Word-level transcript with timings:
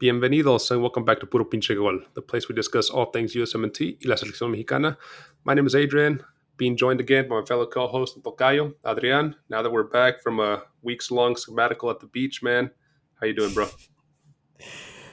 Bienvenidos 0.00 0.70
and 0.70 0.80
welcome 0.80 1.04
back 1.04 1.20
to 1.20 1.26
Puro 1.26 1.44
Pinche 1.44 1.76
Gol, 1.76 2.00
the 2.14 2.22
place 2.22 2.48
we 2.48 2.54
discuss 2.54 2.88
all 2.88 3.10
things 3.10 3.34
USMNT 3.34 3.98
y 4.02 4.08
la 4.08 4.16
selección 4.16 4.50
mexicana. 4.50 4.96
My 5.44 5.52
name 5.52 5.66
is 5.66 5.74
Adrian, 5.74 6.22
being 6.56 6.74
joined 6.74 7.00
again 7.00 7.28
by 7.28 7.38
my 7.38 7.44
fellow 7.44 7.66
co-host 7.66 8.16
Tocayo, 8.22 8.72
Adrian. 8.86 9.36
Now 9.50 9.60
that 9.60 9.70
we're 9.70 9.82
back 9.82 10.22
from 10.22 10.40
a 10.40 10.62
weeks-long 10.80 11.36
sabbatical 11.36 11.90
at 11.90 12.00
the 12.00 12.06
beach, 12.06 12.42
man, 12.42 12.70
how 13.20 13.26
you 13.26 13.34
doing, 13.34 13.52
bro? 13.52 13.68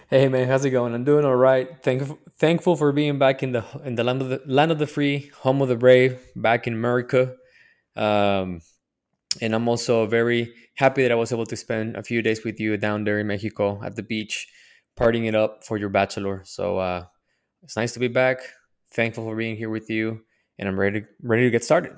Hey 0.10 0.30
man, 0.30 0.48
how's 0.48 0.64
it 0.64 0.70
going? 0.70 0.94
I'm 0.96 1.04
doing 1.04 1.26
all 1.26 1.36
right. 1.36 1.68
Thank, 1.84 2.04
thankful 2.38 2.78
for 2.78 2.94
being 2.94 3.20
back 3.20 3.44
in 3.44 3.52
the 3.52 3.66
in 3.84 3.96
the 3.96 4.06
land 4.06 4.22
of 4.22 4.30
the 4.30 4.42
land 4.46 4.72
of 4.72 4.80
the 4.80 4.88
free, 4.88 5.32
home 5.40 5.62
of 5.62 5.68
the 5.68 5.76
brave, 5.76 6.18
back 6.34 6.66
in 6.66 6.72
America. 6.72 7.36
Um, 7.98 8.62
and 9.42 9.54
I'm 9.54 9.68
also 9.68 10.06
very 10.06 10.54
happy 10.76 11.02
that 11.02 11.12
I 11.12 11.16
was 11.16 11.34
able 11.34 11.46
to 11.48 11.58
spend 11.58 11.98
a 11.98 12.04
few 12.04 12.22
days 12.22 12.46
with 12.46 12.58
you 12.58 12.78
down 12.78 13.04
there 13.04 13.20
in 13.20 13.28
Mexico 13.28 13.82
at 13.84 13.98
the 13.98 14.04
beach 14.04 14.48
partying 14.98 15.26
it 15.26 15.36
up 15.36 15.64
for 15.64 15.78
your 15.78 15.90
bachelor. 15.90 16.42
So 16.44 16.78
uh, 16.78 17.06
it's 17.64 17.78
nice 17.78 17.94
to 17.94 18.00
be 18.00 18.08
back. 18.08 18.40
Thankful 18.92 19.26
for 19.26 19.36
being 19.36 19.56
here 19.56 19.70
with 19.70 19.90
you, 19.90 20.22
and 20.58 20.68
I'm 20.68 20.80
ready 20.80 21.02
to, 21.02 21.08
ready 21.22 21.44
to 21.44 21.50
get 21.50 21.64
started. 21.64 21.94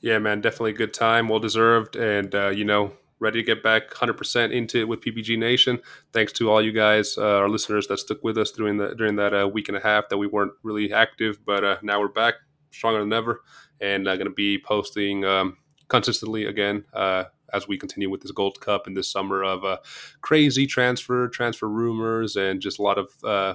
Yeah, 0.00 0.18
man, 0.18 0.40
definitely 0.40 0.72
good 0.72 0.94
time, 0.94 1.28
well 1.28 1.40
deserved, 1.40 1.96
and 1.96 2.34
uh, 2.34 2.48
you 2.48 2.64
know, 2.64 2.92
ready 3.18 3.40
to 3.40 3.46
get 3.46 3.62
back 3.62 3.90
100% 3.90 4.52
into 4.52 4.78
it 4.78 4.88
with 4.88 5.00
PPG 5.00 5.38
Nation. 5.38 5.80
Thanks 6.12 6.32
to 6.34 6.50
all 6.50 6.62
you 6.62 6.72
guys, 6.72 7.16
uh, 7.18 7.38
our 7.38 7.48
listeners 7.48 7.86
that 7.88 7.98
stuck 7.98 8.22
with 8.22 8.38
us 8.38 8.50
during 8.52 8.76
the 8.76 8.94
during 8.94 9.16
that 9.16 9.34
uh, 9.34 9.48
week 9.48 9.68
and 9.68 9.76
a 9.76 9.80
half 9.80 10.08
that 10.08 10.18
we 10.18 10.26
weren't 10.26 10.52
really 10.62 10.92
active, 10.92 11.44
but 11.44 11.64
uh, 11.64 11.76
now 11.82 12.00
we're 12.00 12.08
back, 12.08 12.34
stronger 12.70 13.00
than 13.00 13.12
ever, 13.12 13.42
and 13.80 14.08
I'm 14.08 14.16
going 14.16 14.28
to 14.28 14.34
be 14.34 14.58
posting 14.58 15.24
um, 15.24 15.56
consistently 15.88 16.46
again 16.46 16.84
uh, 16.92 17.24
as 17.52 17.68
we 17.68 17.78
continue 17.78 18.10
with 18.10 18.22
this 18.22 18.32
Gold 18.32 18.60
Cup 18.60 18.86
in 18.86 18.94
this 18.94 19.10
summer 19.10 19.42
of 19.42 19.64
uh, 19.64 19.78
crazy 20.20 20.66
transfer, 20.66 21.28
transfer 21.28 21.68
rumors, 21.68 22.36
and 22.36 22.60
just 22.60 22.78
a 22.78 22.82
lot 22.82 22.98
of 22.98 23.08
uh, 23.24 23.54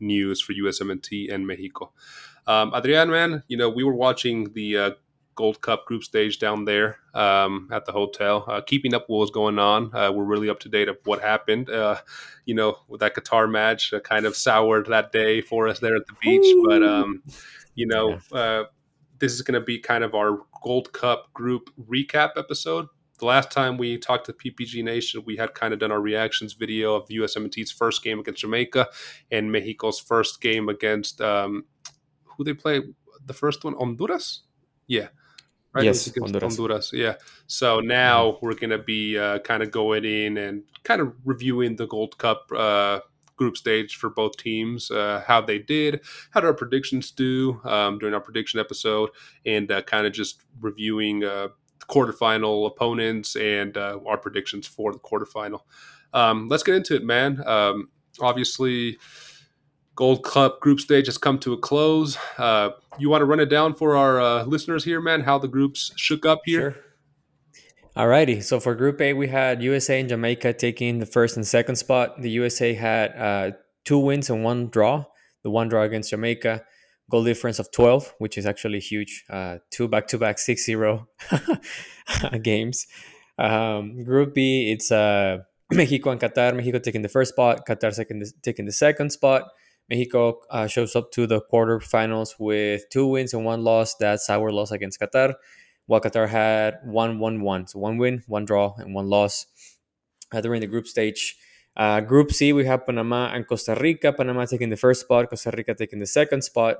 news 0.00 0.40
for 0.40 0.52
USMNT 0.52 1.32
and 1.32 1.46
Mexico. 1.46 1.92
Um, 2.46 2.72
Adrian, 2.74 3.10
man, 3.10 3.42
you 3.48 3.56
know, 3.56 3.68
we 3.68 3.84
were 3.84 3.94
watching 3.94 4.52
the 4.54 4.76
uh, 4.76 4.90
Gold 5.38 5.60
Cup 5.60 5.86
group 5.86 6.02
stage 6.02 6.40
down 6.40 6.64
there 6.64 6.98
um, 7.14 7.68
at 7.70 7.86
the 7.86 7.92
hotel, 7.92 8.44
uh, 8.48 8.60
keeping 8.60 8.92
up 8.92 9.04
what 9.06 9.18
was 9.18 9.30
going 9.30 9.58
on. 9.58 9.94
Uh, 9.94 10.10
we're 10.10 10.24
really 10.24 10.50
up 10.50 10.58
to 10.60 10.68
date 10.68 10.88
of 10.88 10.98
what 11.04 11.20
happened. 11.20 11.70
Uh, 11.70 11.96
you 12.44 12.56
know, 12.56 12.76
with 12.88 13.00
that 13.02 13.14
Qatar 13.14 13.48
match, 13.48 13.92
uh, 13.92 14.00
kind 14.00 14.26
of 14.26 14.34
soured 14.34 14.86
that 14.86 15.12
day 15.12 15.40
for 15.40 15.68
us 15.68 15.78
there 15.78 15.94
at 15.94 16.06
the 16.08 16.14
beach. 16.20 16.44
Ooh. 16.44 16.66
But 16.66 16.82
um, 16.82 17.22
you 17.76 17.86
know, 17.86 18.18
uh, 18.32 18.64
this 19.20 19.32
is 19.32 19.42
going 19.42 19.54
to 19.54 19.64
be 19.64 19.78
kind 19.78 20.02
of 20.02 20.16
our 20.16 20.40
Gold 20.64 20.92
Cup 20.92 21.32
group 21.32 21.70
recap 21.88 22.30
episode 22.36 22.88
the 23.18 23.26
last 23.26 23.50
time 23.50 23.76
we 23.76 23.98
talked 23.98 24.26
to 24.26 24.32
PPG 24.32 24.82
Nation, 24.84 25.22
we 25.26 25.36
had 25.36 25.54
kind 25.54 25.72
of 25.72 25.80
done 25.80 25.92
our 25.92 26.00
reactions 26.00 26.52
video 26.52 26.94
of 26.94 27.06
the 27.08 27.16
USMNT's 27.16 27.70
first 27.70 28.02
game 28.02 28.18
against 28.20 28.40
Jamaica 28.40 28.88
and 29.30 29.50
Mexico's 29.50 29.98
first 29.98 30.40
game 30.40 30.68
against 30.68 31.20
um, 31.20 31.64
who 32.24 32.44
they 32.44 32.54
play. 32.54 32.82
The 33.26 33.32
first 33.32 33.64
one, 33.64 33.74
Honduras. 33.74 34.42
Yeah. 34.86 35.08
Right? 35.72 35.84
Yes, 35.84 36.10
Honduras. 36.16 36.56
Honduras. 36.56 36.92
Yeah. 36.92 37.16
So 37.46 37.80
now 37.80 38.32
mm-hmm. 38.32 38.46
we're 38.46 38.54
going 38.54 38.70
to 38.70 38.78
be 38.78 39.18
uh, 39.18 39.40
kind 39.40 39.62
of 39.62 39.70
going 39.70 40.04
in 40.04 40.36
and 40.36 40.62
kind 40.84 41.00
of 41.00 41.14
reviewing 41.24 41.76
the 41.76 41.86
Gold 41.86 42.16
Cup 42.18 42.50
uh, 42.56 43.00
group 43.36 43.56
stage 43.56 43.96
for 43.96 44.10
both 44.10 44.36
teams, 44.36 44.90
uh, 44.90 45.22
how 45.26 45.40
they 45.40 45.58
did, 45.58 46.00
how 46.30 46.40
did 46.40 46.46
our 46.46 46.54
predictions 46.54 47.10
do 47.10 47.60
um, 47.64 47.98
during 47.98 48.14
our 48.14 48.20
prediction 48.20 48.60
episode, 48.60 49.10
and 49.46 49.70
uh, 49.70 49.80
kind 49.82 50.06
of 50.06 50.12
just 50.12 50.42
reviewing 50.60 51.24
uh, 51.24 51.48
quarterfinal 51.88 52.66
opponents 52.66 53.36
and 53.36 53.76
uh, 53.76 53.98
our 54.06 54.18
predictions 54.18 54.66
for 54.66 54.92
the 54.92 54.98
quarterfinal. 54.98 55.60
Um, 56.12 56.48
let's 56.48 56.62
get 56.62 56.74
into 56.74 56.94
it, 56.94 57.04
man. 57.04 57.42
Um, 57.46 57.88
obviously, 58.20 58.98
Gold 59.94 60.22
Cup 60.22 60.60
group 60.60 60.80
stage 60.80 61.06
has 61.06 61.18
come 61.18 61.38
to 61.40 61.52
a 61.52 61.58
close. 61.58 62.16
Uh, 62.36 62.70
you 62.98 63.10
want 63.10 63.22
to 63.22 63.26
run 63.26 63.40
it 63.40 63.46
down 63.46 63.74
for 63.74 63.96
our 63.96 64.20
uh, 64.20 64.44
listeners 64.44 64.84
here, 64.84 65.00
man? 65.00 65.22
How 65.22 65.38
the 65.38 65.48
groups 65.48 65.92
shook 65.96 66.24
up 66.24 66.42
here? 66.44 66.72
Sure. 66.72 66.84
Alrighty. 67.96 68.44
So 68.44 68.60
for 68.60 68.76
Group 68.76 69.00
A, 69.00 69.12
we 69.12 69.26
had 69.26 69.60
USA 69.60 69.98
and 69.98 70.08
Jamaica 70.08 70.52
taking 70.52 71.00
the 71.00 71.06
first 71.06 71.36
and 71.36 71.44
second 71.44 71.74
spot. 71.76 72.22
The 72.22 72.30
USA 72.30 72.72
had 72.72 73.10
uh, 73.16 73.56
two 73.84 73.98
wins 73.98 74.30
and 74.30 74.44
one 74.44 74.68
draw. 74.68 75.04
The 75.42 75.50
one 75.50 75.68
draw 75.68 75.82
against 75.82 76.10
Jamaica 76.10 76.62
goal 77.10 77.24
difference 77.24 77.58
of 77.58 77.70
12, 77.70 78.14
which 78.18 78.36
is 78.38 78.46
actually 78.46 78.80
huge. 78.80 79.24
Uh, 79.30 79.58
two 79.70 79.88
back 79.88 80.06
to 80.08 80.18
back 80.18 80.38
6 80.38 80.64
0 80.64 81.08
games. 82.42 82.86
Um, 83.38 84.02
group 84.04 84.34
B, 84.34 84.72
it's 84.72 84.90
uh, 84.90 85.38
Mexico 85.72 86.10
and 86.10 86.20
Qatar. 86.20 86.54
Mexico 86.54 86.78
taking 86.78 87.02
the 87.02 87.08
first 87.08 87.32
spot, 87.32 87.66
Qatar 87.66 87.94
second, 87.94 88.24
taking 88.42 88.66
the 88.66 88.72
second 88.72 89.10
spot. 89.10 89.44
Mexico 89.88 90.40
uh, 90.50 90.66
shows 90.66 90.94
up 90.94 91.10
to 91.12 91.26
the 91.26 91.40
quarterfinals 91.40 92.34
with 92.38 92.88
two 92.90 93.06
wins 93.06 93.32
and 93.32 93.44
one 93.44 93.64
loss. 93.64 93.94
That's 93.94 94.28
our 94.28 94.52
loss 94.52 94.70
against 94.70 95.00
Qatar. 95.00 95.34
While 95.86 96.02
Qatar 96.02 96.28
had 96.28 96.80
one, 96.84 97.18
one, 97.18 97.40
one. 97.40 97.66
So 97.66 97.78
one 97.78 97.96
win, 97.96 98.22
one 98.26 98.44
draw, 98.44 98.74
and 98.76 98.94
one 98.94 99.08
loss 99.08 99.46
uh, 100.32 100.42
during 100.42 100.60
the 100.60 100.66
group 100.66 100.86
stage. 100.86 101.38
Uh, 101.74 102.00
group 102.00 102.32
C, 102.32 102.52
we 102.52 102.66
have 102.66 102.84
Panama 102.84 103.30
and 103.32 103.46
Costa 103.46 103.74
Rica. 103.80 104.12
Panama 104.12 104.44
taking 104.44 104.68
the 104.68 104.76
first 104.76 105.02
spot, 105.02 105.30
Costa 105.30 105.52
Rica 105.56 105.74
taking 105.74 106.00
the 106.00 106.06
second 106.06 106.42
spot. 106.42 106.78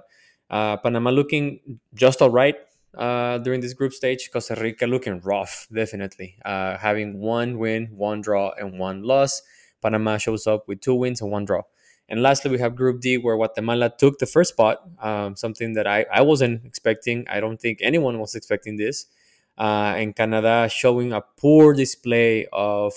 Uh, 0.50 0.76
Panama 0.78 1.10
looking 1.10 1.60
just 1.94 2.22
all 2.22 2.30
right 2.30 2.56
uh, 2.96 3.38
during 3.38 3.60
this 3.60 3.74
group 3.74 3.92
stage. 3.92 4.30
Costa 4.32 4.54
Rica 4.54 4.86
looking 4.86 5.20
rough, 5.20 5.68
definitely. 5.72 6.36
Uh, 6.44 6.76
having 6.78 7.18
one 7.18 7.58
win, 7.58 7.88
one 7.92 8.20
draw, 8.20 8.52
and 8.58 8.78
one 8.78 9.02
loss. 9.02 9.42
Panama 9.82 10.18
shows 10.18 10.46
up 10.46 10.66
with 10.66 10.80
two 10.80 10.94
wins 10.94 11.20
and 11.20 11.30
one 11.30 11.44
draw. 11.44 11.62
And 12.08 12.22
lastly, 12.22 12.50
we 12.50 12.58
have 12.58 12.74
Group 12.74 13.00
D, 13.00 13.18
where 13.18 13.36
Guatemala 13.36 13.92
took 13.96 14.18
the 14.18 14.26
first 14.26 14.54
spot, 14.54 14.82
um, 15.00 15.36
something 15.36 15.74
that 15.74 15.86
I, 15.86 16.06
I 16.12 16.22
wasn't 16.22 16.64
expecting. 16.64 17.26
I 17.28 17.38
don't 17.40 17.60
think 17.60 17.80
anyone 17.82 18.18
was 18.18 18.34
expecting 18.34 18.76
this. 18.76 19.06
Uh, 19.58 19.92
and 19.96 20.16
Canada 20.16 20.68
showing 20.70 21.12
a 21.12 21.20
poor 21.20 21.74
display 21.74 22.46
of 22.52 22.94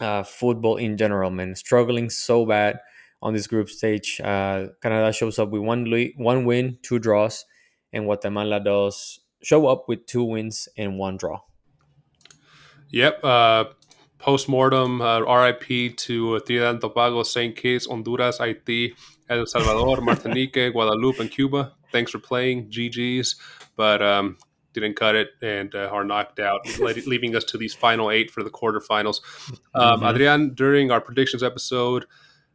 uh, 0.00 0.22
football 0.22 0.76
in 0.76 0.96
general, 0.96 1.30
man, 1.30 1.54
struggling 1.54 2.10
so 2.10 2.44
bad 2.44 2.80
on 3.22 3.34
this 3.34 3.46
group 3.46 3.68
stage. 3.68 4.20
Uh, 4.22 4.68
Canada 4.82 5.12
shows 5.12 5.38
up 5.38 5.50
with 5.50 5.62
one 5.62 5.90
one 6.16 6.44
win, 6.44 6.78
two 6.82 6.98
draws, 6.98 7.44
and 7.92 8.04
Guatemala 8.04 8.60
does 8.60 9.20
show 9.42 9.66
up 9.66 9.88
with 9.88 10.06
two 10.06 10.24
wins 10.24 10.68
and 10.76 10.98
one 10.98 11.16
draw. 11.16 11.40
Yep. 12.90 13.24
Uh, 13.24 13.64
Post 14.20 14.50
mortem, 14.50 15.00
uh, 15.00 15.20
RIP 15.20 15.96
to 15.96 16.40
Trinidad 16.40 16.72
and 16.72 16.80
Tobago, 16.82 17.22
St. 17.22 17.56
Kitts, 17.56 17.86
Honduras, 17.86 18.36
Haiti, 18.36 18.94
El 19.30 19.46
Salvador, 19.46 20.00
Martinique, 20.02 20.74
Guadeloupe, 20.74 21.20
and 21.20 21.30
Cuba. 21.30 21.72
Thanks 21.90 22.10
for 22.10 22.18
playing, 22.18 22.70
GGs. 22.70 23.36
But 23.76 24.02
um, 24.02 24.36
didn't 24.74 24.96
cut 24.96 25.14
it 25.14 25.30
and 25.40 25.74
uh, 25.74 25.88
are 25.90 26.04
knocked 26.04 26.38
out, 26.38 26.60
leaving 26.80 27.34
us 27.34 27.44
to 27.44 27.56
these 27.56 27.72
final 27.72 28.10
eight 28.10 28.30
for 28.30 28.42
the 28.42 28.50
quarterfinals. 28.50 29.20
Um, 29.74 30.00
mm-hmm. 30.00 30.04
Adrian, 30.04 30.54
during 30.54 30.90
our 30.90 31.00
predictions 31.00 31.42
episode, 31.42 32.04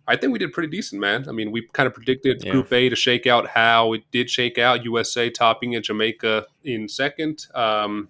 I 0.08 0.16
think 0.16 0.34
we 0.34 0.40
did 0.40 0.54
pretty 0.54 0.70
decent, 0.70 1.02
man. 1.02 1.28
I 1.28 1.32
mean, 1.32 1.52
we 1.52 1.68
kind 1.74 1.88
of 1.88 1.94
predicted 1.94 2.44
yeah. 2.44 2.52
Group 2.52 2.72
A 2.72 2.90
to 2.90 2.96
shake 2.96 3.26
out 3.26 3.48
how 3.48 3.94
it 3.94 4.04
did 4.12 4.30
shake 4.30 4.58
out. 4.58 4.86
USA 4.86 5.30
topping 5.30 5.74
it, 5.74 5.86
Jamaica 5.86 6.46
in 6.64 6.88
second. 6.88 7.48
Um, 7.56 8.10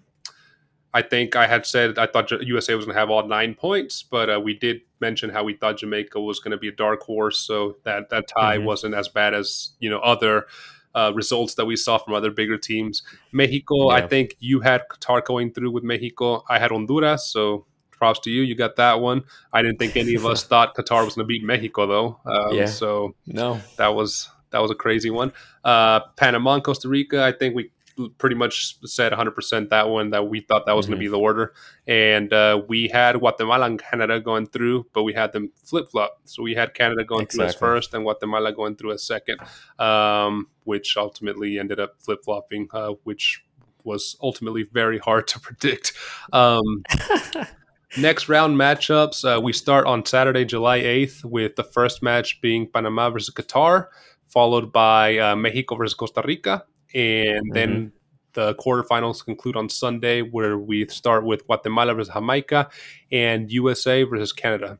I 0.92 1.02
think 1.02 1.36
I 1.36 1.46
had 1.46 1.66
said 1.66 1.98
I 1.98 2.06
thought 2.06 2.30
USA 2.30 2.74
was 2.74 2.86
going 2.86 2.94
to 2.94 3.00
have 3.00 3.10
all 3.10 3.26
nine 3.26 3.54
points, 3.54 4.02
but 4.02 4.30
uh, 4.30 4.40
we 4.42 4.54
did 4.54 4.80
mention 5.00 5.30
how 5.30 5.44
we 5.44 5.54
thought 5.54 5.78
Jamaica 5.78 6.20
was 6.20 6.40
going 6.40 6.52
to 6.52 6.56
be 6.56 6.68
a 6.68 6.72
dark 6.72 7.02
horse, 7.02 7.38
so 7.38 7.76
that 7.84 8.08
that 8.10 8.28
tie 8.28 8.56
mm-hmm. 8.56 8.66
wasn't 8.66 8.94
as 8.94 9.08
bad 9.08 9.34
as 9.34 9.72
you 9.78 9.90
know 9.90 9.98
other 9.98 10.46
uh, 10.94 11.12
results 11.14 11.54
that 11.56 11.66
we 11.66 11.76
saw 11.76 11.98
from 11.98 12.14
other 12.14 12.30
bigger 12.30 12.56
teams. 12.56 13.02
Mexico, 13.30 13.90
yeah. 13.90 13.96
I 13.96 14.06
think 14.06 14.36
you 14.38 14.60
had 14.60 14.84
Qatar 14.90 15.22
going 15.22 15.52
through 15.52 15.70
with 15.70 15.84
Mexico. 15.84 16.44
I 16.48 16.58
had 16.58 16.70
Honduras, 16.70 17.30
so 17.30 17.66
props 17.98 18.20
to 18.20 18.30
you. 18.30 18.42
You 18.42 18.54
got 18.54 18.76
that 18.76 19.00
one. 19.00 19.24
I 19.52 19.62
didn't 19.62 19.78
think 19.78 19.96
any 19.96 20.14
of 20.14 20.26
us 20.26 20.44
thought 20.48 20.74
Qatar 20.76 21.04
was 21.04 21.14
going 21.14 21.24
to 21.24 21.28
beat 21.28 21.44
Mexico 21.44 21.86
though. 21.86 22.20
Um, 22.26 22.54
yeah. 22.54 22.66
So 22.66 23.14
no, 23.26 23.60
that 23.76 23.94
was 23.94 24.30
that 24.50 24.60
was 24.60 24.70
a 24.70 24.74
crazy 24.74 25.10
one. 25.10 25.32
Uh, 25.64 26.00
Panama 26.16 26.54
and 26.54 26.64
Costa 26.64 26.88
Rica. 26.88 27.22
I 27.22 27.32
think 27.32 27.54
we 27.54 27.70
pretty 28.18 28.36
much 28.36 28.76
said 28.84 29.12
100% 29.12 29.70
that 29.70 29.88
one 29.88 30.10
that 30.10 30.28
we 30.28 30.40
thought 30.40 30.66
that 30.66 30.76
was 30.76 30.84
mm-hmm. 30.84 30.92
going 30.92 31.00
to 31.00 31.04
be 31.04 31.08
the 31.08 31.18
order. 31.18 31.54
And 31.86 32.32
uh, 32.32 32.62
we 32.68 32.88
had 32.88 33.18
Guatemala 33.18 33.66
and 33.66 33.78
Canada 33.78 34.20
going 34.20 34.46
through, 34.46 34.86
but 34.92 35.02
we 35.02 35.14
had 35.14 35.32
them 35.32 35.50
flip 35.64 35.88
flop. 35.90 36.20
So 36.24 36.42
we 36.42 36.54
had 36.54 36.74
Canada 36.74 37.04
going 37.04 37.22
exactly. 37.22 37.38
through 37.38 37.48
as 37.48 37.54
first 37.54 37.94
and 37.94 38.04
Guatemala 38.04 38.52
going 38.52 38.76
through 38.76 38.92
as 38.92 39.02
second, 39.02 39.40
um, 39.78 40.48
which 40.64 40.96
ultimately 40.96 41.58
ended 41.58 41.80
up 41.80 41.94
flip 41.98 42.20
flopping, 42.24 42.68
uh, 42.72 42.92
which 43.04 43.42
was 43.84 44.16
ultimately 44.22 44.64
very 44.64 44.98
hard 44.98 45.26
to 45.28 45.40
predict. 45.46 45.94
Um, 46.32 46.84
Next 47.98 48.28
round 48.28 48.58
matchups, 48.58 49.24
uh, 49.24 49.40
we 49.40 49.54
start 49.54 49.86
on 49.86 50.04
Saturday, 50.04 50.44
July 50.44 50.80
8th, 50.80 51.24
with 51.24 51.56
the 51.56 51.64
first 51.64 52.02
match 52.02 52.38
being 52.42 52.68
Panama 52.70 53.08
versus 53.08 53.34
Qatar, 53.34 53.86
followed 54.26 54.70
by 54.70 55.16
uh, 55.16 55.34
Mexico 55.34 55.76
versus 55.76 55.94
Costa 55.94 56.22
Rica. 56.22 56.64
And 56.94 57.46
mm-hmm. 57.46 57.54
then 57.54 57.92
the 58.34 58.54
quarterfinals 58.56 59.24
conclude 59.24 59.56
on 59.56 59.70
Sunday, 59.70 60.20
where 60.20 60.58
we 60.58 60.86
start 60.88 61.24
with 61.24 61.46
Guatemala 61.46 61.94
versus 61.94 62.12
Jamaica 62.12 62.68
and 63.10 63.50
USA 63.50 64.02
versus 64.02 64.30
Canada. 64.30 64.78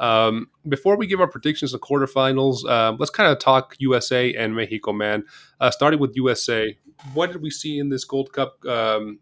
Um, 0.00 0.48
before 0.68 0.96
we 0.96 1.06
give 1.06 1.20
our 1.20 1.28
predictions 1.28 1.72
of 1.74 1.80
quarterfinals, 1.80 2.68
uh, 2.68 2.96
let's 2.98 3.10
kind 3.10 3.30
of 3.30 3.38
talk 3.38 3.76
USA 3.78 4.34
and 4.34 4.56
Mexico, 4.56 4.92
man. 4.92 5.22
Uh, 5.60 5.70
starting 5.70 6.00
with 6.00 6.16
USA, 6.16 6.76
what 7.14 7.30
did 7.30 7.40
we 7.40 7.50
see 7.50 7.78
in 7.78 7.88
this 7.88 8.04
Gold 8.04 8.32
Cup 8.32 8.64
um, 8.66 9.20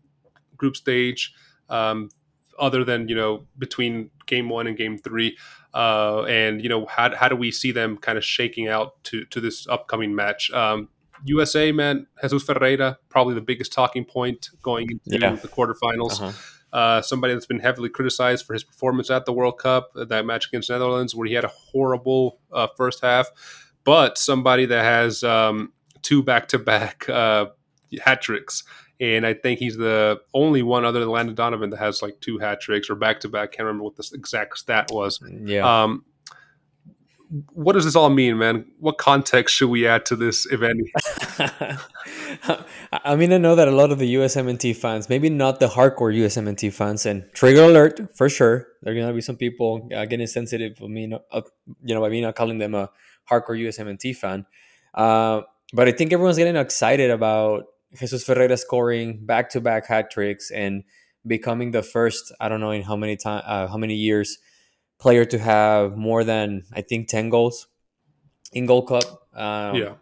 group 0.56 0.74
stage? 0.74 1.34
Um, 1.68 2.08
other 2.58 2.84
than 2.84 3.08
you 3.08 3.14
know 3.14 3.46
between 3.58 4.10
game 4.26 4.48
one 4.48 4.66
and 4.66 4.76
game 4.76 4.98
three, 4.98 5.36
uh, 5.74 6.22
and 6.22 6.62
you 6.62 6.68
know 6.68 6.86
how, 6.86 7.14
how 7.14 7.28
do 7.28 7.36
we 7.36 7.50
see 7.50 7.72
them 7.72 7.96
kind 7.96 8.18
of 8.18 8.24
shaking 8.24 8.68
out 8.68 9.02
to 9.04 9.24
to 9.26 9.40
this 9.40 9.66
upcoming 9.68 10.14
match? 10.14 10.50
Um, 10.50 10.88
USA, 11.24 11.72
man, 11.72 12.06
Jesus 12.20 12.42
Ferreira, 12.42 12.98
probably 13.08 13.34
the 13.34 13.40
biggest 13.40 13.72
talking 13.72 14.04
point 14.04 14.50
going 14.62 14.88
into 14.90 15.18
yeah. 15.18 15.34
the 15.34 15.48
quarterfinals. 15.48 16.20
Uh-huh. 16.20 16.32
Uh, 16.72 17.00
somebody 17.00 17.32
that's 17.32 17.46
been 17.46 17.60
heavily 17.60 17.88
criticized 17.88 18.44
for 18.44 18.52
his 18.52 18.62
performance 18.62 19.08
at 19.08 19.24
the 19.24 19.32
World 19.32 19.58
Cup, 19.58 19.92
that 19.94 20.26
match 20.26 20.48
against 20.48 20.68
Netherlands, 20.68 21.14
where 21.14 21.26
he 21.26 21.32
had 21.32 21.44
a 21.44 21.48
horrible 21.48 22.38
uh, 22.52 22.66
first 22.76 23.02
half, 23.02 23.30
but 23.84 24.18
somebody 24.18 24.66
that 24.66 24.84
has 24.84 25.22
um, 25.22 25.72
two 26.02 26.22
back 26.22 26.48
to 26.48 26.58
back 26.58 27.06
hat 27.06 28.22
tricks. 28.22 28.64
And 29.00 29.26
I 29.26 29.34
think 29.34 29.58
he's 29.58 29.76
the 29.76 30.20
only 30.32 30.62
one 30.62 30.84
other 30.84 31.00
than 31.00 31.10
Landon 31.10 31.34
Donovan 31.34 31.70
that 31.70 31.78
has 31.78 32.00
like 32.00 32.20
two 32.20 32.38
hat 32.38 32.60
tricks 32.60 32.88
or 32.88 32.94
back 32.94 33.20
to 33.20 33.28
back. 33.28 33.52
Can't 33.52 33.66
remember 33.66 33.84
what 33.84 33.96
the 33.96 34.08
exact 34.14 34.58
stat 34.58 34.90
was. 34.90 35.20
Yeah. 35.44 35.82
Um, 35.82 36.04
what 37.52 37.72
does 37.72 37.84
this 37.84 37.96
all 37.96 38.08
mean, 38.08 38.38
man? 38.38 38.66
What 38.78 38.98
context 38.98 39.54
should 39.54 39.68
we 39.68 39.86
add 39.86 40.06
to 40.06 40.16
this, 40.16 40.46
if 40.46 40.62
any? 40.62 40.92
I 42.92 43.16
mean, 43.16 43.32
I 43.32 43.38
know 43.38 43.56
that 43.56 43.66
a 43.66 43.72
lot 43.72 43.90
of 43.90 43.98
the 43.98 44.14
USMNT 44.14 44.76
fans, 44.76 45.08
maybe 45.08 45.28
not 45.28 45.58
the 45.58 45.66
hardcore 45.66 46.14
USMNT 46.14 46.72
fans, 46.72 47.04
and 47.04 47.24
trigger 47.34 47.64
alert 47.64 48.16
for 48.16 48.28
sure. 48.28 48.68
There 48.82 48.92
are 48.94 48.96
gonna 48.96 49.12
be 49.12 49.20
some 49.20 49.36
people 49.36 49.88
uh, 49.94 50.04
getting 50.04 50.26
sensitive 50.28 50.80
of 50.80 50.88
me, 50.88 51.12
uh, 51.32 51.40
you 51.82 51.94
know, 51.94 52.00
by 52.00 52.10
me 52.10 52.20
not 52.20 52.36
calling 52.36 52.58
them 52.58 52.74
a 52.74 52.90
hardcore 53.28 53.60
USMNT 53.60 54.16
fan. 54.16 54.46
Uh, 54.94 55.42
but 55.72 55.88
I 55.88 55.92
think 55.92 56.12
everyone's 56.12 56.38
getting 56.38 56.56
excited 56.56 57.10
about 57.10 57.64
Jesus 57.98 58.24
Ferreira 58.24 58.56
scoring 58.56 59.24
back-to-back 59.24 59.86
hat 59.86 60.10
tricks 60.10 60.50
and 60.50 60.84
becoming 61.26 61.72
the 61.72 61.82
first. 61.82 62.32
I 62.40 62.48
don't 62.48 62.60
know 62.60 62.70
in 62.70 62.82
how 62.82 62.96
many 62.96 63.16
time, 63.16 63.42
uh, 63.44 63.66
how 63.66 63.76
many 63.76 63.94
years 63.94 64.38
player 64.98 65.24
to 65.24 65.38
have 65.38 65.96
more 65.96 66.24
than 66.24 66.64
I 66.72 66.82
think 66.82 67.08
ten 67.08 67.28
goals 67.28 67.66
in 68.52 68.66
Gold 68.66 68.88
Cup. 68.88 69.04
Um, 69.34 69.76
yeah, 69.76 69.94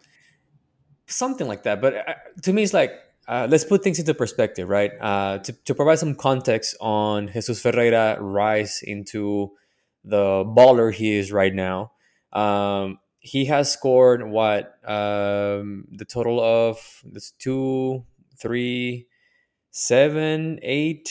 something 1.07 1.47
like 1.47 1.63
that. 1.63 1.81
But 1.81 2.07
uh, 2.07 2.13
to 2.43 2.53
me, 2.53 2.63
it's 2.63 2.73
like 2.73 2.91
uh, 3.27 3.47
let's 3.49 3.63
put 3.65 3.83
things 3.83 3.99
into 3.99 4.13
perspective, 4.13 4.69
right? 4.69 4.91
Uh, 5.01 5.39
to, 5.39 5.53
to 5.65 5.75
provide 5.75 5.99
some 5.99 6.15
context 6.15 6.75
on 6.79 7.29
Jesus 7.33 7.61
Ferreira 7.61 8.17
rise 8.21 8.81
into 8.83 9.51
the 10.03 10.45
baller 10.45 10.93
he 10.93 11.17
is 11.17 11.31
right 11.31 11.53
now. 11.53 11.91
Um, 12.31 12.99
he 13.25 13.45
has 13.45 13.71
scored 13.71 14.21
what 14.29 14.77
um, 14.87 15.85
the 15.91 16.05
total 16.05 16.39
of 16.39 16.77
this 17.03 17.31
two, 17.31 18.05
three, 18.37 19.07
seven, 19.71 20.59
eight, 20.61 21.09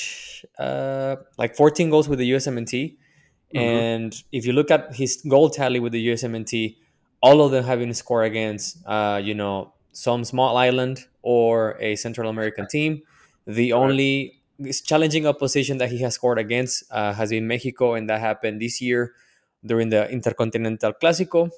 uh, 0.56 1.16
like 1.38 1.56
fourteen 1.56 1.90
goals 1.90 2.08
with 2.08 2.20
the 2.20 2.30
USMNT. 2.30 2.70
Mm-hmm. 2.70 3.58
And 3.58 4.22
if 4.30 4.46
you 4.46 4.52
look 4.52 4.70
at 4.70 4.94
his 4.94 5.22
goal 5.28 5.50
tally 5.50 5.80
with 5.80 5.92
the 5.92 6.08
USMNT, 6.08 6.76
all 7.20 7.42
of 7.42 7.50
them 7.50 7.64
have 7.64 7.80
been 7.80 7.92
scored 7.94 8.26
against, 8.26 8.78
uh, 8.86 9.20
you 9.22 9.34
know, 9.34 9.74
some 9.90 10.22
small 10.22 10.56
island 10.56 11.06
or 11.22 11.76
a 11.80 11.96
Central 11.96 12.30
American 12.30 12.68
team. 12.68 13.02
The 13.46 13.72
only 13.72 14.40
challenging 14.84 15.26
opposition 15.26 15.78
that 15.78 15.90
he 15.90 15.98
has 16.02 16.14
scored 16.14 16.38
against 16.38 16.84
uh, 16.92 17.12
has 17.12 17.30
been 17.30 17.48
Mexico, 17.48 17.94
and 17.94 18.08
that 18.08 18.20
happened 18.20 18.62
this 18.62 18.80
year 18.80 19.14
during 19.66 19.88
the 19.88 20.08
Intercontinental 20.10 20.92
Clásico. 20.92 21.50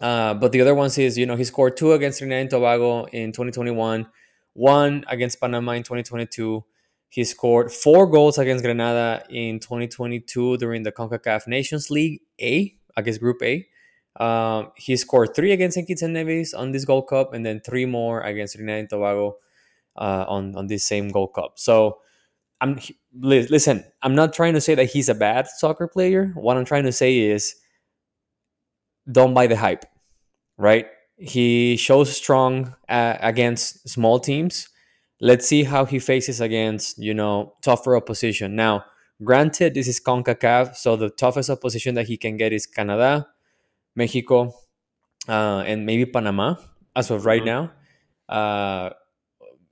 Uh, 0.00 0.34
but 0.34 0.52
the 0.52 0.60
other 0.60 0.74
ones 0.74 0.96
is, 0.98 1.18
you 1.18 1.26
know, 1.26 1.36
he 1.36 1.44
scored 1.44 1.76
two 1.76 1.92
against 1.92 2.18
Trinidad 2.18 2.42
and 2.42 2.50
Tobago 2.50 3.04
in 3.06 3.32
2021, 3.32 4.06
one 4.52 5.04
against 5.08 5.40
Panama 5.40 5.72
in 5.72 5.82
2022, 5.82 6.64
he 7.08 7.24
scored 7.24 7.72
four 7.72 8.06
goals 8.06 8.38
against 8.38 8.62
Grenada 8.62 9.24
in 9.30 9.60
2022 9.60 10.58
during 10.58 10.82
the 10.82 10.92
CONCACAF 10.92 11.46
Nations 11.46 11.90
League 11.90 12.20
A, 12.40 12.74
against 12.96 13.20
Group 13.20 13.42
A. 13.42 13.66
Um, 14.22 14.72
he 14.76 14.96
scored 14.96 15.34
three 15.34 15.52
against 15.52 15.74
St. 15.76 15.86
Kitts 15.86 16.02
and 16.02 16.12
Nevis 16.12 16.52
on 16.52 16.72
this 16.72 16.84
Gold 16.84 17.08
Cup, 17.08 17.32
and 17.32 17.46
then 17.46 17.60
three 17.60 17.86
more 17.86 18.20
against 18.20 18.56
Trinidad 18.56 18.80
and 18.80 18.90
Tobago 18.90 19.36
uh, 19.96 20.24
on 20.28 20.54
on 20.56 20.66
this 20.66 20.84
same 20.84 21.08
Gold 21.08 21.32
Cup. 21.34 21.58
So, 21.58 21.98
I'm 22.60 22.78
listen. 23.14 23.84
I'm 24.02 24.14
not 24.14 24.32
trying 24.32 24.54
to 24.54 24.60
say 24.60 24.74
that 24.74 24.90
he's 24.90 25.08
a 25.08 25.14
bad 25.14 25.46
soccer 25.46 25.86
player. 25.86 26.32
What 26.34 26.56
I'm 26.56 26.64
trying 26.64 26.84
to 26.84 26.92
say 26.92 27.18
is, 27.18 27.54
don't 29.10 29.34
buy 29.34 29.46
the 29.46 29.56
hype, 29.56 29.84
right? 30.56 30.86
He 31.16 31.76
shows 31.76 32.16
strong 32.16 32.74
uh, 32.88 33.16
against 33.20 33.88
small 33.88 34.20
teams 34.20 34.68
let's 35.20 35.46
see 35.46 35.64
how 35.64 35.84
he 35.84 35.98
faces 35.98 36.40
against 36.40 36.98
you 36.98 37.14
know 37.14 37.54
tougher 37.62 37.96
opposition. 37.96 38.56
Now, 38.56 38.84
granted, 39.22 39.74
this 39.74 39.88
is 39.88 40.00
Concacaf, 40.00 40.76
so 40.76 40.96
the 40.96 41.10
toughest 41.10 41.50
opposition 41.50 41.94
that 41.94 42.06
he 42.06 42.16
can 42.16 42.36
get 42.36 42.52
is 42.52 42.66
Canada, 42.66 43.28
Mexico, 43.94 44.54
uh, 45.28 45.64
and 45.66 45.86
maybe 45.86 46.06
Panama 46.06 46.56
as 46.94 47.10
of 47.10 47.26
right 47.26 47.42
mm-hmm. 47.42 47.68
now. 48.28 48.34
Uh, 48.34 48.90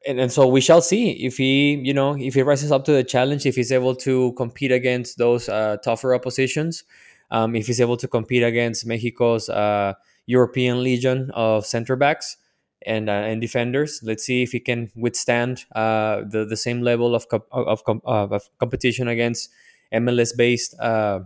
and, 0.06 0.20
and 0.20 0.32
so 0.32 0.46
we 0.46 0.60
shall 0.60 0.80
see 0.80 1.10
if 1.26 1.36
he, 1.36 1.74
you 1.74 1.92
know, 1.92 2.16
if 2.16 2.34
he 2.34 2.42
rises 2.42 2.70
up 2.70 2.84
to 2.84 2.92
the 2.92 3.02
challenge, 3.02 3.44
if 3.44 3.56
he's 3.56 3.72
able 3.72 3.94
to 3.96 4.32
compete 4.34 4.70
against 4.70 5.18
those 5.18 5.48
uh, 5.48 5.76
tougher 5.82 6.14
oppositions, 6.14 6.84
um, 7.30 7.56
if 7.56 7.66
he's 7.66 7.80
able 7.80 7.96
to 7.96 8.08
compete 8.08 8.42
against 8.42 8.86
Mexico's 8.86 9.48
uh, 9.48 9.94
European 10.26 10.82
Legion 10.82 11.30
of 11.34 11.66
center 11.66 11.96
backs 11.96 12.36
and 12.84 13.08
uh, 13.08 13.12
and 13.12 13.40
defenders. 13.40 14.00
Let's 14.02 14.24
see 14.24 14.42
if 14.42 14.52
he 14.52 14.60
can 14.60 14.90
withstand 14.94 15.64
uh, 15.74 16.22
the 16.28 16.44
the 16.44 16.56
same 16.56 16.80
level 16.82 17.14
of 17.14 17.26
of, 17.50 17.82
of, 17.86 18.50
competition 18.58 19.08
against 19.08 19.50
MLS 19.92 20.36
based 20.36 20.78
uh, 20.80 21.20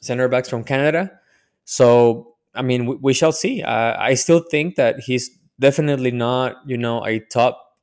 center 0.00 0.28
backs 0.28 0.48
from 0.48 0.64
Canada. 0.64 1.18
So 1.64 2.34
I 2.54 2.62
mean, 2.62 2.86
we, 2.86 2.96
we 2.96 3.14
shall 3.14 3.32
see. 3.32 3.62
Uh, 3.62 3.96
I 3.98 4.14
still 4.14 4.40
think 4.40 4.76
that 4.76 5.00
he's 5.00 5.30
definitely 5.60 6.10
not 6.10 6.56
you 6.66 6.76
know 6.76 7.04
a 7.04 7.20
top 7.20 7.76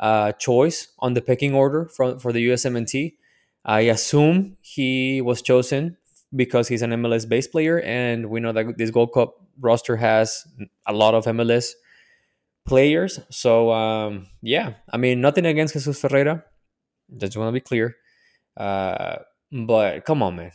uh, 0.00 0.32
choice 0.32 0.88
on 0.98 1.14
the 1.14 1.22
pecking 1.22 1.54
order 1.54 1.86
for 1.86 2.18
for 2.18 2.32
the 2.32 2.46
USMNT. 2.48 3.14
I 3.64 3.82
assume 3.82 4.56
he 4.60 5.20
was 5.20 5.40
chosen 5.40 5.96
because 6.34 6.68
he's 6.68 6.82
an 6.82 6.90
MLS 6.90 7.28
based 7.28 7.52
player, 7.52 7.80
and 7.80 8.30
we 8.30 8.40
know 8.40 8.52
that 8.52 8.78
this 8.78 8.90
Gold 8.90 9.12
Cup 9.12 9.34
roster 9.60 9.96
has 9.96 10.46
a 10.86 10.92
lot 10.92 11.14
of 11.14 11.24
MLS 11.26 11.72
players. 12.64 13.20
So 13.30 13.72
um, 13.72 14.26
yeah, 14.42 14.74
I 14.92 14.96
mean 14.96 15.20
nothing 15.20 15.46
against 15.46 15.74
Jesus 15.74 16.00
Ferreira. 16.00 16.44
Just 17.16 17.36
want 17.36 17.48
to 17.48 17.52
be 17.52 17.60
clear. 17.60 17.96
Uh, 18.56 19.16
but 19.50 20.04
come 20.04 20.22
on, 20.22 20.36
man. 20.36 20.52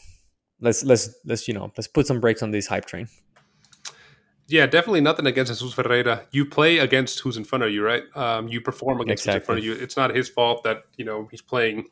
Let's 0.60 0.84
let's 0.84 1.14
let's 1.26 1.48
you 1.48 1.54
know 1.54 1.72
let's 1.78 1.88
put 1.88 2.08
some 2.08 2.20
brakes 2.20 2.42
on 2.42 2.52
this 2.52 2.68
hype 2.68 2.86
train. 2.86 3.08
Yeah, 4.50 4.66
definitely 4.66 5.02
nothing 5.02 5.26
against 5.26 5.52
Jesus 5.52 5.74
Ferreira. 5.74 6.26
You 6.32 6.46
play 6.46 6.78
against 6.78 7.20
who's 7.20 7.36
in 7.36 7.44
front 7.44 7.66
of 7.66 7.72
you, 7.72 7.84
right? 7.84 8.04
Um, 8.16 8.48
you 8.48 8.62
perform 8.62 9.02
against 9.02 9.26
exactly. 9.26 9.32
who's 9.32 9.42
in 9.42 9.46
front 9.46 9.60
of 9.60 9.66
you. 9.66 9.84
It's 9.84 9.98
not 9.98 10.16
his 10.16 10.30
fault 10.30 10.64
that 10.64 10.84
you 10.98 11.06
know 11.06 11.28
he's 11.30 11.42
playing 11.42 11.90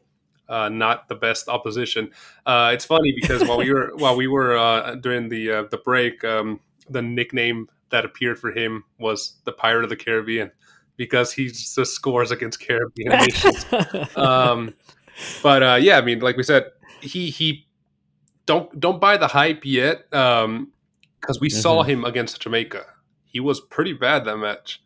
uh, 0.49 0.69
not 0.69 1.07
the 1.07 1.15
best 1.15 1.49
opposition. 1.49 2.11
Uh, 2.45 2.71
it's 2.73 2.85
funny 2.85 3.13
because 3.19 3.47
while 3.47 3.57
we 3.57 3.71
were 3.71 3.91
while 3.95 4.15
we 4.15 4.27
were 4.27 4.57
uh, 4.57 4.95
during 4.95 5.29
the 5.29 5.51
uh, 5.51 5.63
the 5.71 5.77
break, 5.77 6.23
um, 6.23 6.59
the 6.89 7.01
nickname 7.01 7.69
that 7.89 8.05
appeared 8.05 8.39
for 8.39 8.51
him 8.51 8.83
was 8.99 9.35
the 9.45 9.51
Pirate 9.51 9.83
of 9.83 9.89
the 9.89 9.95
Caribbean 9.95 10.51
because 10.97 11.33
he 11.33 11.47
just 11.47 11.93
scores 11.93 12.31
against 12.31 12.59
Caribbean 12.59 13.09
nations. 13.19 13.65
um, 14.15 14.73
but 15.41 15.63
uh, 15.63 15.77
yeah, 15.79 15.97
I 15.97 16.01
mean, 16.01 16.19
like 16.19 16.37
we 16.37 16.43
said, 16.43 16.71
he 17.01 17.29
he 17.29 17.67
don't 18.45 18.79
don't 18.79 18.99
buy 18.99 19.17
the 19.17 19.27
hype 19.27 19.65
yet 19.65 20.09
because 20.09 20.45
um, 20.45 20.71
we 21.41 21.49
mm-hmm. 21.49 21.59
saw 21.59 21.83
him 21.83 22.05
against 22.05 22.41
Jamaica. 22.41 22.85
He 23.25 23.39
was 23.39 23.59
pretty 23.59 23.93
bad 23.93 24.25
that 24.25 24.37
match. 24.37 24.81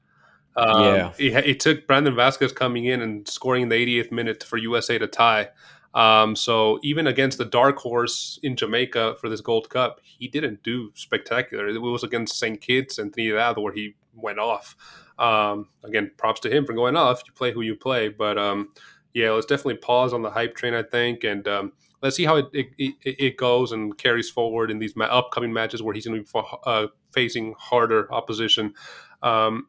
Um, 0.59 0.83
yeah, 0.83 1.11
it, 1.17 1.45
it, 1.45 1.59
took 1.59 1.87
Brandon 1.87 2.15
Vasquez 2.15 2.51
coming 2.51 2.85
in 2.85 3.01
and 3.01 3.27
scoring 3.27 3.63
in 3.63 3.69
the 3.69 3.75
88th 3.75 4.11
minute 4.11 4.43
for 4.43 4.57
USA 4.57 4.97
to 4.97 5.07
tie. 5.07 5.49
Um, 5.93 6.35
so 6.35 6.79
even 6.83 7.07
against 7.07 7.37
the 7.37 7.45
dark 7.45 7.77
horse 7.77 8.39
in 8.43 8.55
Jamaica 8.55 9.15
for 9.19 9.29
this 9.29 9.41
Gold 9.41 9.69
Cup, 9.69 9.99
he 10.03 10.27
didn't 10.27 10.61
do 10.63 10.91
spectacular. 10.93 11.67
It 11.67 11.81
was 11.81 12.03
against 12.03 12.37
St. 12.37 12.61
Kitts 12.61 12.99
and 12.99 13.13
Trinidad 13.13 13.57
where 13.57 13.73
he 13.73 13.95
went 14.13 14.39
off. 14.39 14.75
Um, 15.17 15.69
again, 15.83 16.11
props 16.17 16.39
to 16.41 16.55
him 16.55 16.65
for 16.65 16.73
going 16.73 16.95
off. 16.95 17.23
You 17.25 17.33
play 17.33 17.51
who 17.51 17.61
you 17.61 17.75
play, 17.75 18.09
but 18.09 18.37
um, 18.37 18.69
yeah, 19.13 19.31
let's 19.31 19.45
definitely 19.45 19.77
pause 19.77 20.13
on 20.13 20.21
the 20.21 20.29
hype 20.29 20.55
train. 20.55 20.73
I 20.73 20.83
think, 20.83 21.23
and 21.23 21.47
um, 21.47 21.73
let's 22.01 22.15
see 22.15 22.25
how 22.25 22.37
it, 22.37 22.47
it, 22.53 22.95
it, 23.03 23.37
goes 23.37 23.71
and 23.71 23.97
carries 23.97 24.29
forward 24.29 24.71
in 24.71 24.79
these 24.79 24.95
ma- 24.95 25.05
upcoming 25.05 25.51
matches 25.51 25.81
where 25.81 25.93
he's 25.93 26.05
going 26.05 26.23
to 26.23 26.31
be 26.31 26.47
uh, 26.65 26.87
facing 27.11 27.55
harder 27.57 28.11
opposition. 28.13 28.73
Um, 29.21 29.67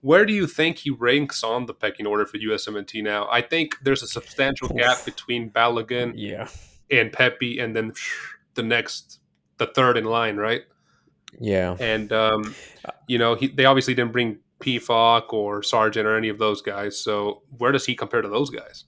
where 0.00 0.24
do 0.24 0.32
you 0.32 0.46
think 0.46 0.78
he 0.78 0.90
ranks 0.90 1.42
on 1.42 1.66
the 1.66 1.74
pecking 1.74 2.06
order 2.06 2.24
for 2.24 2.38
USMNT 2.38 3.02
now? 3.02 3.28
I 3.30 3.40
think 3.42 3.76
there's 3.82 4.02
a 4.02 4.08
substantial 4.08 4.68
gap 4.68 5.04
between 5.04 5.50
Balogun 5.50 6.12
yeah. 6.16 6.48
and 6.90 7.12
Pepi, 7.12 7.58
and 7.58 7.74
then 7.74 7.92
the 8.54 8.62
next 8.62 9.20
the 9.58 9.66
third 9.66 9.96
in 9.96 10.04
line, 10.04 10.36
right? 10.36 10.62
Yeah. 11.40 11.76
And 11.80 12.12
um, 12.12 12.54
you 13.06 13.18
know, 13.18 13.34
he, 13.34 13.48
they 13.48 13.64
obviously 13.64 13.94
didn't 13.94 14.12
bring 14.12 14.38
Pefok 14.60 15.32
or 15.32 15.62
Sargent 15.62 16.06
or 16.06 16.16
any 16.16 16.28
of 16.28 16.38
those 16.38 16.62
guys. 16.62 16.98
So 16.98 17.42
where 17.56 17.72
does 17.72 17.86
he 17.86 17.94
compare 17.94 18.22
to 18.22 18.28
those 18.28 18.50
guys? 18.50 18.84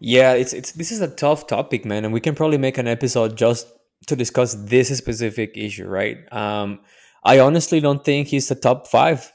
Yeah, 0.00 0.32
it's 0.32 0.52
it's 0.52 0.72
this 0.72 0.90
is 0.90 1.00
a 1.00 1.08
tough 1.08 1.46
topic, 1.46 1.84
man, 1.84 2.04
and 2.04 2.12
we 2.12 2.20
can 2.20 2.34
probably 2.34 2.58
make 2.58 2.78
an 2.78 2.88
episode 2.88 3.36
just 3.36 3.68
to 4.06 4.16
discuss 4.16 4.54
this 4.54 4.96
specific 4.96 5.56
issue, 5.56 5.86
right? 5.86 6.16
Um, 6.32 6.80
I 7.22 7.38
honestly 7.38 7.80
don't 7.80 8.02
think 8.02 8.28
he's 8.28 8.48
the 8.48 8.54
top 8.54 8.86
five 8.86 9.30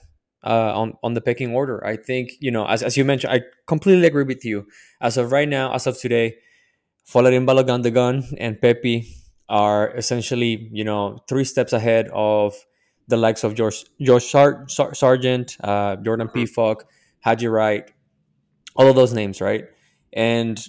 uh, 0.45 0.71
on 0.75 0.93
on 1.03 1.13
the 1.13 1.21
pecking 1.21 1.53
order. 1.53 1.85
I 1.85 1.97
think 1.97 2.33
you 2.39 2.51
know, 2.51 2.65
as, 2.65 2.83
as 2.83 2.97
you 2.97 3.05
mentioned, 3.05 3.33
I 3.33 3.41
completely 3.67 4.07
agree 4.07 4.23
with 4.23 4.45
you. 4.45 4.67
As 5.01 5.17
of 5.17 5.31
right 5.31 5.49
now, 5.49 5.73
as 5.73 5.87
of 5.87 5.99
today, 5.99 6.35
Folarin 7.07 7.45
Balogun 7.45 8.33
and 8.37 8.61
Pepi 8.61 9.07
are 9.49 9.91
essentially 9.95 10.69
you 10.71 10.83
know 10.83 11.23
three 11.27 11.43
steps 11.43 11.73
ahead 11.73 12.09
of 12.13 12.55
the 13.07 13.17
likes 13.17 13.43
of 13.43 13.55
George 13.55 13.85
George 14.01 14.23
Sar- 14.23 14.65
Sar- 14.67 14.93
Sargent, 14.93 15.57
uh, 15.63 15.95
Jordan 15.97 16.27
Pefok, 16.27 16.81
Haji 17.21 17.47
Wright, 17.47 17.91
all 18.75 18.87
of 18.87 18.95
those 18.95 19.13
names, 19.13 19.41
right? 19.41 19.65
And 20.13 20.63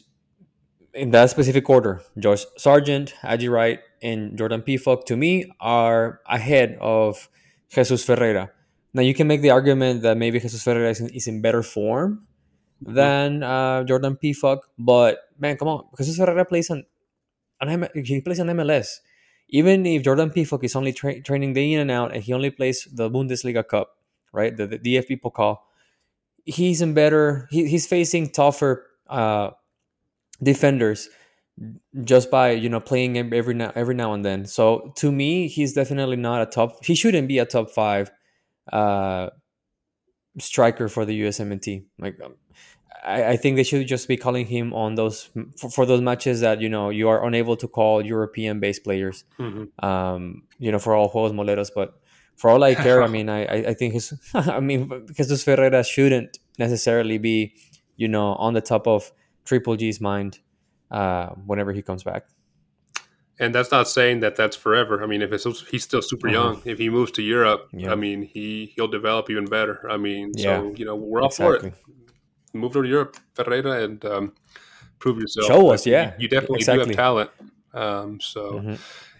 in 0.95 1.11
that 1.11 1.31
specific 1.31 1.69
order, 1.69 2.03
George 2.19 2.45
Sargent, 2.57 3.11
Haji 3.23 3.49
Wright, 3.49 3.81
and 4.03 4.37
Jordan 4.37 4.63
Pefok 4.63 5.05
to 5.05 5.17
me 5.17 5.51
are 5.61 6.21
ahead 6.27 6.79
of 6.81 7.29
Jesus 7.71 8.05
Ferreira. 8.05 8.51
Now 8.97 9.03
you 9.03 9.13
can 9.13 9.27
make 9.27 9.43
the 9.43 9.51
argument 9.51 10.01
that 10.09 10.17
maybe 10.17 10.41
Jesus 10.41 10.63
Ferreira 10.65 10.89
is 10.89 11.01
in, 11.01 11.11
is 11.11 11.27
in 11.29 11.43
better 11.43 11.63
form 11.63 12.27
than 12.81 13.43
uh, 13.43 13.85
Jordan 13.85 14.17
Pefok, 14.17 14.61
but 14.79 15.19
man, 15.39 15.59
come 15.59 15.69
on, 15.69 15.85
Jesus 15.99 16.17
Ferreira 16.17 16.47
plays 16.47 16.71
on, 16.71 16.83
on 17.61 17.89
he 17.93 18.23
plays 18.23 18.39
an 18.39 18.49
MLS. 18.49 19.01
Even 19.51 19.85
if 19.85 20.03
Jordan 20.03 20.31
Pefok 20.31 20.65
is 20.65 20.75
only 20.75 20.95
tra- 20.95 21.21
training 21.21 21.53
day 21.53 21.75
in 21.75 21.81
and 21.81 21.91
out, 21.91 22.15
and 22.15 22.25
he 22.25 22.33
only 22.33 22.49
plays 22.49 22.89
the 22.91 23.11
Bundesliga 23.11 23.69
Cup, 23.69 23.99
right, 24.33 24.57
the, 24.57 24.67
the 24.67 24.79
DFB 24.79 25.21
Pokal, 25.21 25.59
he's 26.47 26.81
in 26.81 26.95
better. 26.95 27.49
He, 27.51 27.69
he's 27.69 27.87
facing 27.87 28.31
tougher 28.31 28.87
uh, 29.11 29.51
defenders 30.43 31.11
just 32.03 32.31
by 32.31 32.53
you 32.53 32.71
know 32.71 32.81
playing 32.81 33.19
every 33.35 33.55
now 33.55 33.73
every 33.75 33.95
now 33.95 34.15
and 34.15 34.25
then. 34.25 34.47
So 34.47 34.95
to 34.97 35.13
me, 35.13 35.49
he's 35.49 35.75
definitely 35.75 36.17
not 36.17 36.41
a 36.41 36.47
top. 36.47 36.83
He 36.83 36.95
shouldn't 36.95 37.29
be 37.29 37.39
a 37.39 37.45
top 37.45 37.71
five 37.71 38.11
uh, 38.73 39.31
striker 40.39 40.89
for 40.89 41.05
the 41.05 41.21
USMNT. 41.23 41.85
Like, 41.99 42.21
um, 42.23 42.35
I, 43.05 43.25
I, 43.31 43.37
think 43.37 43.57
they 43.57 43.63
should 43.63 43.87
just 43.87 44.09
be 44.09 44.17
calling 44.17 44.47
him 44.47 44.73
on 44.73 44.95
those 44.97 45.31
for, 45.57 45.71
for, 45.71 45.87
those 45.87 46.01
matches 46.01 46.41
that 46.41 46.61
you 46.61 46.69
know 46.69 46.91
you 46.91 47.09
are 47.09 47.25
unable 47.25 47.57
to 47.57 47.69
call 47.69 48.05
European-based 48.05 48.85
players. 48.85 49.25
Mm-hmm. 49.39 49.85
Um, 49.85 50.43
you 50.59 50.73
know, 50.73 50.79
for 50.79 50.95
all 50.95 51.11
Juegos 51.11 51.33
Moleros, 51.33 51.71
but 51.75 52.01
for 52.37 52.51
all 52.51 52.63
I 52.65 52.75
care, 52.75 53.03
I 53.03 53.07
mean, 53.17 53.29
I 53.29 53.71
I 53.71 53.75
think 53.75 53.95
his, 53.95 54.13
I 54.35 54.61
mean, 54.61 55.07
Jesus 55.15 55.45
Ferreira 55.45 55.85
shouldn't 55.85 56.39
necessarily 56.59 57.19
be, 57.19 57.55
you 57.97 58.09
know, 58.09 58.35
on 58.35 58.55
the 58.55 58.61
top 58.61 58.87
of 58.87 59.13
Triple 59.45 59.77
G's 59.77 60.01
mind 60.01 60.41
uh, 60.91 61.29
whenever 61.47 61.73
he 61.73 61.83
comes 61.83 62.03
back. 62.03 62.27
And 63.39 63.55
that's 63.55 63.71
not 63.71 63.87
saying 63.87 64.21
that 64.21 64.37
that's 64.37 64.57
forever. 64.57 65.03
I 65.03 65.07
mean, 65.07 65.21
if 65.21 65.31
it's 65.31 65.45
he's 65.71 65.85
still 65.85 66.01
super 66.03 66.29
uh-huh. 66.29 66.39
young, 66.39 66.63
if 66.65 66.79
he 66.79 66.89
moves 66.89 67.13
to 67.13 67.23
Europe, 67.23 67.69
I 67.87 67.95
mean, 67.95 68.23
he 68.23 68.73
he'll 68.75 68.89
develop 68.89 69.29
even 69.29 69.45
better. 69.45 69.87
I 69.91 69.99
mean, 69.99 70.33
yeah. 70.35 70.59
so 70.59 70.75
you 70.75 70.85
know, 70.85 70.97
we're 70.97 71.21
all 71.21 71.29
exactly. 71.29 71.59
for 71.59 71.67
it. 71.67 71.75
Move 72.55 72.73
to 72.73 72.85
Europe, 72.85 73.19
Ferreira, 73.35 73.85
and 73.85 74.03
um, 74.07 74.33
prove 74.99 75.19
yourself. 75.19 75.47
Show 75.47 75.69
us, 75.71 75.87
yeah. 75.87 76.13
You, 76.13 76.23
you 76.23 76.29
definitely 76.29 76.61
exactly. 76.61 76.85
do 76.85 76.91
have 76.91 76.97
talent. 76.97 77.31
Um, 77.75 78.21
so. 78.21 78.53
Mm-hmm. 78.53 78.75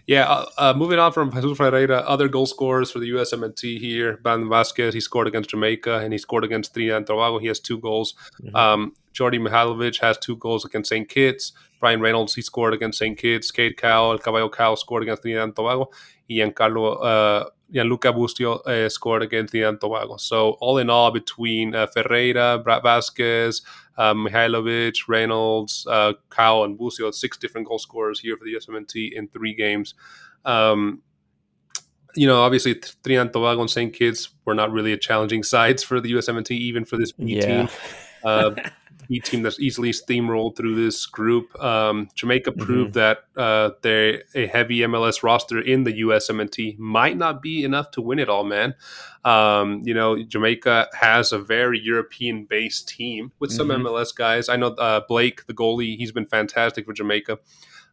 Yeah, 0.07 0.23
uh, 0.23 0.45
uh, 0.57 0.73
moving 0.73 0.99
on 0.99 1.11
from 1.11 1.33
Jesus 1.33 1.57
Ferreira, 1.57 1.97
other 1.97 2.29
goal 2.29 2.45
scorers 2.45 2.89
for 2.91 2.99
the 2.99 3.09
USMNT 3.09 3.77
here. 3.77 4.15
Ban 4.23 4.47
Vasquez, 4.47 4.93
he 4.93 5.01
scored 5.01 5.27
against 5.27 5.49
Jamaica 5.49 5.99
and 5.99 6.13
he 6.13 6.17
scored 6.17 6.45
against 6.45 6.73
Trinidad 6.73 6.95
and 6.95 7.05
Tobago. 7.05 7.39
He 7.39 7.47
has 7.47 7.59
two 7.59 7.77
goals. 7.77 8.15
Mm-hmm. 8.41 8.55
Um, 8.55 8.93
Djordje 9.13 9.45
Mihailovic 9.45 9.99
has 9.99 10.17
two 10.17 10.37
goals 10.37 10.63
against 10.63 10.89
St. 10.89 11.09
Kitts. 11.09 11.51
Bryan 11.79 12.01
Reynolds, 12.01 12.35
he 12.35 12.41
scored 12.41 12.73
against 12.73 12.99
St. 12.99 13.17
Kitts. 13.17 13.51
Cade 13.51 13.77
Cowell, 13.77 14.11
El 14.11 14.19
Caballo 14.19 14.49
Cowell 14.49 14.75
scored 14.75 15.03
against 15.03 15.21
Trinidad 15.21 15.43
and 15.43 15.55
Tobago. 15.55 15.91
And 16.29 16.55
Giancarlo, 16.55 17.03
uh, 17.03 17.49
Gianluca 17.71 18.13
Busio 18.13 18.55
uh, 18.55 18.89
scored 18.89 19.23
against 19.23 19.51
Trinidad 19.51 19.73
and 19.73 19.81
Tobago. 19.81 20.17
So 20.17 20.51
all 20.59 20.77
in 20.77 20.89
all, 20.89 21.11
between 21.11 21.75
uh, 21.75 21.87
Ferreira, 21.87 22.59
Brad 22.63 22.83
Vasquez, 22.83 23.61
uh, 23.97 24.13
Mihailovic, 24.13 25.07
Reynolds, 25.07 25.85
uh, 25.89 26.13
Kyle, 26.29 26.63
and 26.63 26.77
Busio, 26.77 27.11
six 27.11 27.37
different 27.37 27.67
goal 27.67 27.79
scorers 27.79 28.19
here 28.19 28.37
for 28.37 28.45
the 28.45 28.53
USMNT 28.53 29.11
in 29.13 29.27
three 29.27 29.53
games. 29.53 29.93
Um, 30.45 31.01
you 32.15 32.25
know, 32.25 32.41
obviously 32.41 32.75
Trinidad 32.75 33.27
and 33.27 33.33
Tobago 33.33 33.61
and 33.61 33.69
St. 33.69 33.93
Kitts 33.93 34.29
were 34.45 34.55
not 34.55 34.71
really 34.71 34.93
a 34.93 34.97
challenging 34.97 35.43
sides 35.53 35.83
for 35.83 36.01
the 36.01 36.11
USMNT, 36.13 36.51
even 36.51 36.85
for 36.85 36.97
this 36.97 37.11
B 37.11 37.35
yeah. 37.35 37.45
team. 37.45 37.69
Uh, 38.23 38.51
B 39.07 39.19
team 39.19 39.43
that's 39.43 39.59
easily 39.59 39.91
steamrolled 39.91 40.55
through 40.55 40.75
this 40.75 41.05
group. 41.05 41.61
Um, 41.61 42.09
Jamaica 42.15 42.51
mm-hmm. 42.51 42.65
proved 42.65 42.93
that 42.93 43.19
uh, 43.35 43.71
they 43.81 44.21
a 44.35 44.47
heavy 44.47 44.79
MLS 44.79 45.23
roster 45.23 45.59
in 45.59 45.83
the 45.83 46.01
USMNT 46.01 46.77
might 46.77 47.17
not 47.17 47.41
be 47.41 47.63
enough 47.63 47.91
to 47.91 48.01
win 48.01 48.19
it 48.19 48.29
all, 48.29 48.43
man. 48.43 48.75
Um, 49.25 49.81
you 49.83 49.93
know, 49.93 50.21
Jamaica 50.21 50.89
has 50.99 51.31
a 51.31 51.39
very 51.39 51.79
European 51.79 52.45
based 52.45 52.87
team 52.87 53.31
with 53.39 53.51
some 53.51 53.69
mm-hmm. 53.69 53.85
MLS 53.85 54.15
guys. 54.15 54.49
I 54.49 54.55
know 54.55 54.67
uh, 54.67 55.01
Blake, 55.07 55.45
the 55.47 55.53
goalie, 55.53 55.97
he's 55.97 56.11
been 56.11 56.25
fantastic 56.25 56.85
for 56.85 56.93
Jamaica. 56.93 57.39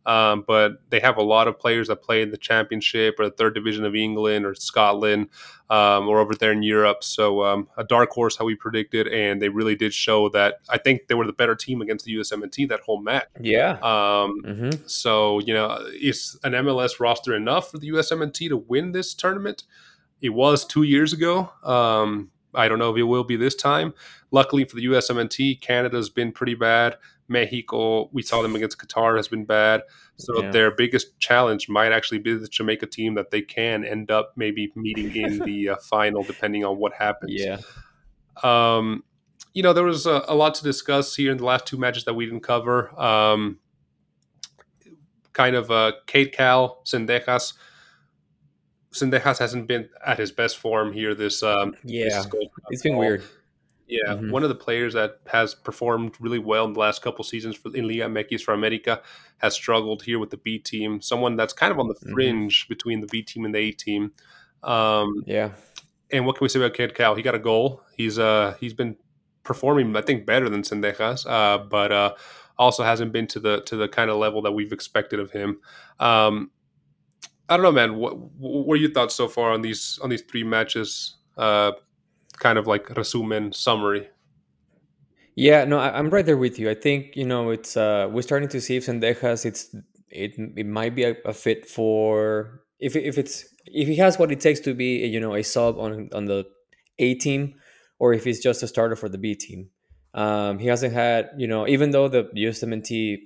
Um, 0.06 0.44
but 0.46 0.82
they 0.90 1.00
have 1.00 1.16
a 1.16 1.22
lot 1.22 1.48
of 1.48 1.58
players 1.58 1.88
that 1.88 2.02
play 2.02 2.22
in 2.22 2.30
the 2.30 2.36
championship 2.36 3.18
or 3.18 3.24
the 3.24 3.30
third 3.30 3.54
division 3.54 3.84
of 3.84 3.94
England 3.94 4.44
or 4.44 4.54
Scotland 4.54 5.28
um, 5.70 6.08
or 6.08 6.18
over 6.18 6.34
there 6.34 6.52
in 6.52 6.62
Europe. 6.62 7.02
So 7.02 7.42
um, 7.42 7.68
a 7.76 7.84
dark 7.84 8.10
horse, 8.10 8.36
how 8.36 8.44
we 8.44 8.54
predicted, 8.54 9.08
and 9.08 9.40
they 9.40 9.48
really 9.48 9.74
did 9.74 9.94
show 9.94 10.28
that. 10.30 10.56
I 10.68 10.78
think 10.78 11.08
they 11.08 11.14
were 11.14 11.26
the 11.26 11.32
better 11.32 11.54
team 11.54 11.80
against 11.80 12.04
the 12.04 12.14
USMNT 12.16 12.68
that 12.68 12.80
whole 12.80 13.00
match. 13.00 13.28
Yeah. 13.40 13.72
Um, 13.82 14.42
mm-hmm. 14.44 14.86
So 14.86 15.40
you 15.40 15.54
know, 15.54 15.78
is 16.00 16.38
an 16.44 16.52
MLS 16.52 17.00
roster 17.00 17.34
enough 17.34 17.70
for 17.70 17.78
the 17.78 17.88
USMNT 17.90 18.48
to 18.48 18.56
win 18.56 18.92
this 18.92 19.14
tournament? 19.14 19.64
It 20.20 20.30
was 20.30 20.64
two 20.64 20.82
years 20.82 21.12
ago. 21.12 21.50
Um, 21.62 22.30
I 22.54 22.68
don't 22.68 22.78
know 22.78 22.90
if 22.90 22.96
it 22.96 23.02
will 23.02 23.24
be 23.24 23.36
this 23.36 23.54
time. 23.54 23.94
Luckily 24.30 24.64
for 24.64 24.76
the 24.76 24.86
USMNT, 24.86 25.60
Canada's 25.60 26.08
been 26.08 26.32
pretty 26.32 26.54
bad. 26.54 26.96
Mexico, 27.28 28.08
we 28.12 28.22
saw 28.22 28.42
them 28.42 28.54
against 28.54 28.78
Qatar, 28.78 29.16
has 29.16 29.28
been 29.28 29.44
bad. 29.44 29.82
So 30.16 30.42
yeah. 30.42 30.50
their 30.50 30.70
biggest 30.70 31.18
challenge 31.18 31.68
might 31.68 31.92
actually 31.92 32.18
be 32.18 32.34
the 32.34 32.46
Jamaica 32.46 32.86
team 32.86 33.14
that 33.14 33.30
they 33.30 33.42
can 33.42 33.84
end 33.84 34.10
up 34.10 34.32
maybe 34.36 34.72
meeting 34.76 35.14
in 35.16 35.38
the 35.44 35.70
uh, 35.70 35.76
final, 35.76 36.22
depending 36.22 36.64
on 36.64 36.78
what 36.78 36.92
happens. 36.92 37.32
Yeah. 37.32 37.58
Um, 38.42 39.04
you 39.52 39.62
know, 39.62 39.72
there 39.72 39.84
was 39.84 40.06
a, 40.06 40.24
a, 40.26 40.34
lot 40.34 40.54
to 40.56 40.64
discuss 40.64 41.14
here 41.14 41.30
in 41.30 41.38
the 41.38 41.44
last 41.44 41.66
two 41.66 41.78
matches 41.78 42.04
that 42.04 42.14
we 42.14 42.26
didn't 42.26 42.42
cover. 42.42 42.98
Um, 43.00 43.60
kind 45.32 45.56
of 45.56 45.70
uh, 45.70 45.92
Cade 46.06 46.32
Cowell, 46.32 46.82
Zendejas. 46.84 47.54
Zendejas 48.92 49.38
hasn't 49.38 49.66
been 49.66 49.88
at 50.04 50.18
his 50.18 50.30
best 50.32 50.56
form 50.56 50.92
here 50.92 51.16
this 51.16 51.42
um 51.42 51.74
yeah 51.82 52.22
this 52.22 52.28
it's 52.70 52.82
been 52.82 52.96
weird 52.96 53.24
yeah, 53.86 54.14
mm-hmm. 54.14 54.30
one 54.30 54.42
of 54.42 54.48
the 54.48 54.54
players 54.54 54.94
that 54.94 55.20
has 55.26 55.54
performed 55.54 56.14
really 56.18 56.38
well 56.38 56.64
in 56.64 56.72
the 56.72 56.80
last 56.80 57.02
couple 57.02 57.24
seasons 57.24 57.56
for, 57.56 57.74
in 57.76 57.86
Liga 57.86 58.04
MX 58.04 58.42
for 58.42 58.54
America 58.54 59.02
has 59.38 59.54
struggled 59.54 60.02
here 60.02 60.18
with 60.18 60.30
the 60.30 60.38
B 60.38 60.58
team. 60.58 61.00
Someone 61.00 61.36
that's 61.36 61.52
kind 61.52 61.70
of 61.70 61.78
on 61.78 61.88
the 61.88 61.94
mm-hmm. 61.94 62.12
fringe 62.12 62.64
mm-hmm. 62.64 62.72
between 62.72 63.00
the 63.00 63.06
B 63.06 63.22
team 63.22 63.44
and 63.44 63.54
the 63.54 63.58
A 63.58 63.70
team. 63.72 64.12
Um, 64.62 65.22
yeah. 65.26 65.50
And 66.10 66.24
what 66.26 66.36
can 66.36 66.44
we 66.44 66.48
say 66.48 66.60
about 66.60 66.74
Cade 66.74 66.94
Cowell? 66.94 67.14
He 67.14 67.22
got 67.22 67.34
a 67.34 67.40
goal. 67.40 67.82
He's 67.96 68.18
uh 68.18 68.56
he's 68.60 68.74
been 68.74 68.96
performing, 69.42 69.94
I 69.96 70.00
think, 70.00 70.26
better 70.26 70.48
than 70.48 70.62
Zendejas, 70.62 71.26
uh, 71.28 71.58
but 71.58 71.92
uh, 71.92 72.14
also 72.58 72.82
hasn't 72.82 73.12
been 73.12 73.26
to 73.28 73.40
the 73.40 73.60
to 73.62 73.76
the 73.76 73.88
kind 73.88 74.10
of 74.10 74.16
level 74.16 74.42
that 74.42 74.52
we've 74.52 74.72
expected 74.72 75.20
of 75.20 75.30
him. 75.30 75.60
Um, 76.00 76.50
I 77.48 77.56
don't 77.56 77.62
know, 77.62 77.72
man. 77.72 77.96
What 77.96 78.16
what 78.38 78.74
are 78.74 78.80
your 78.80 78.90
thoughts 78.90 79.14
so 79.14 79.28
far 79.28 79.52
on 79.52 79.62
these 79.62 79.98
on 80.02 80.10
these 80.10 80.22
three 80.22 80.44
matches? 80.44 81.16
Uh, 81.36 81.72
kind 82.38 82.58
of 82.58 82.66
like 82.66 82.90
resume 82.96 83.52
summary. 83.52 84.08
Yeah, 85.36 85.64
no, 85.64 85.78
I, 85.78 85.98
am 85.98 86.10
right 86.10 86.24
there 86.24 86.36
with 86.36 86.58
you. 86.58 86.70
I 86.70 86.74
think 86.74 87.16
you 87.16 87.24
know 87.24 87.50
it's 87.50 87.76
uh, 87.76 88.08
we're 88.10 88.22
starting 88.22 88.48
to 88.50 88.60
see 88.60 88.76
if 88.76 88.86
Zendejas 88.86 89.44
it's 89.44 89.74
it 90.10 90.34
it 90.56 90.66
might 90.66 90.94
be 90.94 91.04
a, 91.04 91.16
a, 91.24 91.32
fit 91.32 91.66
for 91.66 92.60
if 92.78 92.94
if 92.94 93.18
it's 93.18 93.44
if 93.66 93.88
he 93.88 93.96
has 93.96 94.18
what 94.18 94.30
it 94.30 94.40
takes 94.40 94.60
to 94.60 94.74
be 94.74 95.06
you 95.06 95.18
know 95.18 95.34
a 95.34 95.42
sub 95.42 95.78
on 95.78 96.08
on 96.14 96.26
the 96.26 96.46
A 97.00 97.14
team 97.14 97.54
or 97.98 98.12
if 98.12 98.24
he's 98.24 98.40
just 98.40 98.62
a 98.62 98.68
starter 98.68 98.96
for 98.96 99.08
the 99.08 99.18
B 99.18 99.34
team. 99.34 99.70
Um, 100.14 100.60
he 100.60 100.68
hasn't 100.68 100.94
had 100.94 101.30
you 101.36 101.48
know 101.48 101.66
even 101.66 101.90
though 101.90 102.06
the 102.06 102.24
USMNT 102.36 103.18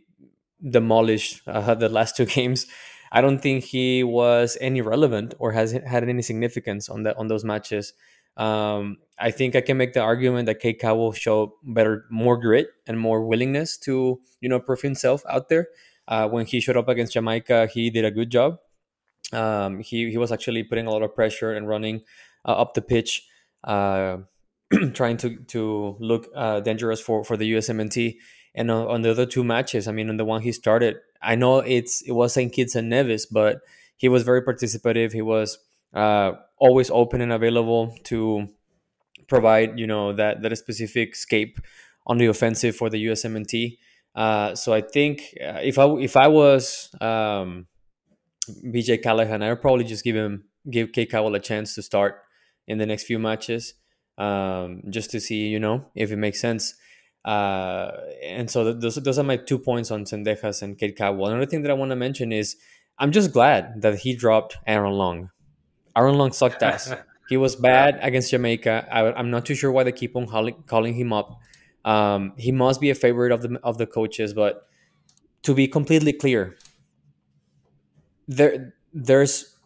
demolished 0.70 1.42
uh, 1.46 1.74
the 1.74 1.88
last 1.88 2.16
two 2.16 2.26
games. 2.38 2.66
I 3.10 3.22
don't 3.22 3.38
think 3.38 3.64
he 3.64 4.04
was 4.04 4.58
any 4.60 4.82
relevant 4.82 5.34
or 5.38 5.52
has 5.52 5.72
had 5.72 6.06
any 6.06 6.20
significance 6.22 6.88
on 6.88 7.04
that 7.04 7.16
on 7.16 7.28
those 7.28 7.44
matches. 7.44 7.94
Um, 8.38 8.96
I 9.18 9.32
think 9.32 9.56
I 9.56 9.60
can 9.60 9.76
make 9.76 9.92
the 9.92 10.00
argument 10.00 10.46
that 10.46 10.78
Cowell 10.78 10.98
will 10.98 11.12
show 11.12 11.56
better, 11.64 12.04
more 12.08 12.38
grit 12.38 12.68
and 12.86 12.98
more 12.98 13.26
willingness 13.26 13.76
to, 13.78 14.20
you 14.40 14.48
know, 14.48 14.60
prove 14.60 14.80
himself 14.80 15.22
out 15.28 15.48
there. 15.48 15.68
Uh, 16.06 16.28
when 16.28 16.46
he 16.46 16.60
showed 16.60 16.76
up 16.76 16.88
against 16.88 17.12
Jamaica, 17.12 17.66
he 17.66 17.90
did 17.90 18.04
a 18.04 18.10
good 18.10 18.30
job. 18.30 18.58
Um, 19.32 19.80
he 19.80 20.10
he 20.10 20.16
was 20.16 20.32
actually 20.32 20.62
putting 20.62 20.86
a 20.86 20.90
lot 20.90 21.02
of 21.02 21.14
pressure 21.14 21.52
and 21.52 21.68
running 21.68 22.02
uh, 22.46 22.52
up 22.52 22.72
the 22.72 22.80
pitch, 22.80 23.26
uh, 23.64 24.18
trying 24.94 25.18
to 25.18 25.36
to 25.48 25.96
look 26.00 26.28
uh, 26.34 26.60
dangerous 26.60 27.00
for 27.00 27.24
for 27.24 27.36
the 27.36 27.52
USMNT. 27.52 28.16
And 28.54 28.70
on, 28.70 28.86
on 28.88 29.02
the 29.02 29.10
other 29.10 29.26
two 29.26 29.44
matches, 29.44 29.86
I 29.86 29.92
mean, 29.92 30.08
on 30.08 30.16
the 30.16 30.24
one 30.24 30.40
he 30.40 30.52
started, 30.52 30.96
I 31.20 31.34
know 31.34 31.58
it's 31.58 32.00
it 32.02 32.12
was 32.12 32.32
Saint 32.32 32.54
Kitts 32.54 32.74
and 32.74 32.88
Nevis, 32.88 33.26
but 33.26 33.60
he 33.96 34.08
was 34.08 34.22
very 34.22 34.40
participative. 34.40 35.12
He 35.12 35.22
was 35.22 35.58
uh, 35.92 36.32
always 36.60 36.90
open 36.90 37.20
and 37.20 37.32
available 37.32 37.94
to 38.04 38.48
provide 39.28 39.78
you 39.78 39.86
know 39.86 40.12
that 40.12 40.42
that 40.42 40.56
specific 40.58 41.14
scape 41.14 41.60
on 42.06 42.18
the 42.18 42.26
offensive 42.26 42.74
for 42.74 42.88
the 42.90 43.06
USMNT. 43.06 43.78
Uh, 44.14 44.54
so 44.54 44.72
I 44.72 44.80
think 44.80 45.34
uh, 45.40 45.60
if 45.62 45.78
I 45.78 45.86
if 45.98 46.16
I 46.16 46.28
was 46.28 46.90
um, 47.00 47.66
BJ 48.66 49.02
Callaghan, 49.02 49.42
I 49.42 49.50
would 49.50 49.60
probably 49.60 49.84
just 49.84 50.02
give 50.02 50.16
him 50.16 50.44
give 50.70 50.92
Cade 50.92 51.10
Cowell 51.10 51.34
a 51.34 51.40
chance 51.40 51.74
to 51.74 51.82
start 51.82 52.22
in 52.66 52.78
the 52.78 52.86
next 52.86 53.04
few 53.04 53.18
matches, 53.18 53.74
um, 54.16 54.82
just 54.90 55.10
to 55.10 55.20
see 55.20 55.48
you 55.48 55.60
know 55.60 55.84
if 55.94 56.10
it 56.10 56.16
makes 56.16 56.40
sense. 56.40 56.74
Uh, 57.24 57.90
and 58.24 58.50
so 58.50 58.72
those, 58.72 58.94
those 58.94 59.18
are 59.18 59.24
my 59.24 59.36
two 59.36 59.58
points 59.58 59.90
on 59.90 60.04
Zendejas 60.04 60.62
and 60.62 60.78
Cade 60.78 60.96
Cowell. 60.96 61.26
Another 61.26 61.46
thing 61.46 61.62
that 61.62 61.70
I 61.70 61.74
want 61.74 61.90
to 61.90 61.96
mention 61.96 62.32
is 62.32 62.56
I'm 62.98 63.12
just 63.12 63.32
glad 63.32 63.82
that 63.82 63.98
he 63.98 64.16
dropped 64.16 64.56
Aaron 64.66 64.92
Long. 64.92 65.30
Aaron 65.98 66.16
Long 66.16 66.32
sucked 66.32 66.62
ass. 66.62 66.92
he 67.28 67.36
was 67.36 67.56
bad 67.56 67.98
against 68.00 68.30
Jamaica. 68.30 68.86
I, 68.90 69.18
am 69.18 69.30
not 69.30 69.44
too 69.44 69.54
sure 69.54 69.72
why 69.72 69.84
they 69.84 69.92
keep 69.92 70.16
on 70.16 70.26
calling, 70.26 70.62
calling 70.66 70.94
him 70.94 71.12
up. 71.12 71.40
Um, 71.84 72.32
he 72.36 72.52
must 72.52 72.80
be 72.80 72.90
a 72.90 72.94
favorite 72.94 73.32
of 73.32 73.42
the 73.42 73.58
of 73.62 73.78
the 73.78 73.86
coaches, 73.86 74.34
but 74.34 74.68
to 75.42 75.54
be 75.54 75.66
completely 75.68 76.12
clear, 76.12 76.56
there 78.26 78.74
there's 78.92 79.56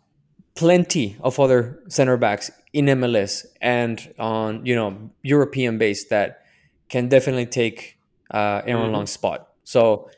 plenty 0.54 1.16
of 1.20 1.40
other 1.40 1.82
center 1.88 2.16
backs 2.16 2.50
in 2.72 2.86
MLS 2.86 3.46
and 3.60 4.14
on 4.18 4.64
you 4.64 4.74
know 4.74 5.10
European 5.22 5.78
base 5.78 6.04
that 6.08 6.44
can 6.88 7.08
definitely 7.08 7.46
take 7.46 7.98
uh, 8.30 8.62
Aaron 8.66 8.84
mm-hmm. 8.84 8.94
Long's 8.94 9.10
spot. 9.10 9.48
So 9.64 10.10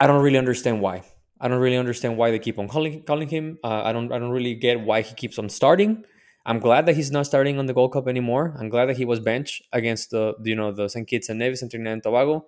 I 0.00 0.06
don't 0.06 0.22
really 0.22 0.38
understand 0.38 0.80
why. 0.80 1.02
I 1.40 1.48
don't 1.48 1.60
really 1.60 1.76
understand 1.76 2.16
why 2.16 2.30
they 2.30 2.38
keep 2.38 2.58
on 2.58 2.68
calling 2.68 3.02
calling 3.02 3.28
him. 3.28 3.58
Uh, 3.62 3.82
I 3.84 3.92
don't 3.92 4.12
I 4.12 4.18
don't 4.18 4.30
really 4.30 4.54
get 4.54 4.80
why 4.80 5.02
he 5.02 5.14
keeps 5.14 5.38
on 5.38 5.48
starting. 5.48 6.04
I'm 6.46 6.60
glad 6.60 6.86
that 6.86 6.94
he's 6.94 7.10
not 7.10 7.26
starting 7.26 7.58
on 7.58 7.66
the 7.66 7.74
Gold 7.74 7.92
Cup 7.92 8.06
anymore. 8.08 8.54
I'm 8.58 8.68
glad 8.68 8.86
that 8.86 8.96
he 8.96 9.04
was 9.04 9.20
benched 9.20 9.62
against 9.72 10.10
the 10.10 10.34
you 10.42 10.54
know 10.54 10.72
the 10.72 10.88
St. 10.88 11.06
Kitts 11.06 11.28
and 11.28 11.38
Nevis 11.38 11.62
and 11.62 11.70
Trinidad 11.70 11.92
and 11.94 12.02
Tobago. 12.02 12.46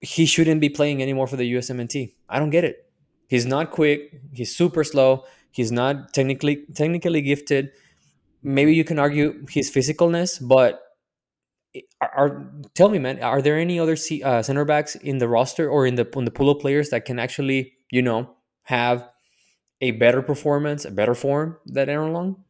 He 0.00 0.26
shouldn't 0.26 0.60
be 0.60 0.68
playing 0.68 1.02
anymore 1.02 1.26
for 1.26 1.36
the 1.36 1.50
USMNT. 1.54 2.14
I 2.28 2.38
don't 2.38 2.50
get 2.50 2.64
it. 2.64 2.90
He's 3.28 3.46
not 3.46 3.70
quick. 3.70 4.20
He's 4.32 4.54
super 4.54 4.84
slow. 4.84 5.24
He's 5.50 5.72
not 5.72 6.12
technically 6.12 6.66
technically 6.74 7.22
gifted. 7.22 7.70
Maybe 8.42 8.74
you 8.74 8.84
can 8.84 8.98
argue 8.98 9.46
his 9.48 9.70
physicalness, 9.70 10.38
but 10.46 10.82
are, 12.00 12.10
are 12.14 12.52
tell 12.74 12.88
me, 12.88 12.98
man, 12.98 13.22
are 13.22 13.42
there 13.42 13.58
any 13.58 13.80
other 13.80 13.96
C, 13.96 14.22
uh, 14.22 14.42
center 14.42 14.64
backs 14.64 14.94
in 14.96 15.18
the 15.18 15.28
roster 15.28 15.68
or 15.68 15.86
in 15.86 15.94
the 15.94 16.06
in 16.16 16.24
the 16.24 16.30
pool 16.30 16.50
of 16.50 16.60
players 16.60 16.90
that 16.90 17.04
can 17.04 17.18
actually 17.18 17.72
you 17.94 18.02
know 18.02 18.30
have 18.62 19.08
a 19.80 19.92
better 19.92 20.22
performance, 20.22 20.84
a 20.84 20.90
better 20.90 21.14
form 21.14 21.58
than 21.64 21.88
Aaron 21.88 22.12
Long? 22.12 22.44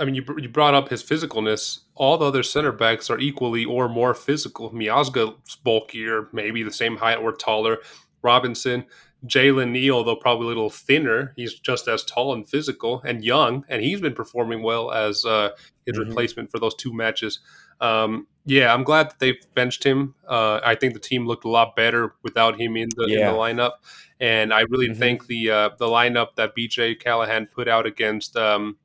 I 0.00 0.04
mean, 0.04 0.14
you, 0.14 0.24
you 0.38 0.48
brought 0.48 0.74
up 0.74 0.88
his 0.88 1.02
physicalness. 1.02 1.80
All 1.94 2.16
the 2.16 2.26
other 2.26 2.42
center 2.42 2.72
backs 2.72 3.10
are 3.10 3.18
equally 3.18 3.64
or 3.64 3.88
more 3.88 4.14
physical. 4.14 4.70
Miazga's 4.70 5.56
bulkier, 5.56 6.28
maybe 6.32 6.62
the 6.62 6.72
same 6.72 6.96
height 6.96 7.18
or 7.18 7.32
taller. 7.32 7.78
Robinson, 8.22 8.86
Jalen 9.26 9.70
Neal, 9.72 10.04
though 10.04 10.16
probably 10.16 10.46
a 10.46 10.48
little 10.48 10.70
thinner, 10.70 11.32
he's 11.36 11.54
just 11.54 11.88
as 11.88 12.04
tall 12.04 12.32
and 12.32 12.48
physical 12.48 13.02
and 13.04 13.24
young, 13.24 13.64
and 13.68 13.82
he's 13.82 14.00
been 14.00 14.14
performing 14.14 14.62
well 14.62 14.92
as 14.92 15.24
uh, 15.24 15.50
his 15.84 15.98
mm-hmm. 15.98 16.08
replacement 16.08 16.50
for 16.50 16.58
those 16.60 16.74
two 16.76 16.94
matches. 16.94 17.40
Um, 17.80 18.26
yeah, 18.44 18.72
I'm 18.72 18.84
glad 18.84 19.10
that 19.10 19.18
they've 19.18 19.40
benched 19.54 19.84
him. 19.84 20.14
Uh, 20.26 20.60
I 20.64 20.74
think 20.74 20.94
the 20.94 21.00
team 21.00 21.26
looked 21.26 21.44
a 21.44 21.50
lot 21.50 21.76
better 21.76 22.14
without 22.22 22.58
him 22.60 22.76
in 22.76 22.88
the, 22.96 23.06
yeah. 23.08 23.28
in 23.28 23.34
the 23.34 23.38
lineup, 23.38 23.72
and 24.20 24.52
I 24.52 24.62
really 24.62 24.88
mm-hmm. 24.88 24.98
think 24.98 25.26
the 25.26 25.50
uh, 25.50 25.70
the 25.78 25.86
lineup 25.86 26.34
that 26.36 26.56
BJ 26.56 26.98
Callaghan 26.98 27.46
put 27.46 27.68
out 27.68 27.86
against 27.86 28.36
um, 28.36 28.76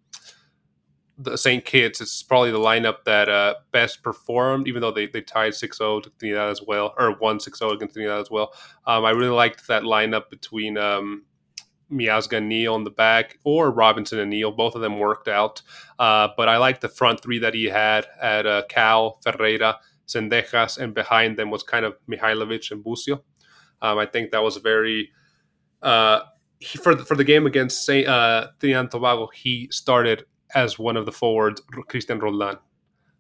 the 1.17 1.37
St. 1.37 1.63
Kitts, 1.63 2.01
it's 2.01 2.23
probably 2.23 2.51
the 2.51 2.59
lineup 2.59 3.03
that 3.05 3.29
uh, 3.29 3.55
best 3.71 4.01
performed, 4.01 4.67
even 4.67 4.81
though 4.81 4.91
they, 4.91 5.07
they 5.07 5.21
tied 5.21 5.53
6 5.53 5.77
0 5.77 5.99
to 6.01 6.09
Trinidad 6.11 6.49
as 6.49 6.61
well, 6.61 6.93
or 6.97 7.15
1 7.17 7.39
6 7.39 7.59
0 7.59 7.71
against 7.71 7.93
Trinidad 7.93 8.19
as 8.19 8.31
well. 8.31 8.53
Um, 8.85 9.05
I 9.05 9.11
really 9.11 9.29
liked 9.29 9.67
that 9.67 9.83
lineup 9.83 10.29
between 10.29 10.77
um, 10.77 11.23
Miazga 11.91 12.37
and 12.37 12.49
Neal 12.49 12.75
in 12.75 12.83
the 12.83 12.89
back, 12.89 13.37
or 13.43 13.71
Robinson 13.71 14.19
and 14.19 14.29
Neal. 14.29 14.51
Both 14.51 14.75
of 14.75 14.81
them 14.81 14.99
worked 14.99 15.27
out. 15.27 15.61
Uh, 15.99 16.29
but 16.35 16.49
I 16.49 16.57
liked 16.57 16.81
the 16.81 16.89
front 16.89 17.21
three 17.21 17.39
that 17.39 17.53
he 17.53 17.65
had 17.65 18.05
at 18.21 18.45
uh, 18.45 18.63
Cowell, 18.69 19.19
Ferreira, 19.23 19.79
Zendejas, 20.07 20.77
and 20.77 20.93
behind 20.93 21.37
them 21.37 21.51
was 21.51 21.63
kind 21.63 21.85
of 21.85 21.95
Mihailovic 22.09 22.71
and 22.71 22.83
Busio. 22.83 23.23
Um, 23.81 23.97
I 23.99 24.05
think 24.05 24.31
that 24.31 24.43
was 24.43 24.57
very. 24.57 25.11
Uh, 25.83 26.21
he, 26.59 26.77
for 26.77 26.95
the, 26.95 27.05
for 27.05 27.15
the 27.15 27.23
game 27.23 27.45
against 27.45 27.85
Saint, 27.85 28.07
uh, 28.07 28.47
Trinidad 28.59 28.79
and 28.79 28.91
Tobago, 28.91 29.27
he 29.27 29.67
started 29.69 30.25
as 30.55 30.79
one 30.79 30.97
of 30.97 31.05
the 31.05 31.11
forwards, 31.11 31.61
Christian 31.87 32.19
Roldan. 32.19 32.57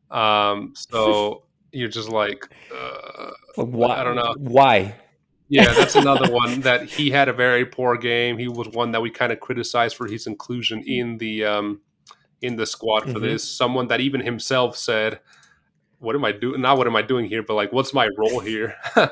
Um, 0.09 0.73
so 0.75 1.43
you're 1.71 1.89
just 1.89 2.09
like, 2.09 2.47
uh, 2.73 3.31
why? 3.55 3.99
I 3.99 4.03
don't 4.03 4.15
know 4.15 4.33
why. 4.37 4.95
yeah, 5.49 5.73
that's 5.73 5.95
another 5.97 6.31
one 6.31 6.61
that 6.61 6.89
he 6.89 7.11
had 7.11 7.27
a 7.27 7.33
very 7.33 7.65
poor 7.65 7.97
game. 7.97 8.37
He 8.37 8.47
was 8.47 8.69
one 8.69 8.91
that 8.91 9.01
we 9.01 9.09
kind 9.09 9.31
of 9.31 9.39
criticized 9.39 9.95
for 9.95 10.07
his 10.07 10.27
inclusion 10.27 10.83
in 10.83 11.17
the 11.17 11.45
um, 11.45 11.81
in 12.41 12.55
the 12.55 12.65
squad 12.65 13.03
for 13.03 13.09
mm-hmm. 13.09 13.21
this. 13.21 13.43
Someone 13.43 13.87
that 13.87 13.99
even 13.99 14.21
himself 14.21 14.77
said, 14.77 15.19
"What 15.99 16.15
am 16.15 16.23
I 16.23 16.31
doing? 16.31 16.61
Not 16.61 16.77
what 16.77 16.87
am 16.87 16.95
I 16.95 17.01
doing 17.01 17.25
here, 17.25 17.43
but 17.43 17.55
like, 17.55 17.73
what's 17.73 17.93
my 17.93 18.07
role 18.17 18.39
here?" 18.39 18.75
so, 18.93 19.09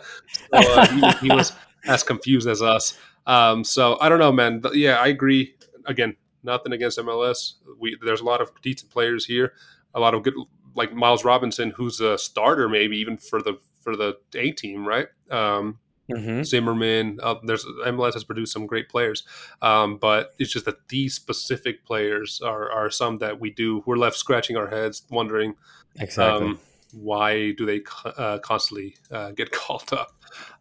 uh, 0.53 0.87
he, 0.87 1.27
he, 1.27 1.35
was 1.35 1.51
as 1.87 2.03
confused 2.03 2.47
as 2.47 2.61
us. 2.61 2.97
Um, 3.25 3.63
so 3.63 3.97
I 4.01 4.09
don't 4.09 4.19
know, 4.19 4.31
man. 4.31 4.61
Yeah, 4.73 4.95
I 4.95 5.07
agree. 5.07 5.55
Again, 5.85 6.15
Nothing 6.43 6.73
against 6.73 6.97
MLS. 6.99 7.53
We 7.79 7.97
there's 8.03 8.21
a 8.21 8.25
lot 8.25 8.41
of 8.41 8.51
decent 8.61 8.91
players 8.91 9.25
here. 9.25 9.53
A 9.93 9.99
lot 9.99 10.13
of 10.13 10.23
good 10.23 10.33
like 10.75 10.93
Miles 10.93 11.23
Robinson, 11.23 11.71
who's 11.71 11.99
a 11.99 12.17
starter 12.17 12.67
maybe 12.67 12.97
even 12.97 13.17
for 13.17 13.41
the 13.41 13.59
for 13.81 13.95
the 13.95 14.17
A 14.35 14.51
team, 14.51 14.87
right? 14.87 15.07
Um, 15.29 15.79
mm-hmm. 16.09 16.41
Zimmerman. 16.41 17.19
Uh, 17.21 17.35
there's 17.43 17.65
MLS 17.85 18.13
has 18.13 18.23
produced 18.23 18.53
some 18.53 18.65
great 18.65 18.89
players, 18.89 19.23
um, 19.61 19.97
but 19.97 20.33
it's 20.39 20.51
just 20.51 20.65
that 20.65 20.87
these 20.87 21.13
specific 21.13 21.85
players 21.85 22.41
are 22.41 22.71
are 22.71 22.89
some 22.89 23.19
that 23.19 23.39
we 23.39 23.51
do. 23.51 23.83
We're 23.85 23.97
left 23.97 24.17
scratching 24.17 24.57
our 24.57 24.67
heads, 24.67 25.03
wondering 25.11 25.55
exactly 25.99 26.47
um, 26.47 26.59
why 26.93 27.51
do 27.51 27.67
they 27.67 27.83
uh, 28.03 28.39
constantly 28.39 28.95
uh, 29.11 29.31
get 29.31 29.51
called 29.51 29.93
up. 29.93 30.11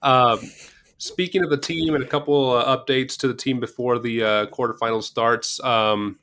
Um, 0.02 0.40
Speaking 1.00 1.42
of 1.42 1.48
the 1.48 1.56
team 1.56 1.94
and 1.94 2.04
a 2.04 2.06
couple 2.06 2.52
uh, 2.52 2.76
updates 2.76 3.16
to 3.20 3.26
the 3.26 3.32
team 3.32 3.58
before 3.58 3.98
the 3.98 4.22
uh, 4.22 4.46
quarterfinal 4.48 5.02
starts, 5.02 5.58
um, 5.64 6.18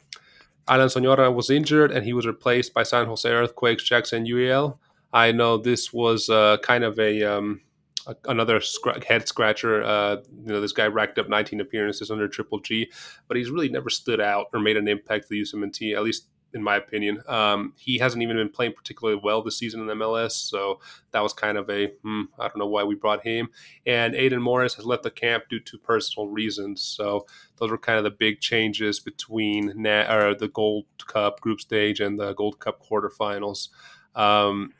Alan 0.68 0.88
Sonora 0.88 1.32
was 1.32 1.50
injured 1.50 1.92
and 1.92 2.06
he 2.06 2.13
was 2.13 2.28
replaced 2.28 2.76
by 2.76 2.84
San 2.84 3.08
Jose 3.08 3.28
Earthquakes 3.28 3.84
Jackson 3.84 4.28
Yueill. 4.28 4.78
I 5.12 5.32
know 5.32 5.58
this 5.58 5.92
was 5.92 6.30
uh, 6.30 6.58
kind 6.62 6.84
of 6.84 7.00
a, 7.00 7.24
um, 7.24 7.62
a 8.06 8.16
another 8.26 8.62
scr- 8.62 9.04
head 9.04 9.28
scratcher. 9.28 9.84
Uh, 9.84 10.18
you 10.46 10.54
know, 10.54 10.62
this 10.62 10.74
guy 10.74 10.86
racked 10.86 11.18
up 11.18 11.28
19 11.28 11.60
appearances 11.60 12.12
under 12.12 12.28
Triple 12.28 12.60
G, 12.60 12.92
but 13.28 13.36
he's 13.36 13.50
really 13.50 13.70
never 13.70 13.90
stood 13.90 14.22
out 14.22 14.46
or 14.54 14.60
made 14.60 14.78
an 14.78 14.88
impact 14.88 15.26
for 15.26 15.30
the 15.30 15.42
USMNT, 15.42 15.96
at 15.96 16.04
least 16.04 16.28
in 16.58 16.63
my 16.63 16.76
opinion. 16.76 17.22
Um, 17.28 17.74
he 17.78 17.98
hasn't 17.98 18.22
even 18.22 18.36
been 18.36 18.50
playing 18.50 18.74
particularly 18.74 19.20
well 19.24 19.41
this 19.41 19.58
season 19.58 19.82
in 19.82 19.98
MLS, 19.98 20.32
so 20.32 20.80
that 21.12 21.24
was 21.24 21.34
kind 21.34 21.58
of 21.58 21.70
a 21.70 21.88
hmm, 22.04 22.24
I 22.39 22.48
don't 22.48 22.58
know 22.58 22.67
why 22.67 22.84
we 22.84 22.96
brought 22.96 23.24
him. 23.24 23.50
And 23.86 24.15
Aidan 24.15 24.41
Morris 24.41 24.76
has 24.76 24.86
left 24.86 25.04
the 25.04 25.12
camp 25.12 25.46
due 25.50 25.60
to 25.62 25.78
personal 25.78 26.28
reasons. 26.28 26.82
So 26.82 27.26
those 27.58 27.72
were 27.72 27.78
kind 27.78 27.98
of 27.98 28.04
the 28.04 28.12
big 28.12 28.41
changes 28.41 29.00
between 29.00 29.74
na- 29.76 30.13
or 30.13 30.36
the 30.36 30.50
Gold 30.50 30.86
Cup 31.08 31.39
group 31.39 31.62
stage 31.62 32.00
and 32.00 32.20
the 32.20 32.34
Gold 32.34 32.60
Cup 32.60 32.86
quarterfinals. 32.86 33.70
Um, 34.15 34.74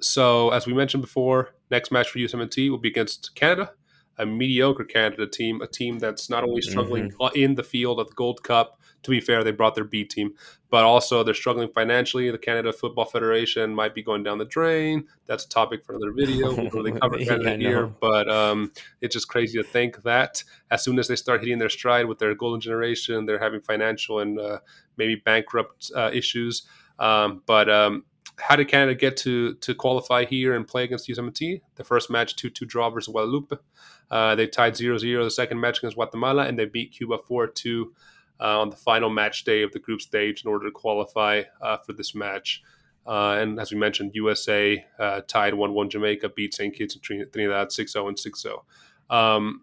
so 0.00 0.50
as 0.50 0.66
we 0.66 0.72
mentioned 0.72 1.02
before, 1.02 1.54
next 1.70 1.90
match 1.90 2.08
for 2.08 2.18
USMNT 2.18 2.70
will 2.70 2.78
be 2.78 2.88
against 2.88 3.34
Canada 3.34 3.72
a 4.20 4.26
mediocre 4.26 4.84
Canada 4.84 5.26
team, 5.26 5.62
a 5.62 5.66
team 5.66 5.98
that's 5.98 6.28
not 6.28 6.44
only 6.44 6.60
struggling 6.60 7.10
mm-hmm. 7.10 7.38
in 7.38 7.54
the 7.54 7.62
field 7.62 7.98
of 7.98 8.08
the 8.08 8.14
Gold 8.14 8.42
Cup. 8.42 8.79
To 9.02 9.10
be 9.10 9.20
fair, 9.20 9.42
they 9.42 9.50
brought 9.50 9.74
their 9.74 9.84
B 9.84 10.04
team, 10.04 10.34
but 10.68 10.84
also 10.84 11.22
they're 11.22 11.34
struggling 11.34 11.70
financially. 11.72 12.30
The 12.30 12.38
Canada 12.38 12.72
Football 12.72 13.06
Federation 13.06 13.74
might 13.74 13.94
be 13.94 14.02
going 14.02 14.22
down 14.22 14.38
the 14.38 14.44
drain. 14.44 15.06
That's 15.26 15.44
a 15.44 15.48
topic 15.48 15.84
for 15.84 15.94
another 15.94 16.12
video. 16.12 16.54
We 16.54 16.68
really 16.68 16.92
cover 17.00 17.18
Canada 17.18 17.50
yeah, 17.52 17.56
here, 17.56 17.86
but 17.86 18.30
um, 18.30 18.72
it's 19.00 19.14
just 19.14 19.28
crazy 19.28 19.58
to 19.58 19.64
think 19.64 20.02
that 20.02 20.44
as 20.70 20.84
soon 20.84 20.98
as 20.98 21.08
they 21.08 21.16
start 21.16 21.40
hitting 21.40 21.58
their 21.58 21.70
stride 21.70 22.06
with 22.06 22.18
their 22.18 22.34
golden 22.34 22.60
generation, 22.60 23.26
they're 23.26 23.38
having 23.38 23.60
financial 23.60 24.20
and 24.20 24.38
uh, 24.38 24.58
maybe 24.96 25.16
bankrupt 25.16 25.90
uh, 25.96 26.10
issues. 26.12 26.66
Um, 26.98 27.42
but 27.46 27.70
um, 27.70 28.04
how 28.40 28.56
did 28.56 28.68
Canada 28.68 28.94
get 28.94 29.16
to 29.18 29.54
to 29.54 29.74
qualify 29.74 30.24
here 30.24 30.54
and 30.54 30.66
play 30.66 30.84
against 30.84 31.08
USMNT? 31.08 31.60
The 31.76 31.84
first 31.84 32.10
match 32.10 32.36
2 32.36 32.50
2 32.50 32.66
draw 32.66 32.90
versus 32.90 33.12
Guadeloupe. 33.12 33.60
Uh, 34.10 34.34
they 34.34 34.46
tied 34.46 34.76
0 34.76 34.98
0 34.98 35.24
the 35.24 35.30
second 35.30 35.60
match 35.60 35.78
against 35.78 35.96
Guatemala, 35.96 36.44
and 36.46 36.58
they 36.58 36.64
beat 36.64 36.92
Cuba 36.92 37.18
4 37.18 37.46
2 37.48 37.92
uh, 38.40 38.60
on 38.60 38.70
the 38.70 38.76
final 38.76 39.10
match 39.10 39.44
day 39.44 39.62
of 39.62 39.72
the 39.72 39.78
group 39.78 40.00
stage 40.00 40.44
in 40.44 40.50
order 40.50 40.66
to 40.66 40.72
qualify 40.72 41.42
uh, 41.60 41.76
for 41.78 41.92
this 41.92 42.14
match. 42.14 42.62
Uh, 43.06 43.38
and 43.40 43.58
as 43.58 43.72
we 43.72 43.78
mentioned, 43.78 44.12
USA 44.14 44.84
uh, 44.98 45.20
tied 45.26 45.54
1 45.54 45.74
1 45.74 45.90
Jamaica, 45.90 46.28
beat 46.30 46.54
St. 46.54 46.74
Kitts 46.74 46.94
and 46.94 47.02
Trinidad 47.02 47.72
6 47.72 47.92
0 47.92 48.08
and 48.08 48.18
6 48.18 48.42
0. 48.42 48.64
Um, 49.08 49.62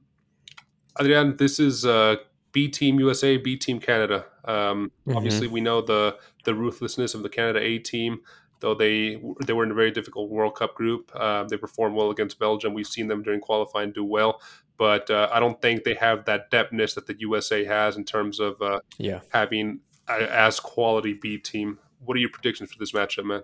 Adrian, 1.00 1.38
this 1.38 1.60
is 1.60 1.86
uh, 1.86 2.16
B 2.52 2.68
Team 2.68 3.00
USA, 3.00 3.38
B 3.38 3.56
Team 3.56 3.80
Canada. 3.80 4.26
Um, 4.46 4.92
mm-hmm. 5.08 5.18
Obviously, 5.18 5.48
we 5.48 5.62
know 5.62 5.82
the 5.82 6.18
the 6.44 6.56
ruthlessness 6.56 7.14
of 7.14 7.24
the 7.24 7.30
Canada 7.30 7.60
A 7.60 7.80
team. 7.80 8.22
Though 8.60 8.74
they 8.74 9.22
they 9.46 9.54
were 9.54 9.64
in 9.64 9.72
a 9.72 9.76
very 9.76 9.92
difficult 9.92 10.32
World 10.32 10.56
Cup 10.56 10.74
group, 10.74 11.12
uh, 11.14 11.44
they 11.44 11.58
performed 11.58 11.96
well 11.96 12.10
against 12.10 12.40
Belgium. 12.40 12.74
We've 12.74 12.88
seen 12.88 13.08
them 13.08 13.22
during 13.22 13.40
qualifying 13.40 13.92
do 13.92 14.04
well, 14.04 14.42
but 14.78 15.10
uh, 15.10 15.30
I 15.32 15.40
don't 15.40 15.62
think 15.62 15.84
they 15.84 15.96
have 15.96 16.26
that 16.26 16.52
depthness 16.52 16.96
that 16.96 17.08
the 17.08 17.16
USA 17.20 17.66
has 17.66 17.98
in 17.98 18.04
terms 18.04 18.40
of 18.40 18.62
uh, 18.62 18.80
yeah 18.98 19.22
having 19.30 19.80
a, 20.08 20.34
as 20.34 20.60
quality 20.60 21.14
B 21.14 21.38
team. 21.38 21.80
What 22.04 22.16
are 22.16 22.20
your 22.20 22.30
predictions 22.30 22.72
for 22.72 22.80
this 22.80 22.92
matchup, 22.92 23.26
man? 23.26 23.44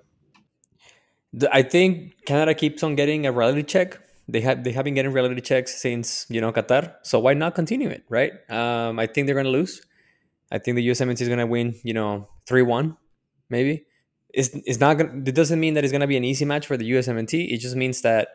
I 1.51 1.63
think 1.63 2.25
Canada 2.25 2.53
keeps 2.53 2.83
on 2.83 2.95
getting 2.95 3.25
a 3.25 3.31
reality 3.31 3.63
check 3.63 3.99
they 4.27 4.41
have 4.41 4.63
they 4.63 4.71
have 4.71 4.85
been 4.85 4.93
getting 4.93 5.11
reality 5.11 5.41
checks 5.41 5.75
since 5.75 6.25
you 6.29 6.39
know 6.39 6.51
Qatar. 6.51 6.95
So 7.03 7.19
why 7.19 7.33
not 7.33 7.55
continue 7.55 7.89
it, 7.89 8.03
right? 8.09 8.31
Um, 8.49 8.99
I 8.99 9.07
think 9.07 9.27
they're 9.27 9.35
going 9.35 9.45
to 9.45 9.51
lose. 9.51 9.81
I 10.51 10.59
think 10.59 10.75
the 10.75 10.87
USMNT 10.87 11.21
is 11.21 11.27
going 11.27 11.39
to 11.39 11.47
win. 11.47 11.75
You 11.83 11.93
know, 11.93 12.29
three 12.45 12.61
one, 12.61 12.97
maybe. 13.49 13.85
It's, 14.29 14.49
it's 14.65 14.79
not 14.79 14.97
going. 14.97 15.27
It 15.27 15.35
doesn't 15.35 15.59
mean 15.59 15.73
that 15.73 15.83
it's 15.83 15.91
going 15.91 16.01
to 16.01 16.07
be 16.07 16.17
an 16.17 16.23
easy 16.23 16.45
match 16.45 16.65
for 16.65 16.77
the 16.77 16.89
USMNT. 16.89 17.51
It 17.51 17.57
just 17.57 17.75
means 17.75 18.01
that 18.01 18.29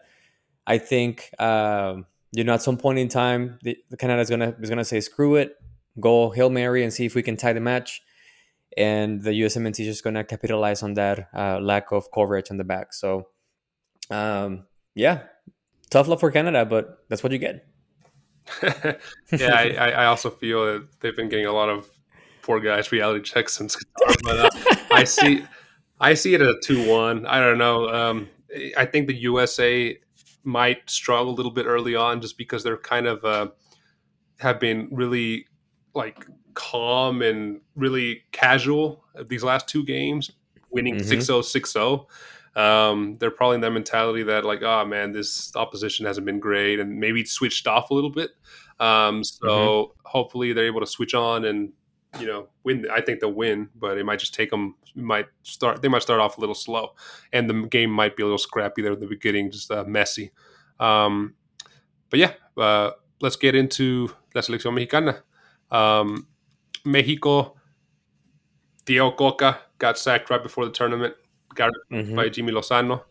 I 0.67 0.79
think 0.79 1.31
um, 1.39 2.07
you 2.33 2.45
know 2.45 2.55
at 2.55 2.63
some 2.63 2.77
point 2.77 2.99
in 2.99 3.09
time 3.09 3.59
the, 3.63 3.77
the 3.91 3.97
Canada 3.97 4.21
is 4.21 4.31
gonna 4.31 4.55
is 4.61 4.69
gonna 4.69 4.85
say 4.85 5.01
screw 5.01 5.37
it, 5.37 5.57
go 6.01 6.31
hail 6.31 6.51
mary 6.51 6.83
and 6.83 6.93
see 6.93 7.07
if 7.07 7.15
we 7.15 7.23
can 7.23 7.37
tie 7.37 7.53
the 7.53 7.61
match, 7.61 8.03
and 8.77 9.23
the 9.23 9.31
USMNT 9.31 9.81
is 9.81 9.87
just 9.87 10.05
gonna 10.05 10.25
capitalize 10.25 10.83
on 10.83 10.95
that 10.95 11.29
uh, 11.35 11.59
lack 11.61 11.93
of 11.93 12.11
coverage 12.13 12.51
on 12.51 12.57
the 12.57 12.65
back. 12.65 12.93
So 12.93 13.29
um, 14.11 14.67
yeah, 14.95 15.23
tough 15.91 16.09
love 16.09 16.21
for 16.21 16.31
Canada, 16.31 16.65
but 16.65 17.05
that's 17.09 17.23
what 17.23 17.33
you 17.33 17.39
get. 17.39 17.67
yeah, 18.63 19.55
I, 19.55 19.91
I, 19.91 20.07
also 20.07 20.31
feel 20.31 20.65
that 20.65 21.01
they've 21.01 21.15
been 21.15 21.29
getting 21.29 21.45
a 21.45 21.53
lot 21.53 21.69
of 21.69 21.87
poor 22.41 22.61
guys 22.61 22.91
reality 22.91 23.23
checks 23.23 23.53
since 23.53 23.77
Qatar, 23.77 24.17
but 24.23 24.39
uh, 24.39 24.77
I 24.91 25.05
see 25.05 25.45
I 26.01 26.15
see 26.15 26.35
it 26.35 26.41
as 26.41 26.49
a 26.49 26.61
two 26.63 26.89
one. 26.89 27.27
I 27.27 27.41
don't 27.41 27.59
know. 27.59 27.89
Um, 27.89 28.29
I 28.77 28.87
think 28.87 29.07
the 29.07 29.17
USA 29.17 29.99
might 30.49 30.89
struggle 30.91 31.33
a 31.33 31.37
little 31.37 31.53
bit 31.53 31.67
early 31.67 31.95
on 31.95 32.21
just 32.21 32.39
because 32.39 32.65
they're 32.65 32.77
kind 32.77 33.07
of 33.07 33.25
uh, 33.25 33.49
have 34.41 34.59
been 34.59 34.89
really 34.91 35.47
like 35.95 36.27
calm 36.55 37.23
and 37.23 37.61
really 37.77 38.23
casual 38.33 39.05
these 39.27 39.45
last 39.45 39.69
two 39.69 39.85
games, 39.85 40.31
winning 40.71 40.97
mm-hmm. 40.97 41.19
6-0, 41.19 41.43
6-0 41.43 42.07
um, 42.59 43.17
they're 43.21 43.31
probably 43.31 43.55
in 43.55 43.61
that 43.61 43.71
mentality 43.71 44.25
that 44.25 44.45
like, 44.45 44.63
oh 44.63 44.85
man, 44.85 45.13
this 45.13 45.55
opposition 45.55 46.07
hasn't 46.07 46.27
been 46.27 46.41
great, 46.41 46.81
and 46.81 46.99
maybe 46.99 47.25
switched 47.25 47.69
off 47.69 47.91
a 47.91 47.95
little 47.95 48.11
bit. 48.11 48.33
Um, 48.81 49.23
so 49.23 49.47
mm-hmm. 49.47 49.93
hopefully 50.05 50.53
they're 50.53 50.67
able 50.67 50.81
to 50.81 50.87
switch 50.87 51.15
on 51.15 51.45
and 51.45 51.73
you 52.19 52.27
know 52.27 52.49
win. 52.65 52.87
I 52.91 53.01
think 53.01 53.21
they'll 53.21 53.33
win, 53.33 53.69
but 53.75 53.99
it 53.99 54.05
might 54.05 54.19
just 54.19 54.35
take 54.35 54.51
them. 54.51 54.77
Might 54.95 55.27
start. 55.43 55.83
They 55.83 55.89
might 55.89 56.03
start 56.03 56.21
off 56.21 56.39
a 56.39 56.41
little 56.41 56.55
slow, 56.55 56.95
and 57.33 57.49
the 57.49 57.67
game 57.67 57.91
might 57.91 58.17
be 58.17 58.23
a 58.23 58.27
little 58.27 58.39
scrappy 58.39 58.83
there 58.83 58.93
at 58.93 59.01
the 59.01 59.07
beginning, 59.07 59.51
just 59.51 59.71
uh, 59.71 59.85
messy. 59.85 60.33
Um, 60.81 61.35
but 62.11 62.19
yeah, 62.19 62.33
uh, 62.57 62.93
let's 63.21 63.37
get 63.37 63.55
into 63.55 64.11
la 64.35 64.43
selección 64.43 64.75
mexicana. 64.75 65.23
Um, 65.71 66.27
Mexico, 66.85 67.57
Diego 68.85 69.11
Cocca 69.13 69.59
got 69.79 69.99
sacked 69.99 70.31
right 70.31 70.43
before 70.43 70.65
the 70.65 70.73
tournament 70.73 71.15
got 71.55 71.73
mm-hmm. 71.93 72.17
by 72.17 72.29
Jimmy 72.29 72.53
Lozano. 72.53 73.03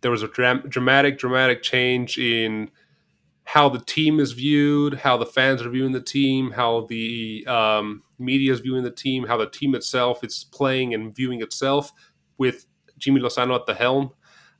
There 0.00 0.10
was 0.10 0.22
a 0.22 0.28
dram- 0.28 0.64
dramatic, 0.68 1.18
dramatic 1.18 1.62
change 1.62 2.18
in 2.18 2.70
how 3.44 3.68
the 3.68 3.78
team 3.78 4.20
is 4.20 4.32
viewed, 4.32 4.94
how 4.94 5.16
the 5.16 5.26
fans 5.26 5.62
are 5.62 5.68
viewing 5.68 5.92
the 5.92 6.00
team, 6.00 6.50
how 6.50 6.86
the 6.88 7.44
um, 7.46 8.02
media 8.18 8.52
is 8.52 8.60
viewing 8.60 8.82
the 8.82 8.90
team, 8.90 9.26
how 9.26 9.36
the 9.36 9.48
team 9.48 9.74
itself 9.74 10.24
is 10.24 10.44
playing 10.52 10.94
and 10.94 11.14
viewing 11.14 11.42
itself 11.42 11.92
with 12.38 12.66
Jimmy 12.98 13.20
Lozano 13.20 13.54
at 13.54 13.66
the 13.66 13.74
helm. 13.74 14.12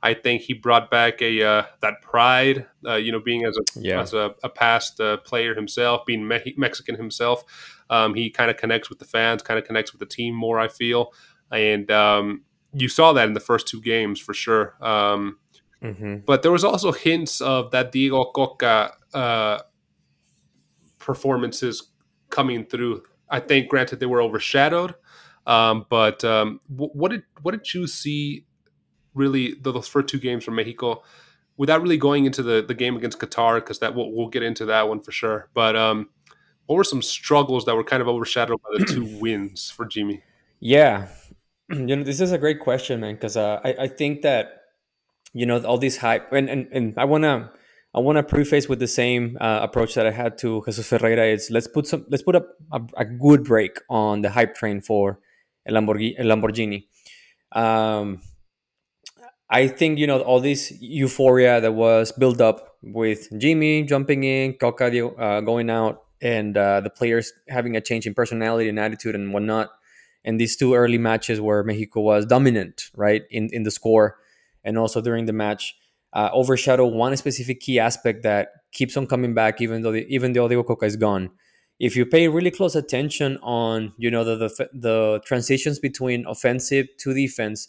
I 0.03 0.13
think 0.13 0.43
he 0.43 0.53
brought 0.53 0.91
back 0.91 1.19
a 1.21 1.41
uh, 1.41 1.63
that 1.81 2.01
pride, 2.03 2.67
uh, 2.85 2.95
you 2.95 3.11
know, 3.11 3.19
being 3.19 3.43
as 3.43 3.57
a 3.57 3.79
yeah. 3.79 4.01
as 4.01 4.13
a, 4.13 4.35
a 4.43 4.49
past 4.49 4.99
uh, 4.99 5.17
player 5.17 5.55
himself, 5.55 6.05
being 6.05 6.27
Me- 6.27 6.53
Mexican 6.57 6.95
himself. 6.95 7.43
Um, 7.89 8.13
he 8.13 8.29
kind 8.29 8.51
of 8.51 8.57
connects 8.57 8.87
with 8.87 8.99
the 8.99 9.05
fans, 9.05 9.41
kind 9.41 9.57
of 9.57 9.65
connects 9.65 9.93
with 9.93 9.99
the 9.99 10.05
team 10.05 10.35
more. 10.35 10.59
I 10.59 10.67
feel, 10.67 11.11
and 11.51 11.89
um, 11.89 12.43
you 12.71 12.87
saw 12.87 13.13
that 13.13 13.27
in 13.27 13.33
the 13.33 13.39
first 13.39 13.67
two 13.67 13.81
games 13.81 14.19
for 14.19 14.35
sure. 14.35 14.75
Um, 14.79 15.39
mm-hmm. 15.81 16.17
But 16.25 16.41
there 16.41 16.51
was 16.51 16.63
also 16.63 16.91
hints 16.91 17.41
of 17.41 17.71
that 17.71 17.91
Diego 17.91 18.25
Cocca 18.25 18.93
uh, 19.13 19.59
performances 20.99 21.91
coming 22.29 22.65
through. 22.65 23.03
I 23.29 23.39
think, 23.39 23.69
granted, 23.69 23.99
they 23.99 24.05
were 24.05 24.21
overshadowed. 24.21 24.95
Um, 25.47 25.85
but 25.89 26.23
um, 26.23 26.59
what 26.67 27.11
did 27.11 27.23
what 27.41 27.51
did 27.51 27.73
you 27.73 27.87
see? 27.87 28.45
Really, 29.13 29.55
those 29.61 29.87
first 29.87 30.07
two 30.07 30.19
games 30.19 30.43
from 30.43 30.55
Mexico, 30.55 31.03
without 31.55 31.81
really 31.81 31.97
going 31.97 32.25
into 32.25 32.43
the, 32.43 32.61
the 32.67 32.73
game 32.73 32.97
against 32.97 33.19
Qatar, 33.19 33.55
because 33.55 33.79
that 33.79 33.95
we'll, 33.95 34.11
we'll, 34.11 34.27
get 34.27 34.43
into 34.43 34.65
that 34.65 34.89
one 34.89 34.99
for 34.99 35.11
sure. 35.11 35.49
But 35.53 35.75
um, 35.77 36.09
what 36.65 36.75
were 36.75 36.83
some 36.83 37.01
struggles 37.01 37.63
that 37.65 37.75
were 37.75 37.83
kind 37.83 38.01
of 38.01 38.09
overshadowed 38.09 38.61
by 38.61 38.69
the 38.77 38.85
two 38.85 39.05
wins 39.21 39.69
for 39.69 39.85
Jimmy? 39.85 40.21
Yeah, 40.59 41.07
you 41.69 41.95
know, 41.95 42.03
this 42.03 42.19
is 42.19 42.31
a 42.31 42.37
great 42.37 42.59
question, 42.59 42.99
man, 42.99 43.15
because 43.15 43.37
uh, 43.37 43.61
I, 43.63 43.75
I 43.83 43.87
think 43.87 44.21
that 44.23 44.64
you 45.35 45.45
know 45.45 45.59
all 45.63 45.77
this 45.77 45.97
hype, 45.97 46.31
and 46.31 46.49
and, 46.49 46.67
and 46.71 46.93
I 46.97 47.03
wanna 47.03 47.51
I 47.93 47.99
wanna 47.99 48.23
preface 48.23 48.69
with 48.69 48.79
the 48.79 48.87
same 48.87 49.37
uh, 49.41 49.59
approach 49.61 49.93
that 49.95 50.07
I 50.07 50.11
had 50.11 50.37
to 50.39 50.63
Jesus 50.65 50.87
Ferreira. 50.87 51.25
Is 51.25 51.51
let's 51.51 51.67
put 51.67 51.85
some 51.87 52.05
let's 52.09 52.23
put 52.23 52.35
up 52.35 52.47
a, 52.71 52.81
a, 52.97 53.05
good 53.05 53.43
break 53.43 53.79
on 53.89 54.21
the 54.21 54.29
hype 54.29 54.55
train 54.55 54.79
for 54.81 55.19
a 55.67 55.71
Lamborghini. 55.73 56.17
Lamborghini. 56.19 56.85
Um, 57.51 58.21
I 59.49 59.67
think 59.67 59.99
you 59.99 60.07
know 60.07 60.21
all 60.21 60.39
this 60.39 60.71
euphoria 60.79 61.59
that 61.59 61.73
was 61.73 62.13
built 62.13 62.39
up 62.39 62.77
with 62.81 63.27
Jimmy 63.37 63.83
jumping 63.83 64.23
in, 64.23 64.53
Cocca 64.53 64.87
uh, 64.87 65.41
going 65.41 65.69
out, 65.69 66.05
and 66.21 66.55
uh, 66.57 66.79
the 66.79 66.89
players 66.89 67.33
having 67.49 67.75
a 67.75 67.81
change 67.81 68.07
in 68.07 68.13
personality 68.13 68.69
and 68.69 68.79
attitude 68.79 69.15
and 69.15 69.33
whatnot 69.33 69.69
and 70.25 70.39
these 70.39 70.57
two 70.57 70.73
early 70.73 70.97
matches 70.97 71.39
where 71.39 71.63
Mexico 71.63 72.01
was 72.01 72.25
dominant, 72.25 72.89
right, 72.95 73.23
in, 73.29 73.47
in 73.53 73.61
the 73.61 73.69
score 73.69 74.17
and 74.65 74.77
also 74.77 74.99
during 75.01 75.25
the 75.25 75.33
match, 75.33 75.75
uh, 76.13 76.29
overshadow 76.33 76.85
one 76.85 77.15
specific 77.15 77.61
key 77.61 77.79
aspect 77.79 78.23
that 78.23 78.49
keeps 78.73 78.97
on 78.97 79.07
coming 79.07 79.33
back 79.33 79.61
even 79.61 79.81
though 79.81 79.91
the, 79.93 80.05
even 80.07 80.33
though 80.33 80.47
Diego 80.47 80.63
Cocca 80.63 80.85
is 80.85 80.97
gone. 80.97 81.29
If 81.79 81.95
you 81.95 82.05
pay 82.05 82.27
really 82.27 82.51
close 82.51 82.75
attention 82.75 83.37
on 83.43 83.93
you 83.97 84.09
know 84.09 84.23
the, 84.23 84.35
the 84.37 84.69
the 84.73 85.21
transitions 85.25 85.79
between 85.79 86.25
offensive 86.25 86.87
to 86.99 87.13
defense 87.13 87.67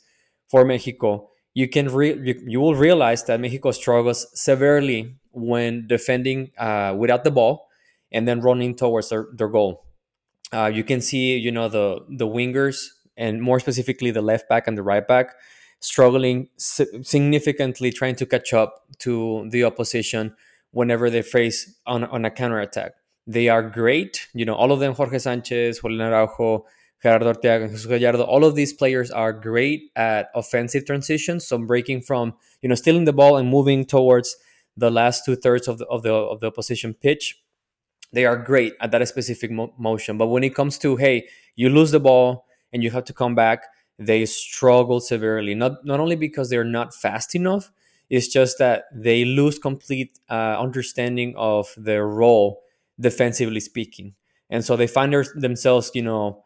for 0.49 0.65
Mexico, 0.65 1.29
you 1.55 1.69
can 1.69 1.89
re- 1.89 2.19
you, 2.23 2.41
you 2.47 2.61
will 2.61 2.75
realize 2.77 3.25
that 3.25 3.41
Mexico 3.41 3.73
struggles 3.73 4.27
severely 4.35 5.17
when 5.33 5.87
defending 5.89 6.51
uh, 6.59 6.95
without 6.97 7.25
the 7.25 7.31
ball 7.31 7.69
and 8.13 8.27
then 8.29 8.41
running 8.41 8.75
towards 8.75 9.09
their, 9.11 9.27
their 9.35 9.49
goal. 9.49 9.85
Uh, 10.53 10.71
you 10.73 10.85
can 10.85 11.01
see, 11.01 11.37
you 11.37 11.51
know, 11.51 11.69
the 11.69 11.99
the 12.09 12.27
wingers 12.27 12.87
and 13.17 13.43
more 13.43 13.59
specifically 13.59 14.13
the 14.13 14.23
left 14.23 14.49
back 14.49 14.69
and 14.69 14.79
the 14.79 14.83
right 14.83 15.07
back 15.09 15.35
struggling 15.81 16.49
significantly 16.57 17.93
trying 17.93 18.17
to 18.17 18.27
catch 18.27 18.53
up 18.53 18.85
to 18.99 19.47
the 19.51 19.65
opposition 19.65 20.35
whenever 20.71 21.11
they 21.11 21.23
face 21.23 21.75
on, 21.87 22.05
on 22.05 22.25
a 22.25 22.31
counter 22.31 22.61
attack. 22.61 22.93
They 23.27 23.49
are 23.49 23.63
great, 23.63 24.29
you 24.35 24.45
know, 24.45 24.55
all 24.55 24.73
of 24.73 24.81
them, 24.81 24.95
Jorge 24.95 25.19
Sanchez, 25.19 25.81
Julian 25.81 26.01
Araujo, 26.01 26.65
Gerardo 27.03 27.33
Arteaga, 27.33 27.69
Jesus 27.69 27.87
Gallardo, 27.87 28.23
all 28.23 28.45
of 28.45 28.55
these 28.55 28.73
players 28.73 29.11
are 29.11 29.33
great 29.33 29.91
at 29.97 30.31
offensive 30.35 30.87
transitions. 30.87 31.47
So 31.47 31.59
breaking 31.59 32.03
from, 32.03 32.35
you 32.63 32.69
know, 32.69 32.75
stealing 32.75 33.05
the 33.05 33.13
ball 33.13 33.37
and 33.37 33.49
moving 33.49 33.85
towards 33.85 34.37
the 34.77 34.91
last 34.91 35.25
two 35.25 35.37
thirds 35.37 35.69
of 35.69 35.79
the, 35.79 35.87
of 35.87 36.03
the 36.03 36.13
of 36.13 36.41
the 36.41 36.47
opposition 36.49 36.95
pitch 36.95 37.37
they 38.13 38.25
are 38.25 38.37
great 38.37 38.75
at 38.81 38.91
that 38.93 39.07
specific 39.09 39.51
mo- 39.51 39.75
motion. 39.79 40.19
But 40.19 40.29
when 40.29 40.45
it 40.45 40.55
comes 40.55 40.79
to, 40.79 40.97
hey, 40.97 41.29
you 41.55 41.69
lose 41.69 41.91
the 41.91 42.01
ball 42.01 42.47
and 42.73 42.83
you 42.83 42.91
have 42.91 43.05
to 43.05 43.13
come 43.13 43.35
back, 43.35 43.65
they 43.99 44.27
struggle 44.27 45.01
severely. 45.01 45.55
Not 45.55 45.85
not 45.85 46.01
only 46.01 46.17
because 46.17 46.51
they're 46.51 46.65
not 46.65 46.95
fast 46.95 47.35
enough, 47.35 47.71
it's 48.11 48.29
just 48.29 48.59
that 48.59 48.85
they 48.93 49.25
lose 49.25 49.59
complete 49.59 50.19
uh, 50.31 50.57
understanding 50.59 51.35
of 51.37 51.73
their 51.77 52.07
role 52.07 52.63
defensively 53.01 53.61
speaking, 53.61 54.15
and 54.51 54.65
so 54.65 54.77
they 54.77 54.87
find 54.87 55.13
their, 55.13 55.25
themselves, 55.35 55.91
you 55.95 56.03
know, 56.03 56.45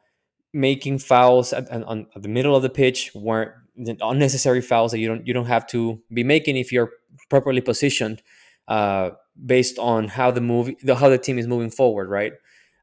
making 0.52 0.98
fouls 0.98 1.52
at, 1.52 1.68
at, 1.68 1.82
at 1.82 2.22
the 2.22 2.28
middle 2.28 2.56
of 2.56 2.62
the 2.62 2.70
pitch 2.70 3.10
where 3.14 3.62
unnecessary 4.00 4.60
fouls 4.60 4.92
that 4.92 4.98
you 4.98 5.08
don't 5.08 5.26
you 5.26 5.32
don't 5.32 5.46
have 5.46 5.66
to 5.66 6.00
be 6.12 6.24
making 6.24 6.56
if 6.56 6.72
you're 6.72 6.90
properly 7.28 7.60
positioned 7.60 8.22
uh, 8.68 9.10
based 9.44 9.78
on 9.78 10.08
how 10.08 10.30
the 10.30 10.40
movie, 10.40 10.76
the, 10.82 10.94
how 10.94 11.08
the 11.08 11.18
team 11.18 11.38
is 11.38 11.46
moving 11.46 11.70
forward, 11.70 12.08
right? 12.08 12.32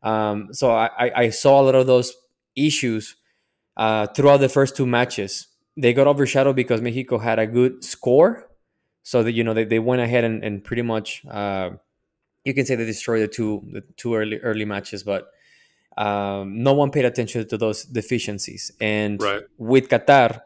Um, 0.04 0.50
so 0.52 0.72
I, 0.72 1.12
I 1.16 1.30
saw 1.30 1.62
a 1.62 1.64
lot 1.64 1.76
of 1.76 1.88
those 1.88 2.14
issues 2.56 3.16
uh, 3.78 4.08
throughout 4.08 4.38
the 4.38 4.50
first 4.50 4.76
two 4.76 4.86
matches. 4.86 5.48
They 5.78 5.94
got 5.94 6.08
overshadowed 6.08 6.56
because 6.56 6.82
Mexico 6.82 7.18
had 7.20 7.40
a 7.40 7.48
good 7.48 7.84
score, 7.84 8.50
so 9.04 9.24
that 9.24 9.32
you 9.34 9.44
know 9.44 9.54
they, 9.54 9.64
they 9.64 9.80
went 9.80 10.02
ahead 10.02 10.24
and, 10.24 10.44
and 10.44 10.64
pretty 10.64 10.82
much 10.82 11.24
uh, 11.30 11.70
you 12.44 12.54
can 12.54 12.66
say 12.66 12.76
they 12.76 12.86
destroyed 12.86 13.22
the 13.22 13.28
two 13.28 13.64
the 13.72 13.82
two 13.96 14.16
early 14.16 14.40
early 14.40 14.66
matches, 14.66 15.04
but 15.04 15.30
um, 15.98 16.64
no 16.64 16.74
one 16.74 16.92
paid 16.92 17.06
attention 17.06 17.48
to 17.48 17.58
those 17.58 17.84
deficiencies. 17.86 18.72
And 18.80 19.22
Right. 19.22 19.44
with 19.58 19.90
Qatar, 19.90 20.42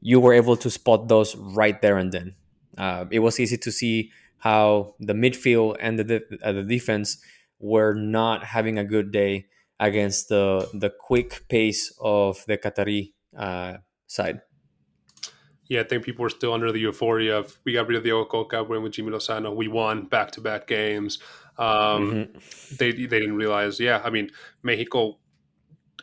you 0.00 0.20
were 0.20 0.32
able 0.34 0.56
to 0.56 0.70
spot 0.70 1.08
those 1.08 1.36
right 1.36 1.80
there 1.80 1.96
and 1.98 2.12
then. 2.12 2.34
Uh, 2.76 3.04
it 3.10 3.18
was 3.20 3.38
easy 3.40 3.56
to 3.58 3.72
see 3.72 4.10
how 4.38 4.94
the 5.00 5.12
midfield 5.12 5.76
and 5.80 5.98
the, 5.98 6.04
de- 6.04 6.22
uh, 6.42 6.52
the 6.52 6.62
defense 6.62 7.18
were 7.58 7.94
not 7.94 8.44
having 8.44 8.78
a 8.78 8.84
good 8.84 9.10
day 9.12 9.46
against 9.80 10.28
the 10.28 10.68
the 10.74 10.90
quick 10.90 11.48
pace 11.48 11.92
of 12.00 12.44
the 12.46 12.56
Qatari 12.58 13.12
uh, 13.36 13.78
side. 14.06 14.42
Yeah, 15.68 15.80
I 15.80 15.84
think 15.84 16.04
people 16.04 16.24
were 16.24 16.30
still 16.30 16.52
under 16.52 16.72
the 16.72 16.80
euphoria 16.80 17.38
of 17.38 17.58
we 17.64 17.72
got 17.72 17.86
rid 17.88 17.96
of 17.96 18.02
the 18.02 18.10
Ococa, 18.10 18.68
we're 18.68 18.76
in 18.76 18.82
with 18.82 18.92
Jimmy 18.92 19.10
Lozano, 19.12 19.54
we 19.54 19.68
won 19.68 20.06
back 20.06 20.30
to 20.32 20.40
back 20.40 20.66
games. 20.66 21.18
Um, 21.58 22.12
Mhm. 22.12 22.78
they 22.78 22.92
they 22.92 23.20
didn't 23.20 23.36
realize. 23.36 23.78
Yeah, 23.80 24.00
I 24.04 24.10
mean, 24.10 24.30
Mexico, 24.62 25.18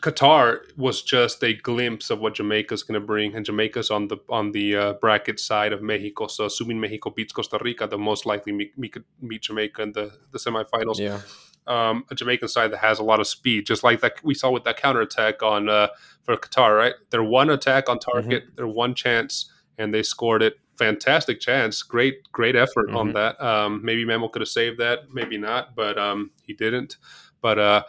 Qatar 0.01 0.59
was 0.77 1.01
just 1.01 1.43
a 1.43 1.53
glimpse 1.53 2.09
of 2.11 2.19
what 2.19 2.35
Jamaica's 2.35 2.83
going 2.83 2.99
to 3.01 3.05
bring, 3.05 3.35
and 3.35 3.45
Jamaica's 3.45 3.89
on 3.91 4.07
the 4.07 4.17
on 4.29 4.51
the 4.51 4.75
uh, 4.75 4.93
bracket 5.01 5.39
side 5.39 5.73
of 5.73 5.81
Mexico. 5.81 6.27
So 6.27 6.45
assuming 6.45 6.79
Mexico 6.79 7.09
beats 7.09 7.33
Costa 7.33 7.57
Rica, 7.61 7.87
the 7.87 7.97
most 7.97 8.25
likely 8.25 8.53
we, 8.53 8.71
we 8.77 8.89
could 8.89 9.05
meet 9.21 9.41
Jamaica 9.41 9.81
in 9.81 9.91
the 9.93 10.11
the 10.31 10.39
semifinals. 10.39 10.99
Yeah. 10.99 11.19
Um, 11.67 12.05
a 12.09 12.15
Jamaican 12.15 12.47
side 12.47 12.71
that 12.71 12.77
has 12.79 12.99
a 12.99 13.03
lot 13.03 13.19
of 13.19 13.27
speed, 13.27 13.65
just 13.65 13.83
like 13.83 14.01
that 14.01 14.13
we 14.23 14.33
saw 14.33 14.49
with 14.51 14.63
that 14.63 14.77
counterattack 14.77 15.43
on 15.43 15.69
uh, 15.69 15.87
for 16.23 16.35
Qatar. 16.37 16.77
Right, 16.77 16.93
their 17.09 17.23
one 17.23 17.49
attack 17.49 17.89
on 17.89 17.99
target, 17.99 18.43
their 18.55 18.67
one 18.67 18.95
chance, 18.95 19.51
and 19.77 19.93
they 19.93 20.03
scored 20.03 20.41
it. 20.43 20.55
Fantastic 20.77 21.39
chance, 21.39 21.81
great 21.83 22.31
great 22.31 22.55
effort 22.55 22.89
on 22.91 23.09
Mhm. 23.09 23.13
that. 23.15 23.41
Um, 23.41 23.81
maybe 23.83 24.05
Memo 24.05 24.27
could 24.27 24.41
have 24.41 24.49
saved 24.49 24.77
that, 24.79 25.11
maybe 25.13 25.37
not, 25.37 25.75
but 25.75 25.97
um, 25.97 26.31
he 26.43 26.53
didn't. 26.53 26.97
But 27.41 27.57
uh, 27.59 27.83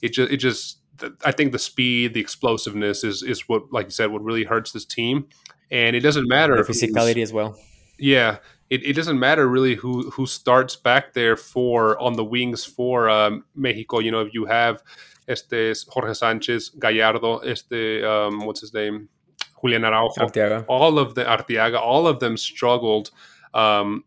it 0.00 0.08
just 0.14 0.32
it 0.32 0.38
just 0.38 0.78
I 1.24 1.32
think 1.32 1.52
the 1.52 1.58
speed, 1.58 2.14
the 2.14 2.20
explosiveness 2.20 3.04
is 3.04 3.22
is 3.22 3.48
what, 3.48 3.72
like 3.72 3.86
you 3.86 3.90
said, 3.92 4.10
what 4.10 4.22
really 4.24 4.44
hurts 4.44 4.72
this 4.72 4.84
team. 4.84 5.26
And 5.70 5.94
it 5.94 6.00
doesn't 6.00 6.26
matter 6.28 6.56
The 6.56 6.72
physicality 6.72 7.22
as 7.22 7.32
well. 7.32 7.56
yeah, 7.98 8.38
it, 8.70 8.84
it 8.84 8.92
doesn't 8.94 9.18
matter 9.18 9.48
really 9.48 9.74
who 9.74 10.10
who 10.10 10.26
starts 10.26 10.76
back 10.76 11.12
there 11.12 11.36
for 11.36 12.00
on 12.00 12.14
the 12.14 12.24
wings 12.24 12.64
for 12.64 13.10
um, 13.10 13.44
Mexico. 13.54 13.98
You 13.98 14.12
know, 14.12 14.20
if 14.20 14.32
you 14.32 14.46
have 14.46 14.82
este 15.28 15.86
Jorge 15.88 16.14
Sanchez, 16.14 16.70
Gallardo, 16.70 17.38
este 17.38 18.04
um, 18.04 18.46
what's 18.46 18.60
his 18.60 18.72
name, 18.72 19.08
Julian 19.60 19.84
Araujo, 19.84 20.26
Arteaga. 20.26 20.64
all 20.68 20.98
of 20.98 21.14
the 21.16 21.24
Arteaga, 21.24 21.80
all 21.80 22.06
of 22.06 22.20
them 22.20 22.36
struggled 22.36 23.10
um, 23.54 24.04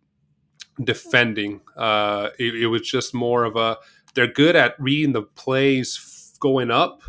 defending. 0.82 1.60
Uh, 1.76 2.30
it, 2.40 2.56
it 2.56 2.68
was 2.68 2.82
just 2.82 3.14
more 3.14 3.44
of 3.44 3.58
a 3.58 3.78
they're 4.16 4.32
good 4.32 4.56
at 4.56 4.76
reading 4.80 5.12
the 5.12 5.24
plays 5.24 6.38
going 6.40 6.72
up, 6.72 7.02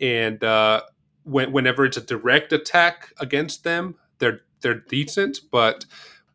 and 0.00 0.42
uh, 0.42 0.80
when, 1.24 1.52
whenever 1.52 1.84
it's 1.84 1.98
a 1.98 2.00
direct 2.00 2.52
attack 2.54 3.12
against 3.20 3.64
them, 3.64 3.96
they're 4.18 4.40
they're 4.62 4.80
decent. 4.88 5.40
But 5.50 5.84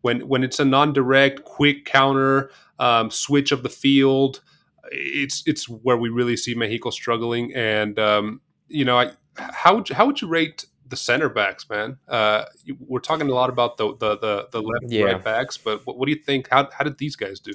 when 0.02 0.28
when 0.28 0.44
it's 0.44 0.60
a 0.60 0.66
non-direct, 0.66 1.44
quick 1.44 1.86
counter 1.86 2.50
um, 2.80 3.10
switch 3.12 3.52
of 3.52 3.64
the 3.64 3.70
field, 3.70 4.42
it's 4.92 5.44
it's 5.46 5.68
where 5.68 5.98
we 5.98 6.10
really 6.10 6.38
see 6.38 6.56
Mexico 6.56 6.90
struggling. 6.90 7.54
And 7.54 7.98
um, 8.00 8.42
you 8.68 8.86
know, 8.86 8.98
I, 9.00 9.12
how 9.36 9.76
would 9.76 9.90
you, 9.90 9.96
how 9.96 10.06
would 10.06 10.22
you 10.22 10.28
rate 10.28 10.66
the 10.88 10.96
center 10.96 11.30
backs, 11.30 11.70
man? 11.70 11.98
Uh, 12.08 12.46
we're 12.80 13.00
talking 13.00 13.30
a 13.30 13.34
lot 13.34 13.50
about 13.50 13.78
the 13.78 13.96
the 13.98 14.18
the, 14.18 14.48
the 14.52 14.62
left 14.62 14.86
Yeah. 14.92 15.04
right 15.04 15.24
backs, 15.24 15.58
but 15.58 15.86
what, 15.86 15.98
what 15.98 16.06
do 16.06 16.12
you 16.12 16.20
think? 16.22 16.48
How 16.50 16.70
how 16.72 16.84
did 16.84 16.98
these 16.98 17.16
guys 17.16 17.40
do? 17.40 17.54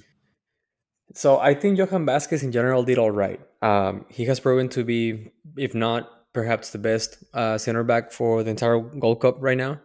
So 1.15 1.39
I 1.39 1.55
think 1.55 1.77
Johan 1.77 2.07
Vasquez 2.07 2.43
in 2.43 2.53
general 2.53 2.85
did 2.85 2.99
all 2.99 3.11
right. 3.11 3.41
Um, 3.61 4.07
he 4.09 4.25
has 4.25 4.41
proven 4.41 4.69
to 4.71 4.83
be, 4.83 5.31
if 5.59 5.75
not 5.75 6.09
perhaps 6.33 6.71
the 6.71 6.79
best 6.79 7.23
uh, 7.35 7.59
center 7.59 7.85
back 7.85 8.13
for 8.13 8.43
the 8.43 8.49
entire 8.51 8.81
Gold 8.81 9.21
Cup 9.21 9.37
right 9.41 9.59
now. 9.59 9.81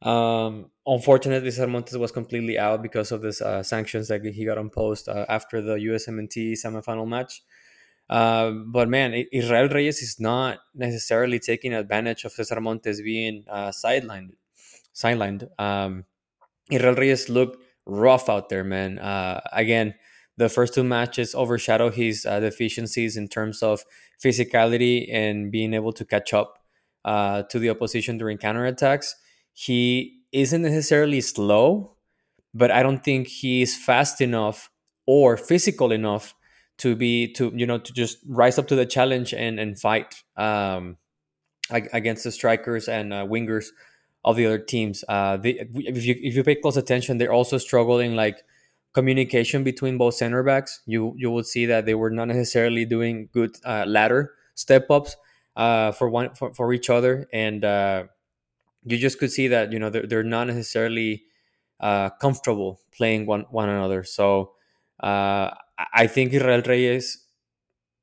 Um, 0.00 0.69
unfortunately, 0.90 1.50
César 1.50 1.70
Montes 1.70 1.96
was 1.96 2.10
completely 2.10 2.58
out 2.58 2.82
because 2.82 3.12
of 3.12 3.22
this 3.22 3.40
uh, 3.40 3.62
sanctions 3.62 4.08
that 4.08 4.24
he 4.24 4.44
got 4.44 4.58
imposed 4.58 5.08
uh, 5.08 5.24
after 5.28 5.62
the 5.62 5.76
USMNT 5.76 6.52
semifinal 6.52 7.06
match. 7.06 7.42
Uh, 8.08 8.50
but 8.50 8.88
man, 8.88 9.14
Israel 9.32 9.68
Reyes 9.68 10.02
is 10.02 10.18
not 10.18 10.58
necessarily 10.74 11.38
taking 11.38 11.72
advantage 11.72 12.24
of 12.24 12.32
Cesar 12.32 12.60
Montes 12.60 13.00
being 13.02 13.44
uh, 13.48 13.68
sidelined. 13.68 14.32
Sidelined. 14.92 15.48
Um, 15.60 16.06
Israel 16.70 16.96
Reyes 16.96 17.28
looked 17.28 17.62
rough 17.86 18.28
out 18.28 18.48
there, 18.48 18.64
man. 18.64 18.98
Uh, 18.98 19.40
again, 19.52 19.94
the 20.36 20.48
first 20.48 20.74
two 20.74 20.82
matches 20.82 21.36
overshadow 21.36 21.90
his 21.90 22.26
uh, 22.26 22.40
deficiencies 22.40 23.16
in 23.16 23.28
terms 23.28 23.62
of 23.62 23.84
physicality 24.22 25.12
and 25.12 25.52
being 25.52 25.72
able 25.72 25.92
to 25.92 26.04
catch 26.04 26.34
up 26.34 26.56
to 27.04 27.58
the 27.58 27.70
opposition 27.70 28.18
during 28.18 28.38
counterattacks. 28.38 29.12
He 29.52 30.19
isn't 30.32 30.62
necessarily 30.62 31.20
slow, 31.20 31.96
but 32.54 32.70
I 32.70 32.82
don't 32.82 33.02
think 33.02 33.28
he's 33.28 33.76
fast 33.76 34.20
enough 34.20 34.70
or 35.06 35.36
physical 35.36 35.92
enough 35.92 36.34
to 36.78 36.96
be 36.96 37.32
to 37.34 37.52
you 37.54 37.66
know 37.66 37.78
to 37.78 37.92
just 37.92 38.18
rise 38.26 38.58
up 38.58 38.66
to 38.68 38.76
the 38.76 38.86
challenge 38.86 39.34
and 39.34 39.60
and 39.60 39.78
fight 39.78 40.22
um, 40.36 40.96
against 41.70 42.24
the 42.24 42.32
strikers 42.32 42.88
and 42.88 43.12
uh, 43.12 43.26
wingers 43.26 43.66
of 44.24 44.36
the 44.36 44.46
other 44.46 44.58
teams. 44.58 45.04
Uh, 45.08 45.38
if 45.42 46.04
you 46.04 46.14
if 46.20 46.34
you 46.34 46.44
pay 46.44 46.54
close 46.54 46.76
attention, 46.76 47.18
they're 47.18 47.32
also 47.32 47.58
struggling 47.58 48.14
like 48.16 48.42
communication 48.92 49.62
between 49.62 49.98
both 49.98 50.14
center 50.14 50.42
backs. 50.42 50.80
You 50.86 51.14
you 51.16 51.30
will 51.30 51.44
see 51.44 51.66
that 51.66 51.86
they 51.86 51.94
were 51.94 52.10
not 52.10 52.28
necessarily 52.28 52.84
doing 52.84 53.28
good 53.32 53.56
uh, 53.64 53.84
ladder 53.86 54.32
step 54.54 54.90
ups 54.90 55.16
uh, 55.56 55.92
for 55.92 56.08
one 56.08 56.34
for, 56.34 56.52
for 56.54 56.72
each 56.72 56.90
other, 56.90 57.28
and 57.32 57.64
uh, 57.64 58.04
you 58.84 58.98
just 58.98 59.18
could 59.18 59.32
see 59.32 59.48
that 59.48 59.72
you 59.72 59.78
know 59.78 59.90
they're, 59.90 60.06
they're 60.06 60.22
not 60.24 60.46
necessarily 60.48 61.24
uh, 61.80 62.10
comfortable 62.20 62.80
playing 62.96 63.26
one 63.26 63.46
one 63.50 63.68
another. 63.68 64.04
So 64.04 64.52
uh, 65.02 65.50
I- 65.94 66.06
think 66.08 66.32
Israel 66.32 66.62
Reyes. 66.66 67.26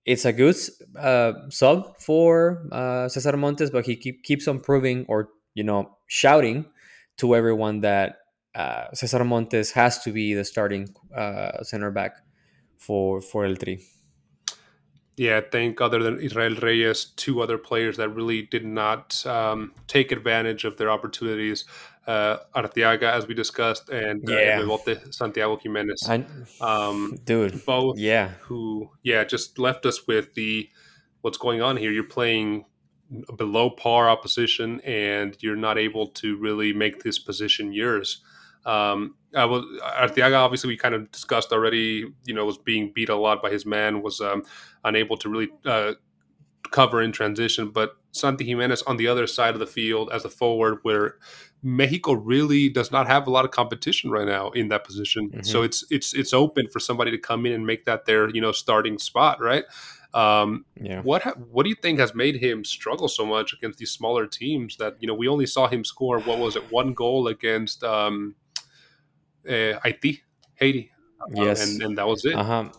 It's 0.06 0.24
a 0.26 0.32
good 0.34 0.56
uh, 0.98 1.34
sub 1.50 1.98
for 1.98 2.66
uh, 2.72 3.10
Cesar 3.10 3.36
Montes, 3.36 3.70
but 3.70 3.86
he 3.86 3.96
keep, 3.98 4.24
keeps 4.24 4.48
on 4.48 4.60
proving 4.62 5.06
or 5.10 5.30
you 5.54 5.64
know 5.64 5.98
shouting 6.08 6.66
to 7.18 7.36
everyone 7.36 7.82
that 7.82 8.20
uh, 8.56 8.86
Cesar 8.94 9.24
Montes 9.26 9.72
has 9.72 10.00
to 10.04 10.12
be 10.12 10.34
the 10.34 10.46
starting 10.46 10.94
uh, 11.16 11.62
center 11.64 11.92
back 11.92 12.14
for 12.78 13.22
for 13.22 13.46
El 13.46 13.56
Tri. 13.58 13.80
Yeah, 15.18 15.38
I 15.38 15.42
think 15.42 15.82
other 15.82 16.02
than 16.04 16.20
Israel 16.20 16.56
Reyes, 16.56 17.06
two 17.06 17.42
other 17.42 17.58
players 17.58 17.98
that 17.98 18.10
really 18.10 18.44
did 18.44 18.64
not 18.64 19.26
um, 19.26 19.74
take 19.88 20.12
advantage 20.12 20.64
of 20.64 20.78
their 20.78 20.92
opportunities. 20.92 21.66
Uh, 22.06 22.38
Arteaga, 22.56 23.12
as 23.12 23.28
we 23.28 23.34
discussed, 23.34 23.90
and 23.90 24.30
uh, 24.30 24.34
Yeah. 24.34 24.62
Bebote 24.62 25.14
Santiago 25.14 25.58
Jimenez. 25.58 26.08
I, 26.08 26.24
Um, 26.62 27.18
dude, 27.26 27.66
both 27.66 27.98
yeah, 27.98 28.30
who, 28.44 28.92
yeah, 29.04 29.24
just 29.26 29.60
left 29.60 29.86
us 29.86 30.08
with 30.08 30.34
the 30.36 30.70
what's 31.22 31.38
going 31.38 31.62
on 31.62 31.76
here. 31.78 31.92
You're 31.92 32.04
playing 32.04 32.66
below 33.36 33.72
par 33.72 34.10
opposition, 34.10 34.80
and 34.82 35.36
you're 35.42 35.58
not 35.58 35.78
able 35.78 36.08
to 36.08 36.38
really 36.38 36.74
make 36.74 37.04
this 37.04 37.20
position 37.20 37.74
yours. 37.74 38.22
Um, 38.68 39.16
I 39.36 39.46
was 39.46 39.64
Arteaga. 39.82 40.38
Obviously, 40.38 40.68
we 40.68 40.78
kind 40.78 40.96
of 40.96 41.12
discussed 41.12 41.52
already. 41.52 42.06
You 42.26 42.34
know, 42.34 42.46
was 42.46 42.58
being 42.58 42.92
beat 42.94 43.10
a 43.10 43.16
lot 43.16 43.42
by 43.42 43.50
his 43.50 43.66
man. 43.66 44.02
Was 44.02 44.22
um, 44.22 44.44
unable 44.84 45.18
to 45.18 45.30
really 45.30 45.50
uh, 45.66 45.94
cover 46.72 47.02
in 47.02 47.12
transition. 47.12 47.70
But 47.70 47.96
Santi 48.12 48.46
Jimenez 48.46 48.82
on 48.84 48.98
the 48.98 49.08
other 49.08 49.28
side 49.28 49.54
of 49.54 49.60
the 49.60 49.68
field 49.68 50.10
as 50.12 50.26
a 50.26 50.30
forward, 50.30 50.80
where 50.84 51.16
Mexico 51.64 52.14
really 52.14 52.70
does 52.70 52.92
not 52.92 53.08
have 53.08 53.28
a 53.28 53.32
lot 53.32 53.46
of 53.46 53.52
competition 53.52 54.12
right 54.12 54.28
now 54.28 54.50
in 54.52 54.68
that 54.70 54.84
position. 54.84 55.30
Mhm. 55.30 55.46
So 55.46 55.64
it's 55.64 55.86
it's 55.90 56.14
it's 56.14 56.34
open 56.34 56.68
for 56.68 56.80
somebody 56.80 57.12
to 57.12 57.18
come 57.18 57.46
in 57.46 57.54
and 57.54 57.66
make 57.66 57.86
that 57.86 58.06
their 58.06 58.30
you 58.30 58.42
know 58.42 58.52
starting 58.52 59.00
spot, 59.00 59.42
right? 59.42 59.66
Um, 60.14 60.66
yeah. 60.82 61.02
what 61.02 61.22
ha- 61.24 61.36
what 61.52 61.64
do 61.64 61.70
you 61.70 61.76
think 61.76 62.00
has 62.00 62.16
made 62.16 62.38
him 62.38 62.64
struggle 62.64 63.08
so 63.08 63.26
much 63.26 63.54
against 63.54 63.78
these 63.78 63.92
smaller 63.92 64.26
teams? 64.26 64.78
That 64.78 64.96
you 65.00 65.08
know 65.08 65.14
we 65.14 65.28
only 65.28 65.46
saw 65.46 65.68
him 65.68 65.84
score 65.84 66.20
what 66.20 66.40
was 66.40 66.56
it 66.56 66.72
one 66.72 66.94
goal 66.94 67.28
against 67.28 67.84
um, 67.84 68.36
uh, 69.48 69.80
Haiti, 69.84 70.22
Haiti, 70.56 70.92
Yes. 71.34 71.68
and, 71.68 71.82
and 71.82 71.98
that 71.98 72.08
was 72.08 72.24
it. 72.26 72.36
Uh-huh. 72.36 72.70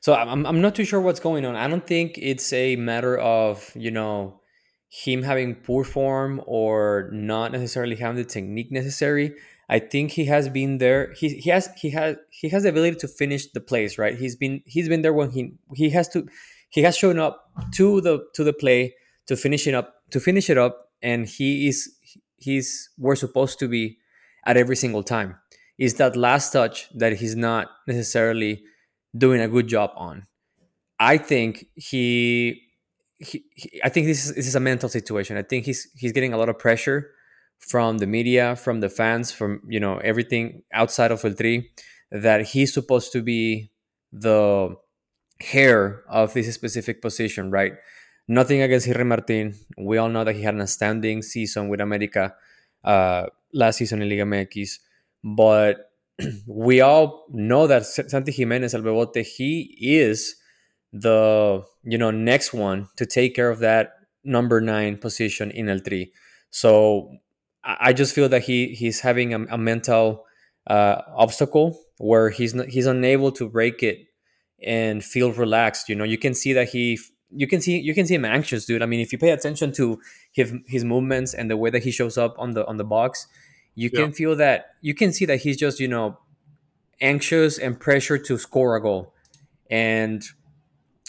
So 0.00 0.14
I'm, 0.14 0.46
I'm 0.46 0.60
not 0.60 0.74
too 0.74 0.84
sure 0.84 1.00
what's 1.00 1.20
going 1.20 1.44
on. 1.44 1.56
I 1.56 1.68
don't 1.68 1.86
think 1.86 2.16
it's 2.16 2.52
a 2.52 2.76
matter 2.76 3.18
of, 3.18 3.70
you 3.74 3.90
know, 3.90 4.40
him 4.88 5.22
having 5.22 5.54
poor 5.54 5.84
form 5.84 6.42
or 6.46 7.10
not 7.12 7.52
necessarily 7.52 7.96
having 7.96 8.16
the 8.16 8.24
technique 8.24 8.72
necessary. 8.72 9.34
I 9.68 9.78
think 9.78 10.12
he 10.12 10.24
has 10.24 10.48
been 10.48 10.78
there. 10.78 11.12
He, 11.16 11.28
he 11.28 11.50
has 11.50 11.68
he 11.76 11.90
has 11.90 12.16
he 12.30 12.48
has 12.48 12.64
the 12.64 12.70
ability 12.70 12.96
to 12.96 13.08
finish 13.08 13.52
the 13.52 13.60
plays, 13.60 13.98
right? 13.98 14.16
He's 14.18 14.34
been 14.34 14.62
he's 14.66 14.88
been 14.88 15.02
there 15.02 15.12
when 15.12 15.30
he 15.30 15.52
he 15.74 15.90
has 15.90 16.08
to 16.08 16.26
he 16.70 16.82
has 16.82 16.96
shown 16.96 17.20
up 17.20 17.50
to 17.74 18.00
the 18.00 18.26
to 18.34 18.42
the 18.42 18.52
play 18.52 18.94
to 19.26 19.36
finish 19.36 19.68
it 19.68 19.74
up 19.74 19.94
to 20.10 20.18
finish 20.18 20.50
it 20.50 20.58
up, 20.58 20.88
and 21.02 21.28
he 21.28 21.68
is 21.68 21.88
he's 22.36 22.90
we're 22.98 23.14
supposed 23.14 23.60
to 23.60 23.68
be 23.68 23.98
at 24.44 24.56
every 24.56 24.76
single 24.76 25.02
time. 25.02 25.36
Is 25.78 25.94
that 25.94 26.16
last 26.16 26.52
touch 26.52 26.88
that 26.94 27.14
he's 27.14 27.36
not 27.36 27.68
necessarily 27.86 28.62
doing 29.16 29.40
a 29.40 29.48
good 29.48 29.66
job 29.66 29.90
on. 29.96 30.26
I 30.98 31.16
think 31.16 31.66
he, 31.74 32.62
he, 33.18 33.44
he 33.54 33.80
I 33.82 33.88
think 33.88 34.06
this 34.06 34.26
is, 34.26 34.34
this 34.34 34.46
is 34.46 34.54
a 34.54 34.60
mental 34.60 34.88
situation. 34.88 35.36
I 35.36 35.42
think 35.42 35.64
he's 35.64 35.88
he's 35.96 36.12
getting 36.12 36.32
a 36.32 36.36
lot 36.36 36.48
of 36.48 36.58
pressure 36.58 37.10
from 37.58 37.98
the 37.98 38.06
media, 38.06 38.56
from 38.56 38.80
the 38.80 38.88
fans, 38.88 39.32
from 39.32 39.62
you 39.68 39.80
know 39.80 39.98
everything 39.98 40.62
outside 40.72 41.10
of 41.10 41.24
El 41.24 41.34
Tri, 41.34 41.64
that 42.10 42.46
he's 42.48 42.72
supposed 42.72 43.12
to 43.12 43.22
be 43.22 43.70
the 44.12 44.76
heir 45.52 46.02
of 46.08 46.34
this 46.34 46.52
specific 46.54 47.00
position, 47.00 47.50
right? 47.50 47.72
Nothing 48.28 48.62
against 48.62 48.86
Henry 48.86 49.04
Martin. 49.04 49.54
We 49.78 49.98
all 49.98 50.08
know 50.08 50.24
that 50.24 50.36
he 50.36 50.42
had 50.42 50.54
an 50.54 50.60
outstanding 50.60 51.22
season 51.22 51.68
with 51.68 51.80
America 51.80 52.34
uh, 52.84 53.26
last 53.52 53.78
season 53.78 54.02
in 54.02 54.08
Liga 54.08 54.24
MX, 54.24 54.78
but 55.24 55.90
we 56.46 56.80
all 56.80 57.26
know 57.30 57.66
that 57.66 57.86
Santi 57.86 58.32
Giménez 58.32 58.74
El 58.74 58.82
Bebote, 58.82 59.24
he 59.24 59.76
is 59.80 60.36
the 60.92 61.62
you 61.84 61.98
know 61.98 62.10
next 62.10 62.52
one 62.52 62.88
to 62.96 63.06
take 63.06 63.34
care 63.34 63.50
of 63.50 63.60
that 63.60 63.92
number 64.24 64.60
nine 64.60 64.96
position 64.96 65.50
in 65.50 65.68
El 65.68 65.80
Tri. 65.80 66.08
So 66.50 67.10
I 67.62 67.92
just 67.92 68.14
feel 68.14 68.28
that 68.28 68.42
he 68.42 68.68
he's 68.68 69.00
having 69.00 69.34
a, 69.34 69.44
a 69.50 69.58
mental 69.58 70.24
uh, 70.66 71.02
obstacle 71.16 71.78
where 71.98 72.30
he's 72.30 72.54
not, 72.54 72.68
he's 72.68 72.86
unable 72.86 73.30
to 73.32 73.48
break 73.48 73.82
it 73.82 74.06
and 74.62 75.04
feel 75.04 75.32
relaxed. 75.32 75.88
You 75.88 75.94
know, 75.94 76.04
you 76.04 76.18
can 76.18 76.34
see 76.34 76.52
that 76.52 76.70
he 76.70 76.98
you 77.32 77.46
can 77.46 77.60
see 77.60 77.78
you 77.78 77.94
can 77.94 78.06
see 78.06 78.14
him 78.14 78.24
anxious, 78.24 78.66
dude. 78.66 78.82
I 78.82 78.86
mean, 78.86 79.00
if 79.00 79.12
you 79.12 79.18
pay 79.18 79.30
attention 79.30 79.72
to 79.72 80.00
his 80.32 80.52
his 80.66 80.84
movements 80.84 81.34
and 81.34 81.50
the 81.50 81.56
way 81.56 81.70
that 81.70 81.84
he 81.84 81.90
shows 81.90 82.18
up 82.18 82.34
on 82.38 82.52
the 82.54 82.66
on 82.66 82.76
the 82.76 82.84
box, 82.84 83.26
you 83.74 83.90
can 83.90 84.12
feel 84.12 84.36
that 84.36 84.74
you 84.80 84.94
can 84.94 85.12
see 85.12 85.24
that 85.26 85.40
he's 85.42 85.56
just 85.56 85.80
you 85.80 85.88
know 85.88 86.18
anxious 87.00 87.58
and 87.58 87.80
pressure 87.80 88.18
to 88.18 88.38
score 88.38 88.76
a 88.76 88.82
goal, 88.82 89.14
and 89.70 90.22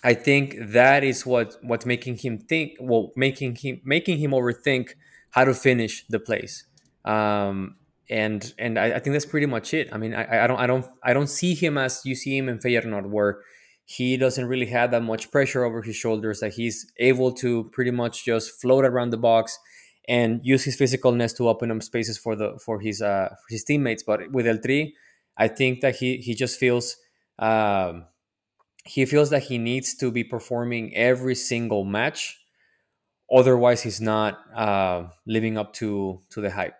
I 0.04 0.14
think 0.14 0.56
that 0.60 1.04
is 1.04 1.26
what 1.26 1.58
what's 1.62 1.86
making 1.86 2.18
him 2.18 2.38
think. 2.38 2.78
Well, 2.80 3.12
making 3.16 3.56
him 3.56 3.82
making 3.84 4.20
him 4.20 4.32
overthink 4.32 4.92
how 5.32 5.46
to 5.46 5.54
finish 5.54 6.06
the 6.08 6.20
plays. 6.20 6.66
Um, 7.06 7.78
and 8.10 8.54
and 8.58 8.78
I, 8.78 8.94
I, 8.94 9.00
think 9.00 9.14
that's 9.14 9.26
pretty 9.26 9.48
much 9.48 9.74
it. 9.74 9.90
I 9.92 9.98
mean, 9.98 10.14
I, 10.14 10.44
I 10.44 10.48
don't 10.48 10.60
I 10.60 10.68
don't 10.68 10.86
I 11.04 11.14
don't 11.14 11.28
see 11.28 11.56
him 11.56 11.78
as 11.78 12.02
you 12.06 12.14
see 12.14 12.38
him 12.38 12.50
in 12.50 12.60
Feyenoord, 12.60 13.10
where 13.10 13.40
he 13.98 14.18
doesn't 14.18 14.46
really 14.46 14.68
have 14.68 14.92
that 14.92 15.04
much 15.04 15.32
pressure 15.32 15.64
over 15.64 15.82
his 15.82 15.96
shoulders. 15.96 16.40
That 16.40 16.54
he's 16.54 16.92
able 16.98 17.32
to 17.34 17.66
pretty 17.76 17.92
much 17.92 18.26
just 18.26 18.62
float 18.62 18.86
around 18.86 19.10
the 19.10 19.18
box 19.18 19.60
and 20.08 20.40
use 20.44 20.64
his 20.64 20.78
physicalness 20.78 21.36
to 21.38 21.50
open 21.50 21.72
up 21.72 21.84
spaces 21.84 22.18
for 22.18 22.36
the 22.36 22.58
for 22.66 22.80
his 22.80 23.02
uh 23.02 23.30
for 23.30 23.48
his 23.50 23.64
teammates. 23.64 24.04
But 24.04 24.32
with 24.32 24.48
El 24.48 24.60
Tri, 24.60 24.94
I 25.38 25.48
think 25.48 25.82
that 25.82 25.96
he 25.98 26.18
he 26.18 26.34
just 26.36 26.60
feels 26.60 26.98
um, 27.40 28.06
he 28.86 29.06
feels 29.06 29.30
that 29.30 29.44
he 29.44 29.58
needs 29.58 29.96
to 29.96 30.12
be 30.12 30.24
performing 30.24 30.96
every 30.96 31.36
single 31.36 31.84
match. 31.84 32.40
Otherwise, 33.32 33.82
he's 33.82 34.02
not 34.02 34.40
uh, 34.56 35.08
living 35.26 35.58
up 35.58 35.74
to 35.74 36.22
to 36.30 36.42
the 36.42 36.52
hype. 36.52 36.76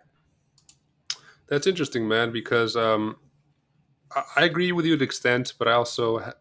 That's 1.48 1.66
interesting, 1.66 2.08
man. 2.08 2.32
Because 2.32 2.76
um, 2.76 3.16
I 4.36 4.44
agree 4.44 4.72
with 4.72 4.86
you 4.86 4.96
to 4.96 5.04
extent, 5.04 5.54
but 5.58 5.68
I 5.68 5.72
also, 5.72 6.32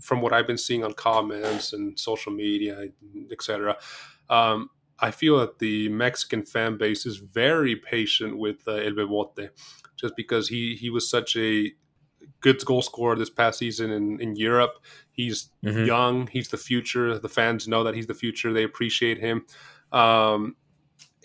from 0.00 0.20
what 0.20 0.32
I've 0.32 0.46
been 0.46 0.58
seeing 0.58 0.84
on 0.84 0.92
comments 0.94 1.72
and 1.72 1.98
social 1.98 2.32
media, 2.32 2.88
etc., 3.30 3.76
um, 4.28 4.70
I 4.98 5.10
feel 5.10 5.38
that 5.40 5.58
the 5.58 5.88
Mexican 5.90 6.42
fan 6.42 6.78
base 6.78 7.04
is 7.04 7.18
very 7.18 7.76
patient 7.76 8.38
with 8.38 8.66
uh, 8.66 8.72
El 8.72 8.92
Bebote, 8.92 9.50
just 9.96 10.16
because 10.16 10.48
he 10.48 10.74
he 10.74 10.88
was 10.88 11.08
such 11.08 11.36
a 11.36 11.72
good 12.40 12.64
goal 12.64 12.82
scorer 12.82 13.16
this 13.16 13.30
past 13.30 13.58
season 13.58 13.90
in, 13.90 14.20
in 14.20 14.34
Europe. 14.36 14.84
He's 15.12 15.50
mm-hmm. 15.64 15.84
young. 15.84 16.26
He's 16.28 16.48
the 16.48 16.56
future. 16.56 17.18
The 17.18 17.28
fans 17.28 17.68
know 17.68 17.84
that 17.84 17.94
he's 17.94 18.06
the 18.06 18.14
future. 18.14 18.52
They 18.52 18.64
appreciate 18.64 19.18
him. 19.18 19.46
Um, 19.92 20.56